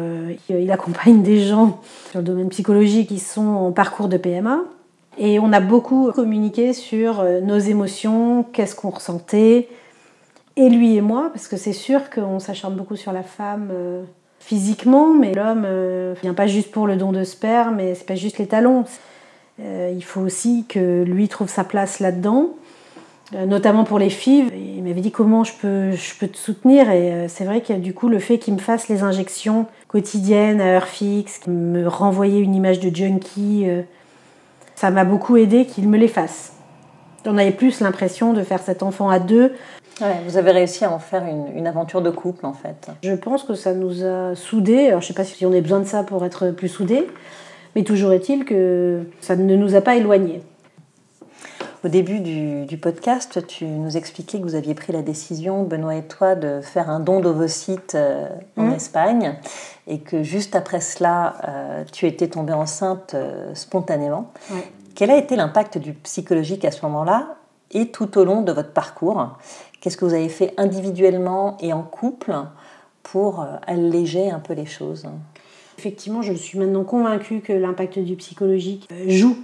il 0.49 0.71
accompagne 0.71 1.23
des 1.23 1.41
gens 1.41 1.81
sur 2.11 2.21
le 2.21 2.25
domaine 2.25 2.49
psychologique 2.51 3.09
qui 3.09 3.19
sont 3.19 3.47
en 3.47 3.73
parcours 3.73 4.09
de 4.09 4.17
PMA. 4.17 4.61
Et 5.17 5.39
on 5.39 5.53
a 5.53 5.61
beaucoup 5.61 6.13
communiqué 6.13 6.73
sur 6.73 7.25
nos 7.43 7.59
émotions, 7.59 8.45
qu'est-ce 8.53 8.75
qu'on 8.75 8.91
ressentait, 8.91 9.69
et 10.57 10.69
lui 10.69 10.97
et 10.97 11.01
moi, 11.01 11.31
parce 11.33 11.47
que 11.47 11.57
c'est 11.57 11.73
sûr 11.73 12.11
qu'on 12.11 12.41
s'acharne 12.41 12.75
beaucoup 12.75 12.97
sur 12.97 13.13
la 13.13 13.23
femme 13.23 13.71
physiquement, 14.45 15.15
mais 15.15 15.33
l'homme 15.33 15.65
euh, 15.65 16.15
vient 16.23 16.35
pas 16.35 16.47
juste 16.47 16.71
pour 16.71 16.87
le 16.87 16.97
don 16.97 17.13
de 17.13 17.25
sperme, 17.25 17.77
mais 17.77 17.95
c'est 17.95 18.07
pas 18.07 18.15
juste 18.15 18.39
les 18.39 18.47
talons. 18.47 18.85
Euh, 19.61 19.91
il 19.95 20.05
faut 20.05 20.21
aussi 20.21 20.67
que 20.69 21.03
lui 21.03 21.29
trouve 21.29 21.49
sa 21.49 21.65
place 21.65 21.99
là-dedans, 21.99 22.51
euh, 23.35 23.47
notamment 23.47 23.85
pour 23.85 23.99
les 23.99 24.11
filles. 24.11 24.47
Il 24.55 24.83
m'avait 24.85 25.01
dit 25.01 25.13
comment 25.13 25.45
je 25.45 25.53
peux, 25.55 25.93
je 25.93 26.15
peux 26.19 26.29
te 26.29 26.37
soutenir, 26.37 26.91
et 26.91 27.27
c'est 27.29 27.45
vrai 27.45 27.63
que 27.63 27.73
du 27.73 27.95
coup 27.95 28.09
le 28.09 28.19
fait 28.19 28.39
qu'il 28.39 28.53
me 28.53 28.59
fasse 28.59 28.89
les 28.89 29.03
injections 29.03 29.67
quotidiennes 29.89 30.61
à 30.61 30.75
heure 30.75 30.89
fixe, 30.89 31.39
qu'il 31.39 31.55
me 31.55 31.89
renvoyait 31.89 32.41
une 32.41 32.55
image 32.55 32.81
de 32.81 32.95
junkie, 32.95 33.67
ça 34.75 34.91
m'a 34.91 35.05
beaucoup 35.05 35.39
aidé 35.39 35.65
qu'il 35.65 35.89
me 35.89 35.97
les 35.97 36.09
fasse. 36.09 36.53
On 37.25 37.39
avait 37.39 37.53
plus 37.53 37.81
l'impression 37.81 38.35
de 38.35 38.43
faire 38.43 38.61
cet 38.61 38.83
enfant 38.83 39.09
à 39.09 39.19
deux 39.19 39.53
vous 40.27 40.37
avez 40.37 40.51
réussi 40.51 40.85
à 40.85 40.93
en 40.93 40.99
faire 40.99 41.25
une, 41.25 41.67
aventure 41.67 42.03
de 42.03 42.11
couple 42.11 42.47
en 42.47 42.53
fait. 42.53 42.91
Je 43.03 43.15
pense 43.15 43.43
que 43.45 43.55
ça 43.55 43.75
nous 43.75 44.05
a 44.05 44.35
soudés. 44.35 44.89
Alors 44.89 45.01
je 45.01 45.07
ne 45.07 45.09
sais 45.09 45.15
pas 45.15 45.25
si 45.25 45.47
on 45.47 45.53
a 45.53 45.61
besoin 45.61 45.81
de 45.81 45.87
ça 45.87 46.03
pour 46.03 46.25
être 46.25 46.51
plus 46.51 46.69
soudés, 46.69 47.07
mais 47.77 47.85
toujours 47.85 48.13
est-il 48.13 48.45
que 48.45 49.03
ça 49.21 49.37
ne 49.37 49.57
nous 49.57 49.75
a 49.75 49.81
pas 49.81 49.97
éloignés. 49.97 50.43
Au 51.85 51.89
début 51.89 52.21
du, 52.21 52.79
podcast, 52.79 53.47
tu 53.47 53.67
nous 53.67 53.99
expliquais 53.99 54.39
que 54.39 54.45
vous 54.45 54.55
aviez 54.55 54.73
pris 54.73 54.91
la 54.91 55.03
décision, 55.03 55.65
Benoît 55.65 55.97
et 55.97 56.03
toi, 56.03 56.35
de 56.35 56.63
faire 56.63 56.89
un 56.89 56.99
don 56.99 57.21
d'ovocytes 57.21 57.95
euh, 57.95 58.27
en 58.57 58.69
mmh. 58.69 58.73
Espagne 58.73 59.35
et 59.87 59.99
que 59.99 60.23
juste 60.23 60.57
après 60.57 60.81
cela, 60.81 61.35
euh, 61.47 61.85
tu 61.93 62.07
étais 62.07 62.29
tombée 62.29 62.55
enceinte 62.55 63.13
euh, 63.13 63.55
spontanément. 63.55 64.33
Quel 64.95 65.11
a 65.11 65.19
été 65.19 65.37
l'impact 65.37 65.77
du 65.77 65.93
psychologique 65.93 66.65
à 66.65 66.71
ce 66.71 66.81
moment-là 66.87 67.35
et 67.71 67.89
tout 67.89 68.17
au 68.17 68.25
long 68.25 68.41
de 68.41 68.53
votre 68.53 68.73
parcours? 68.73 69.37
Qu'est-ce 69.85 69.99
que 69.99 70.07
vous 70.07 70.15
avez 70.15 70.31
fait 70.31 70.55
individuellement 70.57 71.59
et 71.61 71.75
en 71.75 71.83
couple 71.83 72.33
pour 73.03 73.43
euh, 73.43 73.57
alléger 73.67 74.31
un 74.31 74.39
peu 74.39 74.55
les 74.55 74.65
choses 74.65 75.07
Effectivement, 75.77 76.23
je 76.23 76.33
suis 76.33 76.59
maintenant 76.59 76.85
convaincue 76.85 77.43
que 77.43 77.53
l'impact 77.53 77.99
du 77.99 78.17
psychologique 78.17 78.89
euh, 78.91 79.11
joue. 79.11 79.37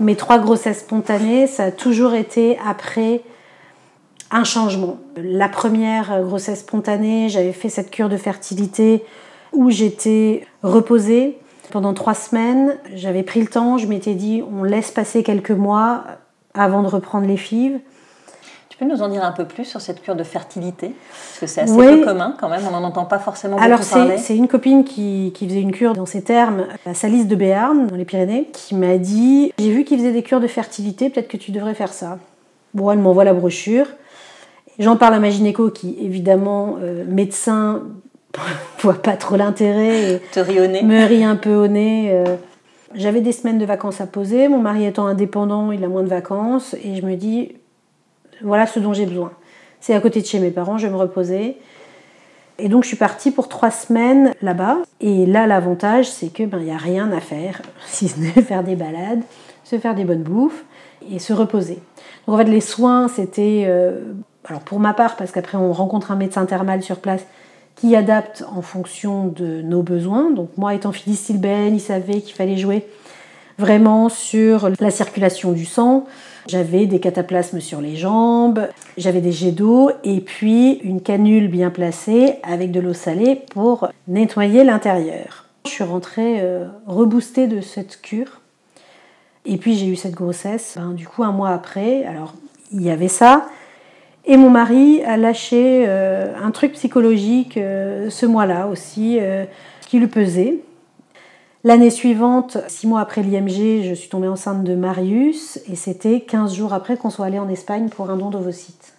Mes 0.00 0.16
trois 0.16 0.38
grossesses 0.38 0.78
spontanées, 0.78 1.46
ça 1.46 1.64
a 1.64 1.70
toujours 1.70 2.14
été 2.14 2.56
après 2.66 3.20
un 4.30 4.44
changement. 4.44 4.96
La 5.16 5.50
première 5.50 6.22
grossesse 6.22 6.60
spontanée, 6.60 7.28
j'avais 7.28 7.52
fait 7.52 7.68
cette 7.68 7.90
cure 7.90 8.08
de 8.08 8.16
fertilité 8.16 9.04
où 9.52 9.68
j'étais 9.68 10.46
reposée 10.62 11.36
pendant 11.70 11.92
trois 11.92 12.14
semaines. 12.14 12.78
J'avais 12.94 13.24
pris 13.24 13.42
le 13.42 13.48
temps, 13.48 13.76
je 13.76 13.86
m'étais 13.86 14.14
dit 14.14 14.42
on 14.58 14.64
laisse 14.64 14.90
passer 14.90 15.22
quelques 15.22 15.50
mois 15.50 16.04
avant 16.54 16.82
de 16.82 16.88
reprendre 16.88 17.26
les 17.26 17.36
fives. 17.36 17.78
Peux 18.82 18.88
nous 18.88 19.02
en 19.02 19.08
dire 19.08 19.22
un 19.22 19.30
peu 19.30 19.44
plus 19.44 19.64
sur 19.64 19.80
cette 19.80 20.02
cure 20.02 20.16
de 20.16 20.24
fertilité? 20.24 20.88
Parce 20.88 21.38
que 21.38 21.46
c'est 21.46 21.60
assez 21.60 21.76
peu 21.76 22.04
commun 22.04 22.34
quand 22.40 22.48
même, 22.48 22.62
on 22.66 22.72
n'en 22.72 22.82
entend 22.82 23.04
pas 23.04 23.20
forcément 23.20 23.54
beaucoup 23.54 23.64
Alors 23.64 23.78
parler. 23.88 24.18
c'est 24.18 24.36
une 24.36 24.48
copine 24.48 24.82
qui, 24.82 25.30
qui, 25.36 25.46
faisait 25.46 25.60
une 25.60 25.70
cure 25.70 25.92
dans 25.92 26.04
ces 26.04 26.22
termes 26.22 26.66
à 26.84 26.92
Salis 26.92 27.26
de 27.26 27.36
Béarn, 27.36 27.86
dans 27.86 27.94
les 27.94 28.04
Pyrénées, 28.04 28.48
qui 28.52 28.74
m'a 28.74 28.98
dit 28.98 29.52
J'ai 29.56 29.70
vu 29.70 29.84
qu'il 29.84 29.98
faisait 29.98 30.10
des 30.10 30.24
cures 30.24 30.40
de 30.40 30.48
fertilité, 30.48 31.10
peut-être 31.10 31.28
que 31.28 31.36
tu 31.36 31.52
devrais 31.52 31.74
faire 31.74 31.92
ça. 31.92 32.18
Bon, 32.74 32.90
elle 32.90 32.98
m'envoie 32.98 33.22
la 33.22 33.34
brochure. 33.34 33.86
J'en 34.80 34.96
parle 34.96 35.14
à 35.14 35.20
ma 35.20 35.30
gynéco 35.30 35.70
qui, 35.70 35.96
évidemment, 36.00 36.78
euh, 36.82 37.04
médecin, 37.06 37.82
voit 38.80 39.00
pas 39.00 39.16
trop 39.16 39.36
l'intérêt. 39.36 40.20
Te 40.32 40.40
nez. 40.40 40.82
Me 40.82 41.06
rit 41.06 41.22
un 41.22 41.36
peu 41.36 41.54
au 41.54 41.68
nez. 41.68 42.08
Euh. 42.10 42.34
J'avais 42.96 43.20
des 43.20 43.30
semaines 43.30 43.58
de 43.58 43.64
vacances 43.64 44.00
à 44.00 44.06
poser. 44.06 44.48
Mon 44.48 44.58
mari 44.58 44.84
étant 44.86 45.06
indépendant, 45.06 45.70
il 45.70 45.84
a 45.84 45.88
moins 45.88 46.02
de 46.02 46.08
vacances. 46.08 46.74
Et 46.82 46.96
je 46.96 47.06
me 47.06 47.14
dis, 47.14 47.52
voilà 48.42 48.66
ce 48.66 48.80
dont 48.80 48.92
j'ai 48.92 49.06
besoin. 49.06 49.32
C'est 49.80 49.94
à 49.94 50.00
côté 50.00 50.20
de 50.20 50.26
chez 50.26 50.38
mes 50.38 50.50
parents, 50.50 50.78
je 50.78 50.86
vais 50.86 50.92
me 50.92 50.98
reposer. 50.98 51.58
Et 52.58 52.68
donc 52.68 52.84
je 52.84 52.88
suis 52.88 52.96
partie 52.96 53.30
pour 53.30 53.48
trois 53.48 53.70
semaines 53.70 54.34
là-bas. 54.42 54.78
Et 55.00 55.26
là, 55.26 55.46
l'avantage, 55.46 56.08
c'est 56.08 56.32
que 56.32 56.44
ben 56.44 56.58
il 56.60 56.68
y 56.68 56.70
a 56.70 56.76
rien 56.76 57.10
à 57.12 57.20
faire, 57.20 57.62
si 57.86 58.08
ce 58.08 58.20
n'est 58.20 58.30
faire 58.30 58.62
des 58.62 58.76
balades, 58.76 59.22
se 59.64 59.78
faire 59.78 59.94
des 59.94 60.04
bonnes 60.04 60.22
bouffes 60.22 60.64
et 61.10 61.18
se 61.18 61.32
reposer. 61.32 61.78
Donc 62.26 62.36
en 62.36 62.38
fait, 62.38 62.44
les 62.44 62.60
soins, 62.60 63.08
c'était 63.08 63.64
euh, 63.66 64.00
alors 64.44 64.60
pour 64.60 64.80
ma 64.80 64.94
part, 64.94 65.16
parce 65.16 65.32
qu'après 65.32 65.58
on 65.58 65.72
rencontre 65.72 66.10
un 66.10 66.16
médecin 66.16 66.46
thermal 66.46 66.82
sur 66.82 66.98
place 66.98 67.24
qui 67.76 67.96
adapte 67.96 68.44
en 68.54 68.62
fonction 68.62 69.26
de 69.26 69.62
nos 69.62 69.82
besoins. 69.82 70.30
Donc 70.30 70.50
moi 70.56 70.74
étant 70.74 70.92
philistylbène, 70.92 71.74
il 71.74 71.80
savait 71.80 72.20
qu'il 72.20 72.34
fallait 72.34 72.56
jouer 72.56 72.86
vraiment 73.58 74.08
sur 74.08 74.70
la 74.80 74.90
circulation 74.90 75.52
du 75.52 75.64
sang. 75.64 76.06
J'avais 76.48 76.86
des 76.86 76.98
cataplasmes 76.98 77.60
sur 77.60 77.80
les 77.80 77.94
jambes, 77.94 78.68
j'avais 78.96 79.20
des 79.20 79.30
jets 79.30 79.52
d'eau 79.52 79.90
et 80.02 80.20
puis 80.20 80.74
une 80.82 81.00
canule 81.00 81.48
bien 81.48 81.70
placée 81.70 82.34
avec 82.42 82.72
de 82.72 82.80
l'eau 82.80 82.94
salée 82.94 83.40
pour 83.52 83.88
nettoyer 84.08 84.64
l'intérieur. 84.64 85.46
Je 85.66 85.70
suis 85.70 85.84
rentrée 85.84 86.40
euh, 86.40 86.66
reboostée 86.86 87.46
de 87.46 87.60
cette 87.60 88.02
cure. 88.02 88.40
Et 89.44 89.56
puis 89.56 89.76
j'ai 89.76 89.86
eu 89.86 89.96
cette 89.96 90.14
grossesse, 90.14 90.74
ben, 90.76 90.90
du 90.90 91.06
coup 91.06 91.22
un 91.22 91.32
mois 91.32 91.50
après. 91.50 92.04
Alors 92.04 92.34
il 92.72 92.82
y 92.82 92.90
avait 92.90 93.08
ça, 93.08 93.46
et 94.24 94.36
mon 94.36 94.50
mari 94.50 95.02
a 95.04 95.16
lâché 95.16 95.84
euh, 95.86 96.32
un 96.42 96.50
truc 96.50 96.72
psychologique 96.72 97.56
euh, 97.56 98.10
ce 98.10 98.26
mois-là 98.26 98.66
aussi, 98.66 99.20
qui 99.88 100.00
lui 100.00 100.08
pesait. 100.08 100.58
L'année 101.64 101.90
suivante, 101.90 102.58
six 102.66 102.88
mois 102.88 103.00
après 103.00 103.22
l'IMG, 103.22 103.84
je 103.84 103.94
suis 103.94 104.08
tombée 104.08 104.26
enceinte 104.26 104.64
de 104.64 104.74
Marius 104.74 105.60
et 105.70 105.76
c'était 105.76 106.20
15 106.20 106.54
jours 106.54 106.72
après 106.72 106.96
qu'on 106.96 107.08
soit 107.08 107.26
allé 107.26 107.38
en 107.38 107.48
Espagne 107.48 107.88
pour 107.88 108.10
un 108.10 108.16
don 108.16 108.30
d'ovocytes. 108.30 108.94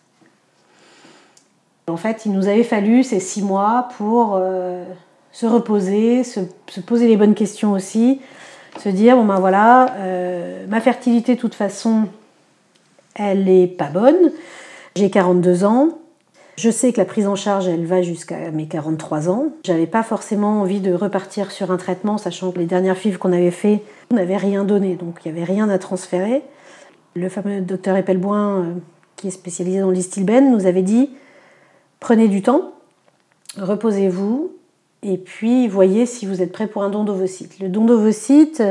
En 1.87 1.97
fait, 1.97 2.25
il 2.25 2.31
nous 2.31 2.47
avait 2.47 2.63
fallu 2.63 3.03
ces 3.03 3.19
six 3.19 3.41
mois 3.41 3.89
pour 3.97 4.39
se 5.33 5.45
reposer, 5.45 6.23
se, 6.23 6.39
se, 6.69 6.79
poser 6.79 7.09
les 7.09 7.17
bonnes 7.17 7.35
questions 7.35 7.73
aussi, 7.73 8.21
se 8.79 8.87
dire 8.87 9.17
bon 9.17 9.25
ben 9.25 9.39
voilà, 9.41 9.87
ma 10.69 10.79
fertilité 10.79 11.35
de 11.35 11.41
toute 11.41 11.55
façon, 11.55 12.07
elle 13.15 13.43
n'est 13.43 13.67
pas 13.67 13.89
bonne. 13.89 14.31
J'ai 14.95 15.09
42 15.09 15.65
ans. 15.65 15.89
Je 16.55 16.69
sais 16.69 16.93
que 16.93 16.99
la 16.99 17.05
prise 17.05 17.27
en 17.27 17.35
charge, 17.35 17.67
elle 17.67 17.85
va 17.85 18.03
jusqu'à 18.03 18.51
mes 18.51 18.67
43 18.67 19.27
ans. 19.27 19.53
J'avais 19.63 19.87
pas 19.87 20.03
forcément 20.03 20.61
envie 20.61 20.81
de 20.81 20.93
repartir 20.93 21.51
sur 21.51 21.71
un 21.71 21.77
traitement, 21.77 22.17
sachant 22.17 22.51
que 22.51 22.59
les 22.59 22.65
dernières 22.65 22.97
fives 22.97 23.17
qu'on 23.17 23.33
avait 23.33 23.51
fait 23.51 23.81
n'avaient 24.11 24.37
rien 24.37 24.63
donné, 24.63 24.95
donc 24.95 25.19
il 25.25 25.31
n'y 25.31 25.39
avait 25.39 25.51
rien 25.51 25.67
à 25.69 25.79
transférer. 25.79 26.43
Le 27.15 27.27
fameux 27.29 27.61
docteur 27.61 27.95
Epelboin, 27.95 28.59
euh, 28.59 28.73
qui 29.15 29.27
est 29.27 29.31
spécialisé 29.31 29.79
dans 29.79 29.89
l'istilbène, 29.89 30.51
nous 30.51 30.67
avait 30.67 30.83
dit 30.83 31.09
prenez 31.99 32.27
du 32.27 32.41
temps, 32.43 32.73
reposez-vous, 33.57 34.51
et 35.01 35.17
puis 35.17 35.67
voyez 35.67 36.05
si 36.05 36.25
vous 36.25 36.41
êtes 36.41 36.51
prêt 36.51 36.67
pour 36.67 36.83
un 36.83 36.89
don 36.89 37.03
d'ovocytes. 37.03 37.59
Le 37.59 37.69
don 37.69 37.85
d'ovocytes, 37.85 38.61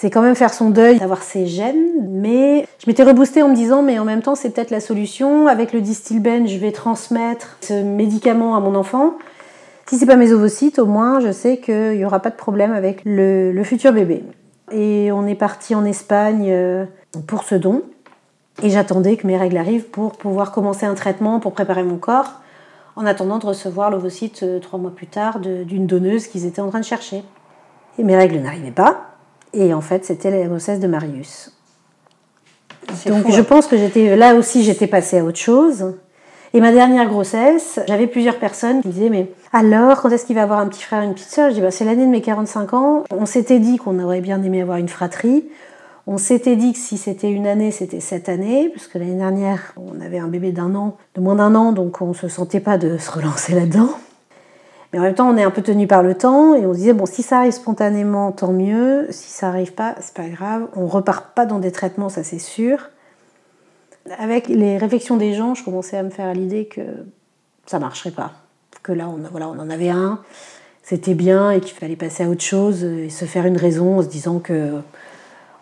c'est 0.00 0.08
quand 0.08 0.22
même 0.22 0.34
faire 0.34 0.54
son 0.54 0.70
deuil 0.70 0.98
d'avoir 0.98 1.22
ses 1.22 1.46
gènes, 1.46 2.08
mais 2.08 2.66
je 2.78 2.86
m'étais 2.86 3.02
reboostée 3.02 3.42
en 3.42 3.50
me 3.50 3.54
disant, 3.54 3.82
mais 3.82 3.98
en 3.98 4.06
même 4.06 4.22
temps, 4.22 4.34
c'est 4.34 4.48
peut-être 4.48 4.70
la 4.70 4.80
solution. 4.80 5.46
Avec 5.46 5.74
le 5.74 5.82
distilben, 5.82 6.48
je 6.48 6.56
vais 6.56 6.72
transmettre 6.72 7.58
ce 7.60 7.74
médicament 7.74 8.56
à 8.56 8.60
mon 8.60 8.74
enfant. 8.76 9.18
Si 9.84 9.98
c'est 9.98 10.06
pas 10.06 10.16
mes 10.16 10.32
ovocytes, 10.32 10.78
au 10.78 10.86
moins, 10.86 11.20
je 11.20 11.30
sais 11.30 11.58
qu'il 11.58 11.98
n'y 11.98 12.04
aura 12.06 12.20
pas 12.20 12.30
de 12.30 12.36
problème 12.36 12.72
avec 12.72 13.02
le, 13.04 13.60
futur 13.62 13.92
bébé. 13.92 14.24
Et 14.72 15.12
on 15.12 15.26
est 15.26 15.34
parti 15.34 15.74
en 15.74 15.84
Espagne 15.84 16.46
euh, 16.48 16.86
pour 17.26 17.42
ce 17.42 17.56
don. 17.56 17.82
Et 18.62 18.70
j'attendais 18.70 19.18
que 19.18 19.26
mes 19.26 19.36
règles 19.36 19.58
arrivent 19.58 19.90
pour 19.90 20.12
pouvoir 20.12 20.50
commencer 20.50 20.86
un 20.86 20.94
traitement 20.94 21.40
pour 21.40 21.52
préparer 21.52 21.82
mon 21.82 21.98
corps, 21.98 22.40
en 22.96 23.04
attendant 23.04 23.38
de 23.38 23.44
recevoir 23.44 23.90
l'ovocyte 23.90 24.44
euh, 24.44 24.60
trois 24.60 24.78
mois 24.78 24.92
plus 24.92 25.08
tard 25.08 25.40
d'une 25.40 25.86
donneuse 25.86 26.26
qu'ils 26.26 26.46
étaient 26.46 26.62
en 26.62 26.70
train 26.70 26.80
de 26.80 26.86
chercher. 26.86 27.22
Et 27.98 28.02
mes 28.02 28.16
règles 28.16 28.38
n'arrivaient 28.38 28.70
pas. 28.70 29.09
Et 29.52 29.74
en 29.74 29.80
fait, 29.80 30.04
c'était 30.04 30.30
la 30.30 30.46
grossesse 30.46 30.80
de 30.80 30.86
Marius. 30.86 31.52
Donc 33.06 33.30
je 33.30 33.40
hein. 33.40 33.44
pense 33.44 33.66
que 33.66 33.76
j'étais 33.76 34.16
là 34.16 34.34
aussi, 34.34 34.64
j'étais 34.64 34.86
passée 34.86 35.18
à 35.18 35.24
autre 35.24 35.38
chose. 35.38 35.94
Et 36.52 36.60
ma 36.60 36.72
dernière 36.72 37.08
grossesse, 37.08 37.78
j'avais 37.86 38.08
plusieurs 38.08 38.38
personnes 38.38 38.82
qui 38.82 38.88
me 38.88 38.92
disaient 38.92 39.10
Mais 39.10 39.30
alors, 39.52 40.02
quand 40.02 40.10
est-ce 40.10 40.26
qu'il 40.26 40.34
va 40.34 40.42
avoir 40.42 40.58
un 40.58 40.66
petit 40.66 40.82
frère 40.82 41.02
et 41.02 41.06
une 41.06 41.14
petite 41.14 41.30
soeur 41.30 41.50
Je 41.50 41.54
dis 41.54 41.60
bah, 41.60 41.70
C'est 41.70 41.84
l'année 41.84 42.04
de 42.04 42.10
mes 42.10 42.22
45 42.22 42.74
ans. 42.74 43.04
On 43.10 43.26
s'était 43.26 43.60
dit 43.60 43.76
qu'on 43.76 43.98
aurait 44.00 44.20
bien 44.20 44.42
aimé 44.42 44.62
avoir 44.62 44.78
une 44.78 44.88
fratrie. 44.88 45.44
On 46.06 46.18
s'était 46.18 46.56
dit 46.56 46.72
que 46.72 46.78
si 46.78 46.98
c'était 46.98 47.30
une 47.30 47.46
année, 47.46 47.70
c'était 47.70 48.00
cette 48.00 48.28
année, 48.28 48.68
puisque 48.70 48.94
l'année 48.94 49.14
dernière, 49.14 49.74
on 49.76 50.00
avait 50.00 50.18
un 50.18 50.26
bébé 50.26 50.50
d'un 50.50 50.74
an, 50.74 50.96
de 51.14 51.20
moins 51.20 51.36
d'un 51.36 51.54
an, 51.54 51.72
donc 51.72 52.00
on 52.00 52.08
ne 52.08 52.14
se 52.14 52.26
sentait 52.26 52.58
pas 52.58 52.78
de 52.78 52.98
se 52.98 53.10
relancer 53.12 53.54
là-dedans. 53.54 53.90
Mais 54.92 54.98
en 54.98 55.02
même 55.02 55.14
temps, 55.14 55.28
on 55.28 55.36
est 55.36 55.44
un 55.44 55.50
peu 55.50 55.62
tenu 55.62 55.86
par 55.86 56.02
le 56.02 56.14
temps 56.14 56.54
et 56.54 56.66
on 56.66 56.72
se 56.72 56.78
disait, 56.78 56.92
bon, 56.92 57.06
si 57.06 57.22
ça 57.22 57.38
arrive 57.38 57.52
spontanément, 57.52 58.32
tant 58.32 58.52
mieux. 58.52 59.06
Si 59.10 59.30
ça 59.30 59.48
arrive 59.48 59.72
pas, 59.72 59.94
c'est 60.00 60.14
pas 60.14 60.28
grave. 60.28 60.66
On 60.74 60.86
repart 60.86 61.32
pas 61.34 61.46
dans 61.46 61.60
des 61.60 61.70
traitements, 61.70 62.08
ça 62.08 62.24
c'est 62.24 62.40
sûr. 62.40 62.90
Avec 64.18 64.48
les 64.48 64.78
réflexions 64.78 65.16
des 65.16 65.34
gens, 65.34 65.54
je 65.54 65.64
commençais 65.64 65.96
à 65.96 66.02
me 66.02 66.10
faire 66.10 66.26
à 66.26 66.34
l'idée 66.34 66.66
que 66.66 66.80
ça 67.66 67.78
marcherait 67.78 68.10
pas. 68.10 68.32
Que 68.82 68.92
là, 68.92 69.08
on, 69.08 69.18
voilà, 69.30 69.48
on 69.48 69.58
en 69.58 69.70
avait 69.70 69.90
un, 69.90 70.20
c'était 70.82 71.14
bien 71.14 71.52
et 71.52 71.60
qu'il 71.60 71.76
fallait 71.76 71.96
passer 71.96 72.24
à 72.24 72.28
autre 72.28 72.42
chose 72.42 72.82
et 72.82 73.10
se 73.10 73.26
faire 73.26 73.46
une 73.46 73.58
raison 73.58 73.98
en 73.98 74.02
se 74.02 74.08
disant 74.08 74.40
que 74.40 74.80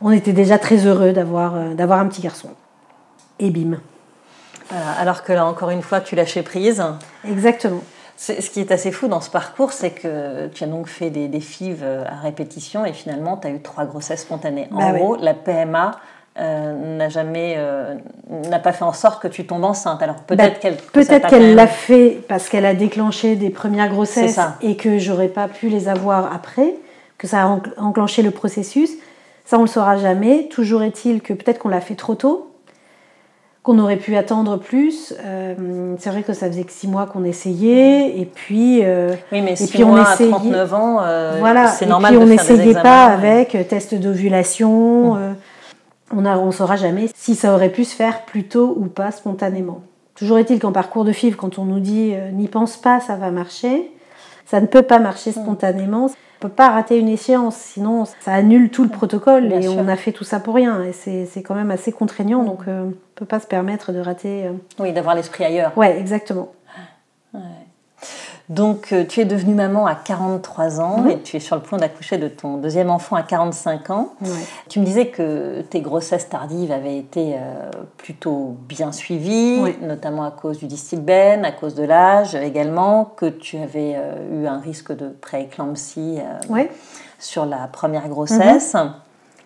on 0.00 0.12
était 0.12 0.32
déjà 0.32 0.58
très 0.58 0.86
heureux 0.86 1.12
d'avoir, 1.12 1.74
d'avoir 1.74 1.98
un 1.98 2.06
petit 2.06 2.22
garçon. 2.22 2.50
Et 3.40 3.50
bim. 3.50 3.78
alors 4.70 5.24
que 5.24 5.32
là, 5.32 5.44
encore 5.44 5.70
une 5.70 5.82
fois, 5.82 6.00
tu 6.00 6.14
lâchais 6.14 6.42
prise. 6.42 6.82
Exactement. 7.26 7.82
Ce 8.18 8.50
qui 8.50 8.58
est 8.58 8.72
assez 8.72 8.90
fou 8.90 9.06
dans 9.06 9.20
ce 9.20 9.30
parcours, 9.30 9.72
c'est 9.72 9.92
que 9.92 10.48
tu 10.48 10.64
as 10.64 10.66
donc 10.66 10.88
fait 10.88 11.08
des, 11.08 11.28
des 11.28 11.38
FIV 11.38 11.82
euh, 11.82 12.04
à 12.04 12.16
répétition 12.16 12.84
et 12.84 12.92
finalement 12.92 13.36
tu 13.36 13.46
as 13.46 13.50
eu 13.50 13.60
trois 13.60 13.84
grossesses 13.84 14.22
spontanées. 14.22 14.66
En 14.72 14.78
bah 14.78 14.98
gros, 14.98 15.16
la 15.16 15.34
PMA 15.34 15.92
euh, 16.40 16.96
n'a 16.96 17.08
jamais 17.08 17.54
euh, 17.58 17.94
n'a 18.48 18.58
pas 18.58 18.72
fait 18.72 18.82
en 18.82 18.92
sorte 18.92 19.22
que 19.22 19.28
tu 19.28 19.46
tombes 19.46 19.62
enceinte. 19.62 20.02
Alors 20.02 20.16
peut-être 20.16 20.54
bah, 20.54 20.58
qu'elle 20.60 20.76
peut-être 20.76 21.28
qu'elle 21.28 21.54
l'a 21.54 21.68
fait 21.68 22.18
parce 22.28 22.48
qu'elle 22.48 22.66
a 22.66 22.74
déclenché 22.74 23.36
des 23.36 23.50
premières 23.50 23.88
grossesses 23.88 24.40
et 24.62 24.76
que 24.76 24.98
j'aurais 24.98 25.28
pas 25.28 25.46
pu 25.46 25.68
les 25.68 25.86
avoir 25.86 26.34
après, 26.34 26.74
que 27.18 27.28
ça 27.28 27.44
a 27.44 27.60
enclenché 27.76 28.22
le 28.22 28.32
processus. 28.32 28.90
Ça 29.44 29.58
on 29.58 29.62
le 29.62 29.68
saura 29.68 29.96
jamais. 29.96 30.48
Toujours 30.48 30.82
est-il 30.82 31.22
que 31.22 31.34
peut-être 31.34 31.60
qu'on 31.60 31.68
l'a 31.68 31.80
fait 31.80 31.94
trop 31.94 32.16
tôt 32.16 32.50
qu'on 33.62 33.78
aurait 33.78 33.96
pu 33.96 34.16
attendre 34.16 34.56
plus. 34.56 35.14
Euh, 35.24 35.94
c'est 35.98 36.10
vrai 36.10 36.22
que 36.22 36.32
ça 36.32 36.46
faisait 36.48 36.64
que 36.64 36.72
six 36.72 36.88
mois 36.88 37.06
qu'on 37.06 37.24
essayait, 37.24 38.18
et 38.18 38.24
puis 38.24 38.80
euh, 38.82 39.14
oui, 39.32 39.40
mais 39.40 39.60
et 39.60 39.66
puis 39.66 39.84
on 39.84 40.00
essayait, 40.00 40.32
à 40.32 40.36
39 40.36 40.74
ans, 40.74 40.98
euh, 41.02 41.36
voilà, 41.38 41.68
c'est 41.68 41.86
normal. 41.86 42.14
Et 42.14 42.16
puis 42.16 42.24
on 42.24 42.28
n'essayait 42.28 42.74
pas 42.74 43.04
avec 43.04 43.56
test 43.68 43.94
d'ovulation. 43.94 45.12
Hum. 45.12 45.36
on 46.12 46.20
ne 46.22 46.28
on 46.30 46.52
saura 46.52 46.76
jamais 46.76 47.08
si 47.14 47.34
ça 47.34 47.52
aurait 47.54 47.70
pu 47.70 47.84
se 47.84 47.94
faire 47.94 48.24
plus 48.24 48.44
tôt 48.44 48.74
ou 48.78 48.86
pas 48.86 49.10
spontanément. 49.10 49.82
Toujours 50.14 50.38
est-il 50.38 50.58
qu'en 50.58 50.72
parcours 50.72 51.04
de 51.04 51.12
FIV, 51.12 51.36
quand 51.36 51.58
on 51.58 51.64
nous 51.64 51.80
dit 51.80 52.12
n'y 52.32 52.48
pense 52.48 52.76
pas, 52.76 53.00
ça 53.00 53.16
va 53.16 53.30
marcher, 53.30 53.92
ça 54.50 54.60
ne 54.60 54.66
peut 54.66 54.82
pas 54.82 54.98
marcher 54.98 55.30
hum. 55.36 55.42
spontanément. 55.42 56.06
On 56.40 56.46
ne 56.46 56.50
peut 56.50 56.54
pas 56.54 56.70
rater 56.70 56.98
une 56.98 57.08
échéance, 57.08 57.56
sinon 57.56 58.04
ça 58.20 58.32
annule 58.32 58.70
tout 58.70 58.84
le 58.84 58.88
protocole 58.88 59.52
et 59.52 59.68
on 59.68 59.88
a 59.88 59.96
fait 59.96 60.12
tout 60.12 60.22
ça 60.22 60.38
pour 60.38 60.54
rien. 60.54 60.84
Et 60.84 60.92
c'est 60.92 61.42
quand 61.42 61.56
même 61.56 61.72
assez 61.72 61.90
contraignant, 61.90 62.44
donc 62.44 62.60
euh, 62.68 62.82
on 62.84 62.86
ne 62.86 62.92
peut 63.16 63.24
pas 63.24 63.40
se 63.40 63.48
permettre 63.48 63.90
de 63.90 63.98
rater. 63.98 64.46
Euh. 64.46 64.52
Oui, 64.78 64.92
d'avoir 64.92 65.16
l'esprit 65.16 65.44
ailleurs. 65.44 65.72
Oui, 65.74 65.88
exactement. 65.88 66.52
Donc, 68.48 68.92
euh, 68.92 69.04
tu 69.06 69.20
es 69.20 69.24
devenue 69.26 69.54
maman 69.54 69.86
à 69.86 69.94
43 69.94 70.80
ans 70.80 71.06
et 71.06 71.20
tu 71.20 71.36
es 71.36 71.40
sur 71.40 71.56
le 71.56 71.62
point 71.62 71.78
d'accoucher 71.78 72.16
de 72.16 72.28
ton 72.28 72.56
deuxième 72.56 72.88
enfant 72.90 73.16
à 73.16 73.22
45 73.22 73.90
ans. 73.90 74.14
Tu 74.68 74.80
me 74.80 74.84
disais 74.84 75.08
que 75.08 75.60
tes 75.62 75.80
grossesses 75.80 76.28
tardives 76.28 76.72
avaient 76.72 76.96
été 76.96 77.34
euh, 77.34 77.70
plutôt 77.98 78.56
bien 78.68 78.90
suivies, 78.92 79.60
notamment 79.82 80.24
à 80.24 80.30
cause 80.30 80.58
du 80.58 80.66
distilbène, 80.66 81.44
à 81.44 81.52
cause 81.52 81.74
de 81.74 81.84
l'âge 81.84 82.34
également, 82.34 83.04
que 83.04 83.26
tu 83.26 83.58
avais 83.58 83.94
euh, 83.96 84.42
eu 84.42 84.46
un 84.46 84.60
risque 84.60 84.96
de 84.96 85.08
prééclampsie 85.08 86.18
euh, 86.18 86.64
sur 87.18 87.44
la 87.44 87.66
première 87.66 88.08
grossesse. 88.08 88.76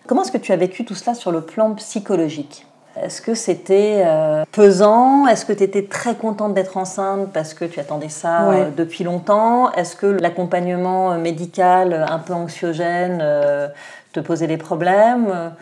Comment 0.07 0.23
est-ce 0.23 0.31
que 0.31 0.37
tu 0.37 0.51
as 0.51 0.57
vécu 0.57 0.85
tout 0.85 0.95
cela 0.95 1.13
sur 1.13 1.31
le 1.31 1.41
plan 1.41 1.73
psychologique? 1.75 2.65
Est-ce 3.01 3.21
que 3.21 3.33
c'était 3.33 4.03
euh, 4.05 4.43
pesant? 4.51 5.25
Est-ce 5.27 5.45
que 5.45 5.53
tu 5.53 5.63
étais 5.63 5.83
très 5.83 6.15
contente 6.15 6.53
d'être 6.53 6.77
enceinte 6.77 7.31
parce 7.33 7.55
que 7.55 7.65
tu 7.65 7.79
attendais 7.79 8.09
ça 8.09 8.49
Ouais. 8.49 8.61
euh, 8.61 8.69
depuis 8.75 9.03
longtemps? 9.03 9.71
Est-ce 9.71 9.95
que 9.95 10.05
l'accompagnement 10.05 11.11
euh, 11.11 11.17
médical 11.17 12.05
un 12.07 12.19
peu 12.19 12.33
anxiogène 12.33 13.19
euh, 13.21 13.67
te 14.11 14.19
posait 14.19 14.45
des 14.45 14.57
problèmes? 14.57 15.53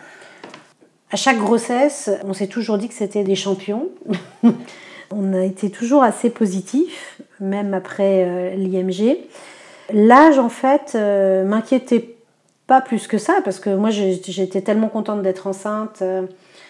À 1.09 1.15
chaque 1.15 1.37
grossesse, 1.37 2.09
on 2.25 2.33
s'est 2.33 2.47
toujours 2.47 2.77
dit 2.77 2.89
que 2.89 2.93
c'était 2.93 3.23
des 3.23 3.35
champions. 3.35 3.87
on 5.11 5.33
a 5.33 5.43
été 5.43 5.69
toujours 5.69 6.03
assez 6.03 6.29
positif, 6.29 7.21
même 7.39 7.73
après 7.73 8.55
l'IMG. 8.57 9.17
L'âge, 9.93 10.37
en 10.39 10.47
fait, 10.49 10.95
m'inquiétait 11.45 12.15
pas 12.65 12.79
plus 12.79 13.07
que 13.07 13.17
ça, 13.17 13.35
parce 13.43 13.59
que 13.59 13.69
moi, 13.69 13.89
j'étais 13.89 14.61
tellement 14.61 14.87
contente 14.87 15.21
d'être 15.21 15.47
enceinte. 15.47 16.01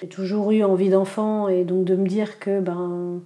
J'ai 0.01 0.07
toujours 0.07 0.51
eu 0.51 0.63
envie 0.63 0.89
d'enfant, 0.89 1.47
et 1.47 1.63
donc 1.63 1.83
de 1.85 1.95
me 1.95 2.07
dire 2.07 2.39
que, 2.39 2.59
ben, 2.59 3.19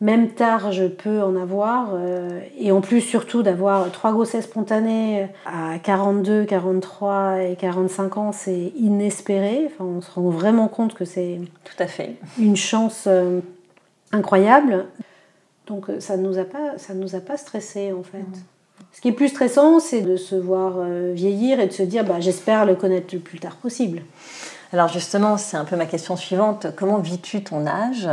même 0.00 0.30
tard, 0.30 0.72
je 0.72 0.86
peux 0.86 1.20
en 1.20 1.36
avoir. 1.36 1.90
euh, 1.94 2.40
et 2.58 2.72
en 2.72 2.80
plus, 2.80 3.02
surtout, 3.02 3.42
d'avoir 3.42 3.92
trois 3.92 4.12
grossesses 4.12 4.44
spontanées 4.46 5.28
à 5.44 5.78
42, 5.78 6.46
43 6.46 7.42
et 7.42 7.56
45 7.56 8.16
ans, 8.16 8.32
c'est 8.32 8.72
inespéré. 8.78 9.66
Enfin, 9.66 9.84
on 9.84 10.00
se 10.00 10.10
rend 10.10 10.30
vraiment 10.30 10.68
compte 10.68 10.94
que 10.94 11.04
c'est 11.04 11.38
Tout 11.64 11.82
à 11.82 11.86
fait. 11.86 12.14
une 12.38 12.56
chance 12.56 13.04
euh, 13.06 13.40
incroyable. 14.12 14.86
Donc 15.66 15.90
euh, 15.90 16.00
ça 16.00 16.16
ne 16.16 16.26
nous 16.26 16.38
a 16.38 16.44
pas, 16.44 16.78
ça 16.78 16.94
nous 16.94 17.14
a 17.14 17.20
pas 17.20 17.36
stressé 17.36 17.92
en 17.92 18.02
fait. 18.02 18.24
Ce 18.92 19.02
qui 19.02 19.08
est 19.08 19.12
plus 19.12 19.28
stressant, 19.28 19.78
c'est 19.78 20.00
de 20.00 20.16
se 20.16 20.34
voir 20.34 20.80
vieillir 21.12 21.60
et 21.60 21.66
de 21.66 21.72
se 21.72 21.82
dire, 21.84 22.04
bah, 22.04 22.18
j'espère 22.18 22.64
le 22.64 22.74
connaître 22.74 23.14
le 23.14 23.20
plus 23.20 23.38
tard 23.38 23.54
possible. 23.56 24.00
Alors 24.72 24.86
justement, 24.86 25.36
c'est 25.36 25.56
un 25.56 25.64
peu 25.64 25.74
ma 25.74 25.86
question 25.86 26.14
suivante. 26.14 26.68
Comment 26.76 26.98
vis-tu 26.98 27.42
ton 27.42 27.66
âge 27.66 28.08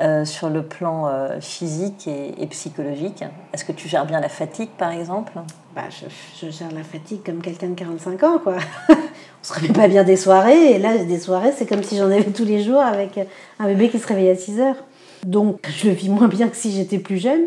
euh, 0.00 0.24
sur 0.24 0.48
le 0.48 0.62
plan 0.62 1.08
euh, 1.08 1.40
physique 1.40 2.06
et, 2.06 2.46
psychologique? 2.46 3.24
Est-ce 3.52 3.64
que 3.64 3.72
tu 3.72 3.88
gères 3.88 4.06
bien 4.06 4.20
la 4.20 4.28
fatigue, 4.28 4.68
par 4.78 4.92
exemple? 4.92 5.32
Bah, 5.74 5.82
je, 5.90 6.06
je 6.40 6.52
gère 6.52 6.70
la 6.70 6.84
fatigue 6.84 7.24
comme 7.24 7.42
quelqu'un 7.42 7.70
de 7.70 7.74
45 7.74 8.22
ans, 8.22 8.38
quoi. 8.38 8.58
on 8.90 8.94
se 9.42 9.52
réveille 9.52 9.72
pas 9.72 9.88
bien 9.88 10.04
des 10.04 10.16
soirées, 10.16 10.72
et 10.72 10.78
là, 10.78 10.98
des 10.98 11.18
soirées, 11.18 11.52
c'est 11.56 11.66
comme 11.66 11.82
si 11.82 11.96
j'en 11.96 12.06
avais 12.06 12.22
tous 12.24 12.44
les 12.44 12.62
jours 12.62 12.80
avec 12.80 13.18
un 13.58 13.66
bébé 13.66 13.88
qui 13.88 13.98
se 13.98 14.06
réveille 14.06 14.30
à 14.30 14.36
6 14.36 14.60
heures. 14.60 14.84
Donc, 15.24 15.68
je 15.68 15.88
le 15.88 15.94
vis 15.94 16.10
moins 16.10 16.28
bien 16.28 16.48
que 16.48 16.56
si 16.56 16.70
j'étais 16.70 16.98
plus 16.98 17.18
jeune. 17.18 17.42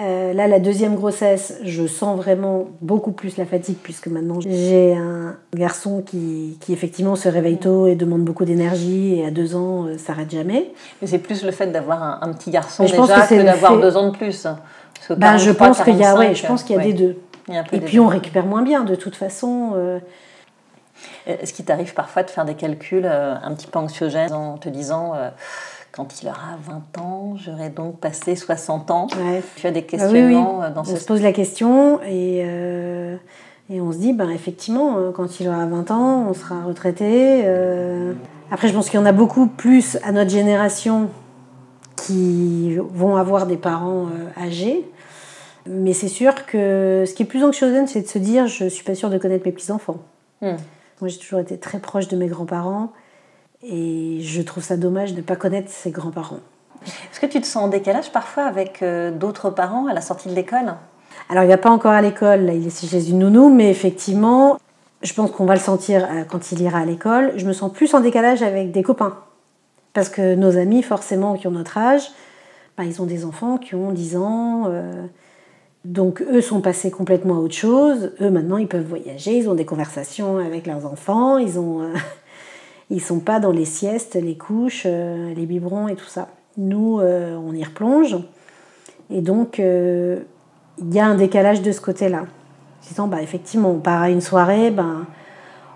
Euh, 0.00 0.32
là, 0.32 0.46
la 0.48 0.58
deuxième 0.58 0.94
grossesse, 0.94 1.58
je 1.64 1.86
sens 1.86 2.16
vraiment 2.16 2.68
beaucoup 2.80 3.12
plus 3.12 3.36
la 3.36 3.44
fatigue, 3.44 3.76
puisque 3.82 4.06
maintenant, 4.06 4.38
j'ai 4.40 4.94
un 4.94 5.36
garçon 5.54 6.00
qui, 6.04 6.56
qui 6.60 6.72
effectivement 6.72 7.14
se 7.14 7.28
réveille 7.28 7.58
tôt 7.58 7.86
et 7.86 7.94
demande 7.94 8.22
beaucoup 8.22 8.46
d'énergie, 8.46 9.18
et 9.18 9.26
à 9.26 9.30
deux 9.30 9.54
ans, 9.54 9.84
euh, 9.86 9.98
s'arrête 9.98 10.30
jamais. 10.30 10.72
Mais 11.02 11.08
c'est 11.08 11.18
plus 11.18 11.44
le 11.44 11.50
fait 11.50 11.66
d'avoir 11.66 12.02
un, 12.02 12.18
un 12.22 12.32
petit 12.32 12.50
garçon 12.50 12.84
Mais 12.84 12.88
je 12.88 12.96
pense 12.96 13.08
déjà 13.08 13.26
que 13.26 13.42
d'avoir 13.42 13.74
fait- 13.74 13.80
deux 13.82 13.96
ans 13.98 14.10
de 14.10 14.16
plus. 14.16 14.46
Ben, 15.10 15.36
je 15.36 15.50
43, 15.52 15.66
pense 15.66 15.82
qu'il 15.82 15.96
y 15.98 16.04
a, 16.04 16.14
ouais, 16.16 16.26
45, 16.28 16.34
je 16.36 16.46
pense 16.46 16.62
qu'il 16.62 16.76
y 16.76 16.78
a 16.78 16.82
ouais, 16.82 16.92
des 16.92 16.94
deux. 16.94 17.16
a 17.50 17.62
Et 17.74 17.80
puis, 17.80 18.00
on 18.00 18.06
récupère 18.06 18.46
moins 18.46 18.62
bien, 18.62 18.84
de 18.84 18.94
toute 18.94 19.16
façon. 19.16 19.72
euh, 19.74 19.98
Est-ce 21.26 21.52
qu'il 21.52 21.64
t'arrive 21.64 21.94
parfois 21.94 22.22
de 22.22 22.30
faire 22.30 22.44
des 22.44 22.54
calculs 22.54 23.06
euh, 23.06 23.34
un 23.42 23.54
petit 23.54 23.66
peu 23.66 23.78
anxiogènes 23.78 24.32
en 24.32 24.56
te 24.58 24.68
disant 24.68 25.12
euh, 25.14 25.28
quand 25.92 26.22
il 26.22 26.28
aura 26.28 26.56
20 26.96 26.98
ans, 27.02 27.34
j'aurai 27.36 27.68
donc 27.70 27.98
passé 28.00 28.34
60 28.34 28.90
ans 28.90 29.06
ouais. 29.24 29.42
Tu 29.56 29.66
as 29.66 29.70
des 29.70 29.80
Ah 29.80 29.82
oui, 29.82 29.90
oui. 29.92 30.08
questionnements 30.08 30.62
euh, 30.62 30.70
dans 30.70 30.80
On 30.80 30.84
ce 30.84 30.96
se 30.96 31.04
pose 31.06 31.22
la 31.22 31.32
question 31.32 32.00
et, 32.02 32.42
euh, 32.44 33.16
et 33.70 33.80
on 33.80 33.92
se 33.92 33.98
dit, 33.98 34.12
ben, 34.12 34.30
effectivement, 34.30 34.96
euh, 34.98 35.10
quand 35.12 35.38
il 35.40 35.48
aura 35.48 35.64
20 35.66 35.90
ans, 35.90 36.26
on 36.28 36.34
sera 36.34 36.62
retraité. 36.62 37.42
euh. 37.44 38.14
Après, 38.50 38.68
je 38.68 38.74
pense 38.74 38.90
qu'il 38.90 38.98
y 38.98 39.02
en 39.02 39.06
a 39.06 39.12
beaucoup 39.12 39.46
plus 39.46 39.96
à 40.04 40.12
notre 40.12 40.30
génération 40.30 41.08
qui 41.96 42.76
vont 42.76 43.16
avoir 43.16 43.46
des 43.46 43.56
parents 43.56 44.06
euh, 44.06 44.42
âgés. 44.46 44.84
Mais 45.66 45.92
c'est 45.92 46.08
sûr 46.08 46.44
que 46.46 47.04
ce 47.06 47.14
qui 47.14 47.22
est 47.22 47.26
plus 47.26 47.44
anxiogène, 47.44 47.86
c'est 47.86 48.02
de 48.02 48.08
se 48.08 48.18
dire, 48.18 48.46
je 48.48 48.68
suis 48.68 48.82
pas 48.84 48.94
sûre 48.96 49.10
de 49.10 49.18
connaître 49.18 49.46
mes 49.46 49.52
petits-enfants. 49.52 49.98
Hmm. 50.40 50.56
Moi, 51.02 51.08
j'ai 51.08 51.18
toujours 51.18 51.40
été 51.40 51.58
très 51.58 51.80
proche 51.80 52.06
de 52.06 52.16
mes 52.16 52.28
grands-parents 52.28 52.92
et 53.64 54.20
je 54.20 54.40
trouve 54.40 54.62
ça 54.62 54.76
dommage 54.76 55.14
de 55.14 55.16
ne 55.16 55.22
pas 55.22 55.34
connaître 55.34 55.68
ses 55.68 55.90
grands-parents. 55.90 56.38
Est-ce 56.86 57.18
que 57.18 57.26
tu 57.26 57.40
te 57.40 57.46
sens 57.46 57.64
en 57.64 57.66
décalage 57.66 58.12
parfois 58.12 58.44
avec 58.44 58.84
euh, 58.84 59.10
d'autres 59.10 59.50
parents 59.50 59.88
à 59.88 59.94
la 59.94 60.00
sortie 60.00 60.28
de 60.28 60.34
l'école? 60.34 60.76
Alors, 61.28 61.42
il 61.42 61.48
va 61.48 61.56
pas 61.56 61.70
encore 61.70 61.90
à 61.90 62.00
l'école, 62.02 62.42
là, 62.42 62.52
il 62.52 62.64
est 62.64 62.88
chez 62.88 63.10
une 63.10 63.18
nounou, 63.18 63.52
mais 63.52 63.68
effectivement, 63.68 64.60
je 65.02 65.12
pense 65.12 65.32
qu'on 65.32 65.44
va 65.44 65.54
le 65.54 65.60
sentir 65.60 66.04
euh, 66.08 66.22
quand 66.22 66.52
il 66.52 66.62
ira 66.62 66.78
à 66.78 66.84
l'école. 66.84 67.32
Je 67.34 67.46
me 67.46 67.52
sens 67.52 67.72
plus 67.72 67.92
en 67.94 68.00
décalage 68.00 68.44
avec 68.44 68.70
des 68.70 68.84
copains. 68.84 69.18
Parce 69.94 70.08
que 70.08 70.36
nos 70.36 70.56
amis, 70.56 70.84
forcément, 70.84 71.34
qui 71.34 71.48
ont 71.48 71.52
notre 71.52 71.78
âge, 71.78 72.12
bah, 72.78 72.84
ils 72.84 73.02
ont 73.02 73.06
des 73.06 73.24
enfants 73.24 73.58
qui 73.58 73.74
ont 73.74 73.90
10 73.90 74.16
ans. 74.16 74.66
euh, 74.68 75.06
donc, 75.84 76.22
eux 76.22 76.40
sont 76.40 76.60
passés 76.60 76.92
complètement 76.92 77.36
à 77.36 77.38
autre 77.38 77.54
chose. 77.54 78.12
Eux, 78.20 78.30
maintenant, 78.30 78.56
ils 78.56 78.68
peuvent 78.68 78.86
voyager, 78.86 79.36
ils 79.36 79.48
ont 79.48 79.54
des 79.54 79.64
conversations 79.64 80.38
avec 80.38 80.66
leurs 80.66 80.86
enfants, 80.86 81.38
ils 81.38 81.58
ont. 81.58 81.82
euh, 81.82 81.94
ils 82.90 83.00
sont 83.00 83.18
pas 83.18 83.40
dans 83.40 83.50
les 83.50 83.64
siestes, 83.64 84.14
les 84.14 84.36
couches, 84.36 84.84
euh, 84.86 85.34
les 85.34 85.46
biberons 85.46 85.88
et 85.88 85.96
tout 85.96 86.06
ça. 86.06 86.28
Nous, 86.56 87.00
euh, 87.00 87.36
on 87.36 87.52
y 87.52 87.64
replonge. 87.64 88.16
Et 89.10 89.22
donc, 89.22 89.58
il 89.58 90.94
y 90.94 91.00
a 91.00 91.06
un 91.06 91.14
décalage 91.16 91.62
de 91.62 91.72
ce 91.72 91.80
côté-là. 91.80 92.26
Disant, 92.88 93.08
bah, 93.08 93.20
effectivement, 93.20 93.70
on 93.70 93.78
part 93.78 94.02
à 94.02 94.10
une 94.10 94.20
soirée, 94.20 94.70
ben, 94.70 95.06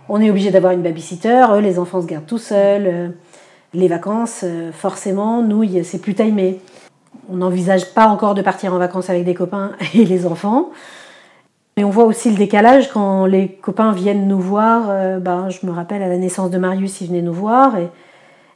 on 0.08 0.20
est 0.20 0.30
obligé 0.30 0.50
d'avoir 0.50 0.72
une 0.72 0.82
babysitter, 0.82 1.44
eux, 1.52 1.58
les 1.58 1.78
enfants 1.78 2.00
se 2.00 2.06
gardent 2.06 2.26
tout 2.26 2.38
seuls. 2.38 3.12
les 3.74 3.88
vacances, 3.88 4.44
forcément, 4.72 5.42
nous, 5.42 5.64
c'est 5.82 6.00
plus 6.00 6.14
timé. 6.14 6.60
On 7.30 7.36
n'envisage 7.36 7.92
pas 7.94 8.06
encore 8.06 8.34
de 8.34 8.42
partir 8.42 8.74
en 8.74 8.78
vacances 8.78 9.10
avec 9.10 9.24
des 9.24 9.34
copains 9.34 9.72
et 9.94 10.04
les 10.04 10.26
enfants. 10.26 10.70
Et 11.76 11.84
on 11.84 11.90
voit 11.90 12.04
aussi 12.04 12.30
le 12.30 12.36
décalage 12.36 12.88
quand 12.90 13.26
les 13.26 13.48
copains 13.48 13.92
viennent 13.92 14.26
nous 14.26 14.40
voir. 14.40 14.86
euh, 14.88 15.18
ben, 15.18 15.50
je 15.50 15.66
me 15.66 15.72
rappelle 15.72 16.02
à 16.02 16.08
la 16.08 16.16
naissance 16.16 16.50
de 16.50 16.58
Marius, 16.58 17.02
ils 17.02 17.08
venaient 17.08 17.20
nous 17.20 17.34
voir. 17.34 17.76
Et 17.76 17.88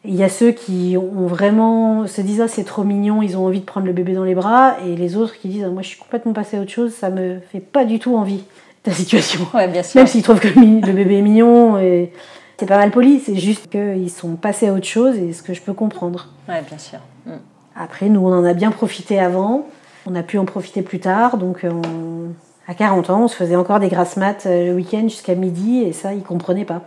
il 0.04 0.14
y 0.14 0.22
a 0.22 0.30
ceux 0.30 0.52
qui 0.52 0.96
ont 0.96 1.26
vraiment 1.26 2.06
se 2.06 2.22
disent 2.22 2.40
ah 2.40 2.48
c'est 2.48 2.64
trop 2.64 2.84
mignon, 2.84 3.20
ils 3.20 3.36
ont 3.36 3.44
envie 3.44 3.60
de 3.60 3.66
prendre 3.66 3.86
le 3.86 3.92
bébé 3.92 4.14
dans 4.14 4.24
les 4.24 4.34
bras, 4.34 4.76
et 4.86 4.96
les 4.96 5.16
autres 5.16 5.38
qui 5.38 5.48
disent 5.48 5.64
ah, 5.66 5.70
moi 5.70 5.82
je 5.82 5.88
suis 5.88 5.98
complètement 5.98 6.32
passée 6.32 6.56
à 6.56 6.62
autre 6.62 6.70
chose, 6.70 6.94
ça 6.94 7.10
me 7.10 7.40
fait 7.52 7.60
pas 7.60 7.84
du 7.84 7.98
tout 7.98 8.16
envie 8.16 8.44
ta 8.82 8.92
situation. 8.92 9.46
Oui, 9.52 9.66
bien 9.68 9.82
sûr. 9.82 9.98
Même 9.98 10.06
s'ils 10.06 10.22
trouvent 10.22 10.40
que 10.40 10.48
le 10.48 10.92
bébé 10.92 11.18
est 11.18 11.22
mignon 11.22 11.78
et 11.78 12.12
c'est 12.58 12.66
pas 12.66 12.78
mal 12.78 12.90
poli, 12.90 13.20
c'est 13.20 13.36
juste 13.36 13.68
qu'ils 13.70 14.10
sont 14.10 14.36
passés 14.36 14.68
à 14.68 14.72
autre 14.72 14.86
chose 14.86 15.16
et 15.16 15.32
ce 15.34 15.42
que 15.42 15.52
je 15.52 15.60
peux 15.60 15.74
comprendre. 15.74 16.28
Oui, 16.48 16.54
bien 16.66 16.78
sûr. 16.78 16.98
Mm. 17.26 17.32
Après, 17.76 18.08
nous, 18.08 18.20
on 18.26 18.32
en 18.32 18.44
a 18.44 18.52
bien 18.52 18.70
profité 18.70 19.18
avant. 19.20 19.66
On 20.06 20.14
a 20.14 20.22
pu 20.22 20.38
en 20.38 20.44
profiter 20.44 20.82
plus 20.82 21.00
tard. 21.00 21.36
Donc, 21.36 21.64
euh, 21.64 21.70
on- 21.70 22.32
à 22.68 22.74
40 22.74 23.10
ans, 23.10 23.22
on 23.24 23.28
se 23.28 23.36
faisait 23.36 23.56
encore 23.56 23.80
des 23.80 23.88
grasses 23.88 24.16
maths 24.16 24.44
euh, 24.46 24.68
le 24.68 24.74
week-end 24.74 25.02
jusqu'à 25.04 25.34
midi. 25.34 25.82
Et 25.82 25.92
ça, 25.92 26.12
ils 26.12 26.18
ne 26.18 26.24
comprenaient 26.24 26.64
pas. 26.64 26.82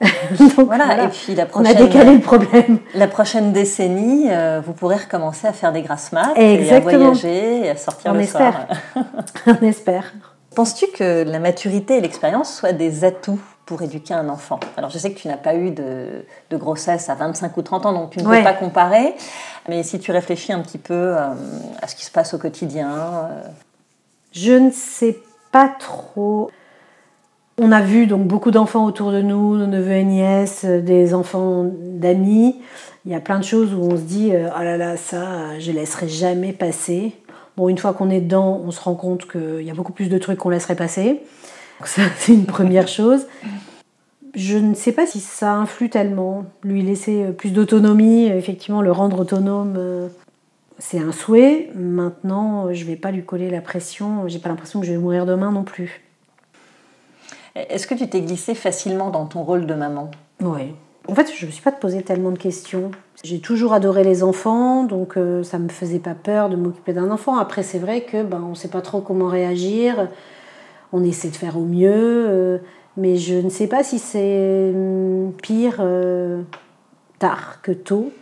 Donc, 0.38 0.66
Voilà, 0.66 0.86
voilà. 0.86 1.04
et 1.04 1.08
puis 1.08 1.34
la 1.34 1.44
On 1.44 1.46
prochaine, 1.46 1.76
a 1.76 1.80
décalé 1.80 2.14
le 2.14 2.20
problème. 2.20 2.78
la 2.94 3.06
prochaine 3.06 3.52
décennie, 3.52 4.26
euh, 4.30 4.60
vous 4.64 4.72
pourrez 4.72 4.96
recommencer 4.96 5.46
à 5.46 5.52
faire 5.52 5.72
des 5.72 5.82
grasses 5.82 6.10
maths, 6.12 6.32
et 6.36 6.70
à 6.72 6.80
voyager, 6.80 7.66
et 7.66 7.70
à 7.70 7.76
sortir 7.76 8.10
On 8.10 8.14
le 8.14 8.22
espère. 8.22 8.66
soir. 8.94 9.04
on 9.62 9.64
espère. 9.64 10.12
Penses-tu 10.56 10.86
que 10.94 11.22
la 11.22 11.38
maturité 11.38 11.98
et 11.98 12.00
l'expérience 12.00 12.52
soient 12.52 12.72
des 12.72 13.04
atouts? 13.04 13.38
Pour 13.66 13.82
éduquer 13.82 14.14
un 14.14 14.28
enfant 14.28 14.58
Alors 14.76 14.90
je 14.90 14.98
sais 14.98 15.12
que 15.12 15.18
tu 15.18 15.28
n'as 15.28 15.36
pas 15.36 15.54
eu 15.54 15.70
de, 15.70 16.24
de 16.50 16.56
grossesse 16.56 17.08
à 17.08 17.14
25 17.14 17.56
ou 17.56 17.62
30 17.62 17.86
ans, 17.86 17.92
donc 17.92 18.10
tu 18.10 18.18
ne 18.20 18.26
Ouais. 18.28 18.38
peux 18.38 18.44
pas 18.44 18.52
comparer, 18.54 19.14
mais 19.68 19.82
si 19.82 19.98
tu 20.00 20.10
réfléchis 20.12 20.52
un 20.52 20.60
petit 20.60 20.78
peu 20.78 20.94
euh, 20.94 21.18
à 21.80 21.86
ce 21.86 21.94
qui 21.94 22.04
se 22.04 22.10
passe 22.10 22.34
au 22.34 22.38
quotidien, 22.38 22.90
euh, 22.90 23.42
Je 24.32 24.52
ne 24.52 24.70
sais 24.70 25.18
pas 25.52 25.68
trop. 25.78 26.50
On 27.58 27.70
a 27.70 27.82
vu 27.82 28.06
donc 28.06 28.26
beaucoup 28.26 28.50
d'enfants 28.50 28.84
autour 28.86 29.12
de 29.12 29.20
nous, 29.20 29.56
nos 29.56 29.66
neveux 29.66 29.92
et 29.92 30.04
nièces, 30.04 30.64
euh, 30.64 30.80
des 30.80 31.12
enfants 31.14 31.64
d'amis. 31.70 32.56
Il 33.04 33.12
y 33.12 33.14
a 33.14 33.20
plein 33.20 33.38
de 33.38 33.44
choses 33.44 33.74
où 33.74 33.80
on 33.82 33.96
se 33.96 34.02
dit 34.02 34.32
oh 34.32 34.62
là 34.62 34.76
là 34.76 34.96
ça 34.96 35.58
je 35.58 35.70
laisserai 35.72 36.08
jamais 36.08 36.52
passer. 36.52 37.12
Bon 37.56 37.68
une 37.68 37.76
fois 37.76 37.92
qu'on 37.92 38.08
est 38.10 38.20
dedans, 38.20 38.60
on 38.64 38.70
se 38.70 38.80
rend 38.80 38.94
compte 38.94 39.28
qu'il 39.30 39.62
y 39.62 39.70
a 39.70 39.74
beaucoup 39.74 39.92
plus 39.92 40.08
de 40.08 40.18
trucs 40.18 40.38
qu'on 40.38 40.48
laisserait 40.50 40.76
passer. 40.76 41.20
Donc 41.82 41.88
ça 41.88 42.02
c'est 42.16 42.32
une 42.32 42.46
première 42.46 42.86
chose. 42.86 43.26
Je 44.36 44.56
ne 44.56 44.72
sais 44.72 44.92
pas 44.92 45.04
si 45.04 45.18
ça 45.18 45.54
influe 45.54 45.90
tellement. 45.90 46.44
Lui 46.62 46.80
laisser 46.80 47.24
euh, 47.24 47.32
plus 47.32 47.50
d'autonomie, 47.50 48.30
euh, 48.30 48.38
effectivement 48.38 48.82
le 48.82 48.92
rendre 48.92 49.18
autonome. 49.18 49.74
euh, 49.76 50.08
c'est 50.78 51.00
un 51.00 51.10
souhait. 51.10 51.70
Maintenant, 51.74 52.72
je 52.72 52.84
vais 52.84 52.94
pas 52.94 53.10
lui 53.10 53.24
coller 53.24 53.50
la 53.50 53.60
pression. 53.60 54.28
J'ai 54.28 54.38
pas 54.38 54.48
l'impression 54.48 54.80
que 54.80 54.86
je 54.86 54.92
vais 54.92 54.98
mourir 54.98 55.26
demain 55.26 55.50
non 55.50 55.64
plus. 55.64 56.02
Est-ce 57.56 57.88
que 57.88 57.94
tu 57.94 58.08
t'es 58.08 58.20
glissée 58.20 58.54
facilement 58.54 59.10
dans 59.10 59.26
ton 59.26 59.42
rôle 59.42 59.66
de 59.66 59.74
maman? 59.74 60.10
Oui. 60.40 60.74
En 61.08 61.16
fait, 61.16 61.32
je 61.34 61.44
ne 61.44 61.48
me 61.48 61.52
suis 61.52 61.62
pas 61.62 61.72
posé 61.72 62.02
tellement 62.02 62.30
de 62.30 62.38
questions. 62.38 62.92
J'ai 63.24 63.40
toujours 63.40 63.72
adoré 63.72 64.04
les 64.04 64.22
enfants, 64.22 64.84
donc 64.84 65.16
euh, 65.16 65.42
ça 65.42 65.58
ne 65.58 65.64
me 65.64 65.68
faisait 65.68 65.98
pas 65.98 66.14
peur 66.14 66.48
de 66.48 66.56
m'occuper 66.56 66.92
d'un 66.92 67.10
enfant. 67.10 67.36
Après, 67.36 67.64
c'est 67.64 67.78
vrai 67.80 68.02
que 68.02 68.22
ben, 68.22 68.40
on 68.44 68.50
ne 68.50 68.54
sait 68.54 68.68
pas 68.68 68.82
trop 68.82 69.00
comment 69.00 69.26
réagir. 69.26 70.08
On 70.92 71.04
essaie 71.04 71.28
de 71.28 71.36
faire 71.36 71.56
au 71.56 71.64
mieux, 71.64 71.90
euh, 71.92 72.58
mais 72.96 73.16
je 73.16 73.34
ne 73.34 73.48
sais 73.48 73.66
pas 73.66 73.82
si 73.82 73.98
c'est 73.98 74.70
hum, 74.74 75.32
pire 75.42 75.76
euh, 75.80 76.42
tard 77.18 77.60
que 77.62 77.72
tôt. 77.72 78.12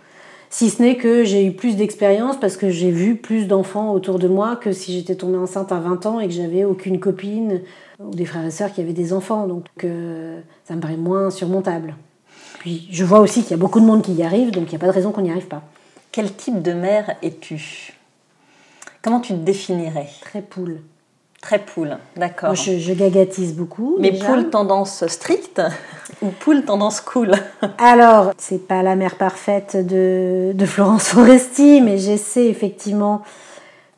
Si 0.51 0.69
ce 0.69 0.83
n'est 0.83 0.97
que 0.97 1.23
j'ai 1.23 1.45
eu 1.47 1.53
plus 1.53 1.77
d'expérience 1.77 2.37
parce 2.39 2.57
que 2.57 2.71
j'ai 2.71 2.91
vu 2.91 3.17
plus 3.17 3.47
d'enfants 3.47 3.93
autour 3.93 4.19
de 4.19 4.27
moi 4.27 4.57
que 4.57 4.73
si 4.73 4.93
j'étais 4.93 5.15
tombée 5.15 5.39
enceinte 5.39 5.71
à 5.71 5.79
20 5.79 6.07
ans 6.07 6.21
et 6.21 6.27
que 6.27 6.33
j'avais 6.33 6.65
aucune 6.65 6.99
copine 6.99 7.61
ou 8.01 8.11
des 8.11 8.25
frères 8.25 8.45
et 8.45 8.51
sœurs 8.51 8.73
qui 8.73 8.81
avaient 8.81 8.93
des 8.93 9.13
enfants. 9.13 9.47
Donc 9.47 9.67
ça 10.65 10.75
me 10.75 10.81
paraît 10.81 10.97
moins 10.97 11.31
surmontable. 11.31 11.95
Puis 12.59 12.89
je 12.91 13.05
vois 13.05 13.21
aussi 13.21 13.43
qu'il 13.43 13.53
y 13.53 13.55
a 13.55 13.59
beaucoup 13.59 13.81
de 13.81 13.87
monde 13.87 14.03
qui 14.03 14.13
y 14.13 14.23
arrive, 14.23 14.51
donc 14.51 14.65
il 14.67 14.71
n'y 14.71 14.77
a 14.77 14.79
pas 14.79 14.89
de 14.89 14.93
raison 14.93 15.13
qu'on 15.13 15.23
n'y 15.23 15.31
arrive 15.31 15.47
pas. 15.47 15.63
Quel 16.13 16.35
type 16.35 16.61
de 16.61 16.73
mère 16.73 17.17
es-tu? 17.23 17.95
Comment 19.03 19.21
tu 19.21 19.33
te 19.33 19.39
définirais? 19.39 20.09
Très 20.21 20.43
poule. 20.43 20.81
Très 21.41 21.59
poule, 21.59 21.97
d'accord. 22.17 22.55
Je, 22.55 22.79
je, 22.79 22.93
gagatise 22.93 23.55
beaucoup. 23.55 23.97
Mais 23.99 24.13
poule 24.13 24.51
tendance 24.51 25.07
stricte 25.07 25.63
ou 26.23 26.29
poule 26.29 26.65
tendance 26.65 27.01
cool 27.01 27.33
Alors, 27.79 28.33
c'est 28.37 28.67
pas 28.67 28.83
la 28.83 28.95
mère 28.95 29.17
parfaite 29.17 29.75
de, 29.77 30.53
de 30.55 30.67
Florence 30.67 31.09
Foresti, 31.09 31.81
mais 31.81 31.97
j'essaie 31.97 32.47
effectivement 32.47 33.23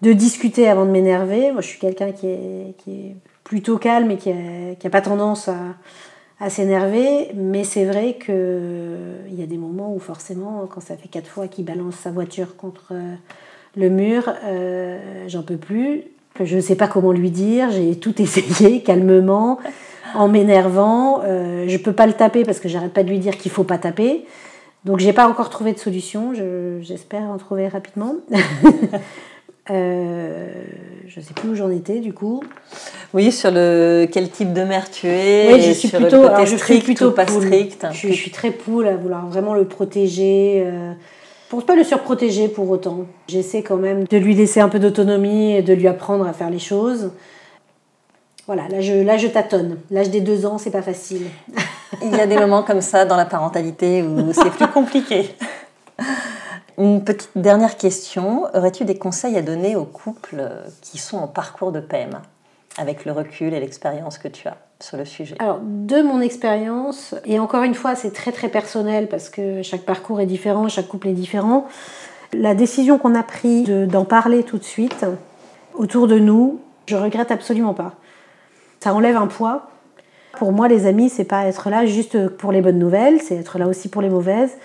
de 0.03 0.13
discuter 0.13 0.69
avant 0.69 0.85
de 0.85 0.91
m'énerver. 0.91 1.51
Moi, 1.51 1.63
je 1.63 1.67
suis 1.67 1.79
quelqu'un 1.81 2.13
qui 2.13 2.29
est, 2.29 2.75
qui 2.79 2.91
est, 2.91 3.17
plutôt 3.45 3.77
calme 3.77 4.11
et 4.13 4.17
qui 4.17 4.33
n'a 4.33 4.91
pas 4.91 5.03
tendance 5.03 5.49
à, 5.49 5.57
à 6.43 6.51
s'énerver, 6.51 7.31
mais 7.35 7.63
c'est 7.63 7.85
vrai 7.85 8.17
qu'il 8.19 8.35
il 9.29 9.39
y 9.39 9.43
a 9.43 9.47
des 9.47 9.59
moments 9.59 9.95
où 9.95 10.01
forcément, 10.01 10.67
quand 10.69 10.81
ça 10.81 10.97
fait 10.97 11.09
quatre 11.09 11.29
fois 11.29 11.47
qu'il 11.47 11.65
balance 11.65 11.95
sa 11.95 12.11
voiture 12.11 12.57
contre 12.57 12.93
euh, 12.93 13.15
le 13.77 13.91
mur, 13.91 14.33
euh, 14.45 15.25
j'en 15.29 15.43
peux 15.43 15.57
plus. 15.57 16.05
Je 16.41 16.57
ne 16.57 16.61
sais 16.61 16.77
pas 16.77 16.89
comment 16.89 17.13
lui 17.13 17.31
dire, 17.31 17.71
j'ai 17.71 17.97
tout 17.97 18.21
essayé 18.21 18.83
calmement, 18.85 19.59
en 20.15 20.29
m'énervant. 20.29 21.21
Euh, 21.25 21.67
je 21.69 21.73
ne 21.73 21.83
peux 21.83 21.93
pas 21.93 22.07
le 22.07 22.15
taper 22.15 22.45
parce 22.45 22.59
que 22.59 22.69
j'arrête 22.69 22.93
pas 22.93 23.03
de 23.03 23.09
lui 23.09 23.19
dire 23.19 23.37
qu'il 23.37 23.51
faut 23.51 23.65
pas 23.65 23.79
taper. 23.79 24.25
Donc 24.85 24.99
j'ai 24.99 25.13
pas 25.13 25.29
encore 25.29 25.49
trouvé 25.49 25.73
de 25.73 25.79
solution, 25.79 26.33
j'espère 26.81 27.23
en 27.23 27.39
trouver 27.39 27.69
rapidement. 27.69 28.17
Euh, 29.71 30.49
je 31.07 31.21
ne 31.21 31.25
sais 31.25 31.35
plus 31.35 31.51
où 31.51 31.55
j'en 31.55 31.71
étais 31.71 32.01
du 32.01 32.13
coup. 32.13 32.43
Oui, 33.15 33.31
sur 33.31 33.53
le 33.53 34.09
quel 34.11 34.29
type 34.29 34.53
de 34.53 34.63
mère 34.63 34.91
tu 34.91 35.07
es. 35.07 35.53
Oui, 35.53 35.63
je 35.63 35.71
suis 35.71 35.89
plutôt, 35.89 36.25
alors, 36.25 36.45
je 36.45 36.57
suis 36.57 36.81
plutôt 36.81 37.13
pas 37.13 37.29
strict. 37.29 37.87
Je, 37.93 38.09
je, 38.09 38.13
suis 38.13 38.33
très 38.33 38.51
poule 38.51 38.89
à 38.89 38.97
vouloir 38.97 39.29
vraiment 39.29 39.55
le 39.55 39.65
protéger. 39.65 40.65
Euh, 40.67 40.93
pour 41.53 41.67
pas 41.67 41.77
le 41.77 41.85
surprotéger 41.85 42.49
pour 42.49 42.71
autant. 42.71 43.05
J'essaie 43.29 43.63
quand 43.63 43.77
même 43.77 44.05
de 44.05 44.17
lui 44.17 44.35
laisser 44.35 44.61
un 44.61 44.71
peu 44.71 44.79
d'autonomie 44.79 45.53
et 45.53 45.61
de 45.61 45.75
lui 45.75 45.87
apprendre 45.87 46.27
à 46.27 46.33
faire 46.33 46.49
les 46.49 46.59
choses. 46.59 47.11
Voilà, 48.47 48.69
là 48.69 48.81
je, 48.81 48.95
là 48.95 49.19
je 49.19 49.27
tâtonne. 49.27 49.77
L'âge 49.91 50.09
des 50.09 50.23
deux 50.23 50.47
ans, 50.47 50.57
c'est 50.57 50.71
pas 50.71 50.81
facile. 50.81 51.27
Il 52.03 52.17
y 52.17 52.19
a 52.19 52.27
des 52.27 52.39
moments 52.39 52.63
comme 52.63 52.81
ça 52.81 53.05
dans 53.05 53.19
la 53.19 53.27
parentalité 53.27 54.03
où 54.03 54.33
c'est 54.33 54.49
plus 54.49 54.67
compliqué. 54.69 55.29
Une 56.79 57.05
petite 57.05 57.29
dernière 57.37 57.77
question. 57.77 58.45
Aurais-tu 58.55 58.87
des 58.87 58.97
conseils 58.97 59.37
à 59.37 59.43
donner 59.43 59.77
aux 59.77 59.85
couples 59.85 60.49
qui 60.81 60.97
sont 60.97 61.19
en 61.19 61.29
parcours 61.29 61.71
de 61.71 61.81
PMA, 61.81 62.23
avec 62.79 63.05
le 63.05 63.13
recul 63.13 63.53
et 63.53 63.61
l'expérience 63.61 64.17
que 64.17 64.29
tu 64.29 64.49
as? 64.49 64.57
Sur 64.83 64.97
le 64.97 65.05
sujet 65.05 65.37
Alors, 65.39 65.61
de 65.63 66.03
mon 66.03 66.21
expérience, 66.21 67.15
et 67.25 67.39
encore 67.39 67.63
une 67.63 67.75
fois, 67.75 67.95
c'est 67.95 68.11
très 68.11 68.33
très 68.33 68.49
personnel 68.49 69.09
parce 69.09 69.31
que 69.31 69.63
chaque 69.63 69.83
parcours 69.83 70.21
est 70.21 70.27
différent, 70.27 70.69
chaque 70.69 70.89
couple 70.89 71.09
est 71.09 71.15
différent. 71.15 71.67
La 72.33 72.55
décision 72.55 72.99
qu'on 72.99 73.15
a 73.15 73.23
prise 73.23 73.69
d'en 73.69 74.05
parler 74.05 74.43
tout 74.43 74.59
de 74.59 74.65
suite 74.65 75.07
autour 75.75 76.09
de 76.09 76.19
nous, 76.19 76.61
je 76.87 76.97
regrette 76.97 77.31
absolument 77.31 77.75
pas. 77.75 77.95
Ça 78.81 78.93
enlève 78.95 79.17
un 79.17 79.27
poids. 79.27 79.69
Pour 80.39 80.53
moi, 80.53 80.67
les 80.67 80.87
amis, 80.87 81.09
c'est 81.09 81.25
pas 81.25 81.45
être 81.47 81.71
là 81.71 81.87
juste 81.87 82.29
pour 82.29 82.53
les 82.53 82.63
bonnes 82.63 82.79
nouvelles, 82.79 83.21
c'est 83.21 83.37
être 83.37 83.59
là 83.59 83.69
aussi 83.69 83.89
pour 83.89 84.03
les 84.03 84.09
mauvaises. 84.09 84.57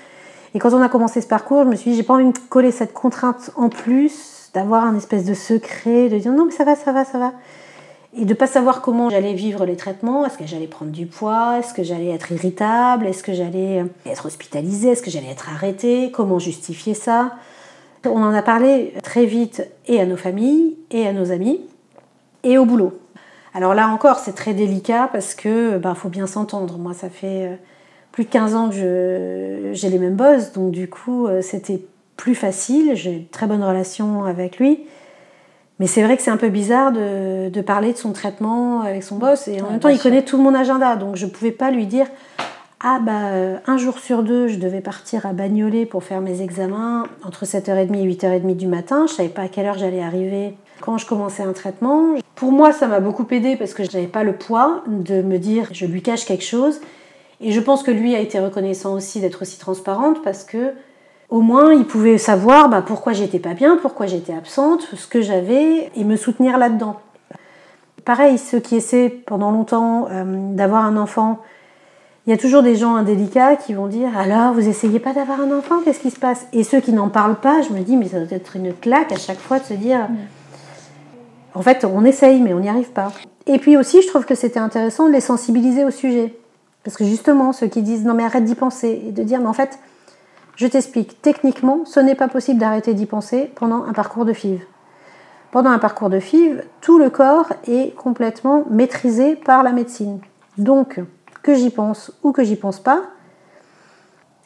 Et 0.56 0.60
quand 0.60 0.74
on 0.74 0.82
a 0.82 0.90
commencé 0.90 1.22
ce 1.22 1.28
parcours, 1.28 1.64
je 1.64 1.70
me 1.70 1.76
suis 1.76 1.92
dit, 1.92 1.98
j'ai 1.98 2.04
pas 2.04 2.16
envie 2.16 2.32
de 2.32 2.38
coller 2.50 2.72
cette 2.72 2.94
contrainte 2.94 3.52
en 3.56 3.70
plus, 3.70 4.50
d'avoir 4.54 4.86
un 4.86 4.96
espèce 4.96 5.26
de 5.26 5.34
secret, 5.34 6.10
de 6.10 6.18
dire 6.18 6.32
non, 6.32 6.46
mais 6.46 6.52
ça 6.52 6.64
va, 6.64 6.76
ça 6.76 6.92
va, 6.92 7.06
ça 7.06 7.20
va. 7.20 7.34
Et 8.20 8.26
de 8.26 8.34
pas 8.34 8.48
savoir 8.48 8.82
comment 8.82 9.10
j'allais 9.10 9.34
vivre 9.34 9.66
les 9.66 9.76
traitements. 9.76 10.26
Est-ce 10.26 10.38
que 10.38 10.48
j'allais 10.48 10.68
prendre 10.68 10.92
du 10.92 11.06
poids 11.06 11.60
Est-ce 11.60 11.74
que 11.74 11.84
j'allais 11.84 12.10
être 12.10 12.32
irritable 12.32 13.06
Est-ce 13.06 13.22
que 13.22 13.34
j'allais 13.34 13.86
être 14.08 14.26
hospitalisée 14.26 14.90
Est-ce 14.90 15.04
que 15.04 15.12
j'allais 15.12 15.30
être 15.30 15.50
arrêtée 15.50 16.12
Comment 16.12 16.40
justifier 16.40 16.96
ça? 16.96 17.36
On 18.06 18.24
en 18.24 18.34
a 18.34 18.42
parlé 18.42 18.94
très 19.04 19.26
vite 19.26 19.68
et 19.88 20.00
à 20.00 20.06
nos 20.06 20.18
familles 20.18 20.78
et 20.92 21.08
à 21.08 21.14
nos 21.14 21.32
amis 21.32 21.62
et 22.44 22.58
au 22.58 22.66
boulot. 22.66 23.00
Alors 23.54 23.74
là 23.74 23.88
encore, 23.90 24.18
c'est 24.18 24.34
très 24.34 24.54
délicat 24.54 25.10
parce 25.12 25.36
que 25.36 25.78
ben, 25.78 25.94
faut 25.94 26.10
bien 26.10 26.28
s'entendre. 26.28 26.78
Moi, 26.78 26.94
ça 26.94 27.10
fait 27.10 27.48
euh, 27.48 27.56
plus 28.12 28.26
de 28.26 28.30
15 28.30 28.56
ans 28.56 28.70
que 28.70 29.72
j'ai 29.74 29.90
les 29.90 30.00
mêmes 30.00 30.16
boss, 30.16 30.54
donc 30.54 30.72
du 30.72 30.90
coup, 30.90 31.28
euh, 31.28 31.42
c'était 31.42 31.82
plus 32.16 32.36
facile. 32.36 32.96
J'ai 32.96 33.12
une 33.12 33.28
très 33.28 33.48
bonne 33.48 33.64
relation 33.64 34.24
avec 34.24 34.58
lui. 34.58 34.86
Mais 35.80 35.88
c'est 35.88 36.02
vrai 36.04 36.18
que 36.18 36.24
c'est 36.24 36.32
un 36.32 36.38
peu 36.38 36.50
bizarre 36.50 36.92
de, 36.92 37.50
de, 37.50 37.62
parler 37.62 37.94
de 37.94 37.98
son 37.98 38.12
traitement 38.12 38.82
avec 38.82 39.04
son 39.04 39.18
boss. 39.18 39.48
Et 39.48 39.62
en 39.62 39.70
même 39.70 39.80
temps, 39.80 39.90
il 39.90 40.00
connaît 40.00 40.24
tout 40.24 40.38
mon 40.42 40.56
agenda. 40.56 40.96
Donc 40.96 41.16
je 41.16 41.26
ne 41.26 41.32
pouvais 41.32 41.52
pas 41.52 41.70
lui 41.70 41.86
dire 41.86 42.08
Ah, 42.80 43.00
bah, 43.00 43.28
euh, 43.28 43.58
un 43.68 43.78
jour 43.78 44.00
sur 44.00 44.24
deux, 44.24 44.48
je 44.48 44.58
devais 44.58 44.82
partir 44.82 45.26
à 45.26 45.34
Bagnolet 45.34 45.86
pour 45.86 46.04
faire 46.04 46.22
mes 46.22 46.42
examens 46.42 47.04
entre 47.24 47.46
7h30 47.46 47.96
et 47.96 48.08
8h30 48.08 48.56
du 48.56 48.68
matin. 48.68 49.06
Je 49.08 49.12
ne 49.12 49.18
savais 49.18 49.30
pas 49.30 49.44
à 49.44 49.48
quelle 49.48 49.68
heure 49.68 49.78
j'allais 49.78 50.02
arriver 50.02 50.56
quand 50.82 50.98
je 50.98 51.06
commençais 51.06 51.44
un 51.44 51.54
traitement. 51.54 52.16
Pour 52.36 52.52
moi, 52.52 52.72
ça 52.72 52.88
m'a 52.88 53.00
beaucoup 53.00 53.26
aidé 53.30 53.56
parce 53.56 53.74
que 53.74 53.84
je 53.84 53.92
n'avais 53.92 54.08
pas 54.08 54.24
le 54.24 54.34
poids 54.34 54.84
de 54.88 55.22
me 55.22 55.38
dire 55.38 55.70
Je 55.74 55.86
lui 55.86 56.02
cache 56.02 56.26
quelque 56.26 56.46
chose. 56.46 56.80
Et 57.40 57.52
je 57.52 57.60
pense 57.60 57.84
que 57.84 57.92
lui 57.92 58.16
a 58.16 58.20
été 58.20 58.40
reconnaissant 58.40 58.96
aussi 58.96 59.22
d'être 59.22 59.44
aussi 59.44 59.60
transparente 59.60 60.24
parce 60.24 60.44
que 60.44 60.74
au 61.30 61.42
moins 61.42 61.74
il 61.74 61.86
pouvait 61.86 62.18
savoir 62.18 62.70
bah, 62.70 62.82
pourquoi 62.82 63.14
j'étais 63.14 63.40
pas 63.40 63.54
bien, 63.54 63.78
pourquoi 63.78 64.06
j'étais 64.06 64.34
absente, 64.34 64.88
ce 64.96 65.08
que 65.08 65.22
j'avais 65.22 65.92
et 65.96 66.04
me 66.04 66.16
soutenir 66.16 66.58
là-dedans. 66.58 66.98
Pareil, 68.06 68.38
ceux 68.38 68.60
qui 68.60 68.78
essaient 68.78 69.10
pendant 69.10 69.52
longtemps 69.52 70.08
euh, 70.10 70.54
d'avoir 70.54 70.86
un 70.86 70.96
enfant, 70.96 71.40
il 72.26 72.30
y 72.30 72.34
a 72.34 72.38
toujours 72.38 72.64
des 72.64 72.76
gens 72.76 72.96
indélicats 72.96 73.58
qui 73.58 73.74
vont 73.74 73.88
dire 73.88 74.18
alors 74.18 74.54
vous 74.54 74.68
essayez 74.68 75.00
pas 75.00 75.14
d'avoir 75.14 75.42
un 75.42 75.52
enfant, 75.58 75.82
qu'est-ce 75.84 76.00
qui 76.00 76.12
se 76.12 76.20
passe? 76.20 76.48
Et 76.54 76.64
ceux 76.64 76.80
qui 76.80 76.94
n'en 76.94 77.10
parlent 77.10 77.40
pas, 77.40 77.62
je 77.62 77.74
me 77.74 77.82
dis 77.82 77.98
mais 77.98 78.08
ça 78.08 78.20
doit 78.20 78.38
être 78.38 78.56
une 78.56 78.74
claque 78.74 79.12
à 79.12 79.18
chaque 79.18 79.40
fois 79.40 79.60
de 79.60 79.66
se 79.66 79.74
dire 79.74 80.08
en 81.54 81.62
fait 81.62 81.86
on 81.86 82.06
essaye 82.06 82.42
mais 82.42 82.54
on 82.54 82.60
n'y 82.60 82.70
arrive 82.70 82.92
pas. 82.92 83.12
Et 83.46 83.60
puis 83.60 83.76
aussi 83.76 84.02
je 84.02 84.08
trouve 84.08 84.26
que 84.26 84.36
c'était 84.36 84.60
intéressant 84.60 85.08
de 85.08 85.14
les 85.14 85.22
sensibiliser 85.22 85.84
au 85.84 85.92
sujet. 85.92 86.34
Parce 86.84 86.96
que 86.96 87.04
justement, 87.04 87.52
ceux 87.52 87.68
qui 87.68 87.82
disent 87.82 88.06
non 88.06 88.14
mais 88.14 88.24
arrête 88.24 88.46
d'y 88.46 88.56
penser, 88.56 89.02
et 89.08 89.12
de 89.12 89.24
dire 89.24 89.42
mais 89.42 89.48
en 89.48 89.54
fait, 89.54 89.78
je 90.58 90.66
t'explique, 90.66 91.22
techniquement, 91.22 91.86
ce 91.86 92.00
n'est 92.00 92.16
pas 92.16 92.28
possible 92.28 92.60
d'arrêter 92.60 92.96
d'y 92.96 93.06
penser 93.06 93.52
pendant 93.56 93.84
un 93.84 93.94
parcours 93.94 94.26
de 94.26 94.34
FIV. 94.34 94.66
Pendant 95.52 95.70
un 95.70 95.78
parcours 95.78 96.10
de 96.10 96.20
FIV, 96.20 96.64
tout 96.82 96.98
le 96.98 97.12
corps 97.12 97.54
est 97.68 97.96
complètement 97.96 98.66
maîtrisé 98.70 99.36
par 99.36 99.62
la 99.62 99.72
médecine. 99.72 100.20
Donc, 100.58 101.00
que 101.44 101.54
j'y 101.54 101.70
pense 101.70 102.12
ou 102.24 102.32
que 102.32 102.44
j'y 102.44 102.56
pense 102.56 102.80
pas, 102.80 103.04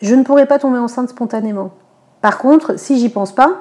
je 0.01 0.13
ne 0.13 0.23
pourrai 0.23 0.45
pas 0.45 0.59
tomber 0.59 0.79
enceinte 0.79 1.09
spontanément. 1.09 1.71
Par 2.19 2.37
contre, 2.37 2.77
si 2.77 2.99
j'y 2.99 3.09
pense 3.09 3.33
pas, 3.33 3.59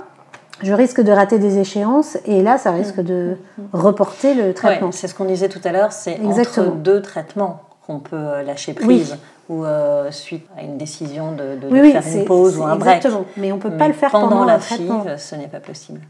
je 0.62 0.74
risque 0.74 1.00
de 1.00 1.12
rater 1.12 1.38
des 1.38 1.58
échéances 1.58 2.18
et 2.26 2.42
là, 2.42 2.58
ça 2.58 2.72
risque 2.72 3.00
de 3.00 3.36
reporter 3.72 4.34
le 4.34 4.52
traitement. 4.54 4.90
c'est 4.90 5.06
ce 5.06 5.14
qu'on 5.14 5.24
disait 5.24 5.48
tout 5.48 5.60
à 5.62 5.70
l'heure, 5.70 5.92
c'est 5.92 6.18
entre 6.20 6.72
deux 6.72 7.00
traitements 7.00 7.62
on 7.90 7.98
peut 7.98 8.42
lâcher 8.44 8.72
prise 8.72 9.16
ou 9.50 9.64
euh, 9.64 10.12
suite 10.12 10.46
à 10.56 10.62
une 10.62 10.78
décision 10.78 11.32
de, 11.32 11.58
faire 11.68 12.02
une 12.14 12.24
pause 12.24 12.56
ou 12.56 12.62
un 12.62 12.76
break. 12.76 12.98
Exactement, 12.98 13.26
mais 13.36 13.50
on 13.50 13.56
ne 13.56 13.60
peut 13.60 13.76
pas 13.76 13.88
le 13.88 13.94
faire 13.94 14.12
pendant, 14.12 14.44
la 14.44 14.60
FIV, 14.60 15.16
ce 15.18 15.34
n'est 15.34 15.48
pas 15.48 15.58
possible. 15.58 16.00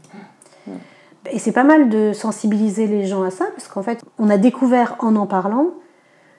Et 1.31 1.39
c'est 1.39 1.51
pas 1.51 1.63
mal 1.63 1.89
de 1.89 2.13
sensibiliser 2.13 2.85
les 2.85 3.05
gens 3.05 3.23
à 3.23 3.31
ça, 3.31 3.45
parce 3.55 3.67
qu'en 3.67 3.81
fait, 3.81 4.03
on 4.19 4.29
a 4.29 4.37
découvert 4.37 4.95
en 4.99 5.15
en 5.15 5.25
parlant 5.25 5.71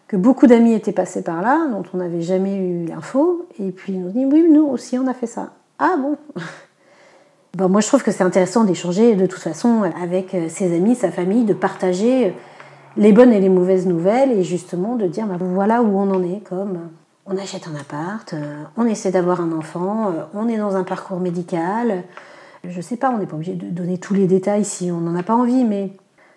que 0.06 0.16
beaucoup 0.16 0.46
d'amis 0.46 0.74
étaient 0.74 0.92
passés 0.92 1.22
par 1.22 1.42
là, 1.42 1.66
dont 1.70 1.82
on 1.92 1.96
n'avait 1.96 2.20
jamais 2.20 2.56
eu 2.56 2.86
l'info, 2.86 3.46
et 3.58 3.72
puis 3.72 3.94
ils 3.94 4.00
nous 4.00 4.10
dit 4.10 4.24
oui, 4.24 4.46
nous 4.48 4.66
aussi 4.66 4.96
on 4.98 5.06
a 5.08 5.14
fait 5.14 5.26
ça. 5.26 5.50
Ah 5.80 5.96
bon? 7.56 7.68
Moi 7.68 7.80
je 7.80 7.88
trouve 7.88 8.04
que 8.04 8.12
c'est 8.12 8.24
intéressant 8.24 8.62
d'échanger 8.62 9.16
de 9.16 9.26
toute 9.26 9.40
façon 9.40 9.82
avec 10.00 10.34
euh, 10.34 10.48
ses 10.48 10.76
amis, 10.76 10.94
sa 10.94 11.10
famille, 11.10 11.44
de 11.44 11.54
partager 11.54 12.34
les 12.96 13.12
bonnes 13.12 13.32
et 13.32 13.40
les 13.40 13.48
mauvaises 13.48 13.86
nouvelles 13.86 14.32
et 14.32 14.42
justement 14.42 14.96
de 14.96 15.06
dire 15.06 15.26
bah, 15.26 15.36
voilà 15.38 15.82
où 15.82 15.98
on 15.98 16.10
en 16.10 16.22
est 16.22 16.40
comme 16.40 16.78
on 17.26 17.36
achète 17.36 17.68
un 17.68 17.76
appart, 17.76 18.32
euh, 18.34 18.64
on 18.76 18.84
essaie 18.84 19.12
d'avoir 19.12 19.40
un 19.40 19.52
enfant, 19.52 20.08
euh, 20.08 20.22
on 20.34 20.48
est 20.48 20.56
dans 20.56 20.74
un 20.74 20.82
parcours 20.82 21.20
médical, 21.20 22.02
Je 22.64 22.80
sais 22.80 22.96
pas, 22.96 23.10
on 23.10 23.18
n'est 23.18 23.26
pas 23.26 23.36
obligé 23.36 23.54
de 23.54 23.66
donner 23.66 23.98
tous 23.98 24.14
les 24.14 24.26
détails 24.26 24.64
si 24.64 24.90
on 24.90 24.98
n'en 24.98 25.14
a 25.14 25.22
pas 25.22 25.34
envie, 25.34 25.64
mais 25.64 25.92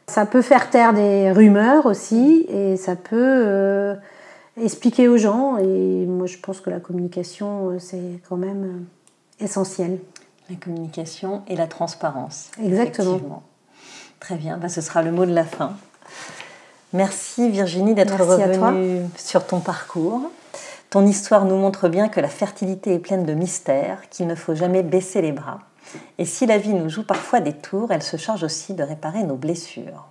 ça 0.07 0.25
peut 0.25 0.41
faire 0.41 0.69
taire 0.69 0.93
des 0.93 1.31
rumeurs 1.31 1.85
aussi 1.85 2.45
et 2.49 2.77
ça 2.77 2.95
peut 2.95 3.15
euh, 3.15 3.95
expliquer 4.61 5.07
aux 5.07 5.17
gens. 5.17 5.57
Et 5.57 6.05
moi, 6.05 6.27
je 6.27 6.37
pense 6.37 6.61
que 6.61 6.69
la 6.69 6.79
communication, 6.79 7.71
euh, 7.71 7.79
c'est 7.79 8.21
quand 8.29 8.37
même 8.37 8.63
euh, 8.63 9.43
essentiel. 9.43 9.99
La 10.49 10.55
communication 10.57 11.41
et 11.47 11.55
la 11.55 11.65
transparence. 11.65 12.51
Exactement. 12.63 13.41
Très 14.19 14.35
bien, 14.35 14.57
bah, 14.57 14.69
ce 14.69 14.81
sera 14.81 15.01
le 15.01 15.11
mot 15.11 15.25
de 15.25 15.33
la 15.33 15.43
fin. 15.43 15.73
Merci 16.95 17.49
Virginie 17.49 17.93
d'être 17.93 18.17
revenue 18.17 19.01
sur 19.17 19.45
ton 19.45 19.59
parcours. 19.59 20.31
Ton 20.89 21.05
histoire 21.05 21.43
nous 21.43 21.57
montre 21.57 21.89
bien 21.89 22.07
que 22.07 22.21
la 22.21 22.29
fertilité 22.29 22.93
est 22.93 22.99
pleine 22.99 23.25
de 23.25 23.33
mystères, 23.33 24.03
qu'il 24.09 24.27
ne 24.27 24.35
faut 24.35 24.55
jamais 24.55 24.81
baisser 24.81 25.21
les 25.21 25.33
bras. 25.33 25.59
Et 26.19 26.23
si 26.23 26.45
la 26.45 26.57
vie 26.57 26.73
nous 26.73 26.87
joue 26.87 27.03
parfois 27.03 27.41
des 27.41 27.51
tours, 27.51 27.91
elle 27.91 28.01
se 28.01 28.15
charge 28.15 28.43
aussi 28.45 28.73
de 28.73 28.81
réparer 28.81 29.23
nos 29.23 29.35
blessures. 29.35 30.07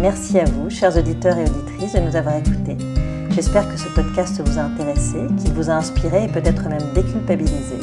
Merci 0.00 0.40
à 0.40 0.46
vous, 0.46 0.68
chers 0.68 0.96
auditeurs 0.96 1.38
et 1.38 1.44
auditrices, 1.44 1.92
de 1.92 2.00
nous 2.00 2.16
avoir 2.16 2.34
écoutés. 2.34 2.76
J'espère 3.30 3.68
que 3.68 3.76
ce 3.76 3.86
podcast 3.94 4.42
vous 4.44 4.58
a 4.58 4.62
intéressé, 4.62 5.18
qu'il 5.38 5.52
vous 5.52 5.70
a 5.70 5.74
inspiré 5.74 6.24
et 6.24 6.28
peut-être 6.28 6.68
même 6.68 6.92
déculpabilisé. 6.92 7.76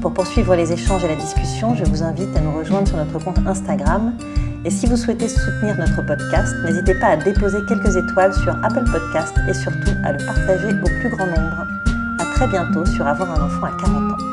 Pour 0.00 0.14
poursuivre 0.14 0.54
les 0.54 0.72
échanges 0.72 1.04
et 1.04 1.08
la 1.08 1.16
discussion, 1.16 1.74
je 1.74 1.84
vous 1.84 2.04
invite 2.04 2.36
à 2.36 2.40
nous 2.40 2.56
rejoindre 2.56 2.86
sur 2.86 2.96
notre 2.96 3.18
compte 3.18 3.38
Instagram. 3.44 4.16
Et 4.64 4.70
si 4.70 4.86
vous 4.86 4.96
souhaitez 4.96 5.28
soutenir 5.28 5.76
notre 5.76 6.02
podcast, 6.02 6.54
n'hésitez 6.64 6.94
pas 6.94 7.08
à 7.08 7.16
déposer 7.16 7.64
quelques 7.66 7.96
étoiles 7.96 8.32
sur 8.32 8.54
Apple 8.62 8.84
Podcast 8.84 9.34
et 9.48 9.54
surtout 9.54 9.92
à 10.04 10.12
le 10.12 10.24
partager 10.24 10.68
au 10.68 11.00
plus 11.00 11.10
grand 11.10 11.26
nombre. 11.26 11.66
À 12.20 12.24
très 12.26 12.46
bientôt 12.46 12.86
sur 12.86 13.06
Avoir 13.06 13.32
un 13.32 13.44
enfant 13.44 13.64
à 13.64 13.72
40 13.72 14.12
ans. 14.12 14.31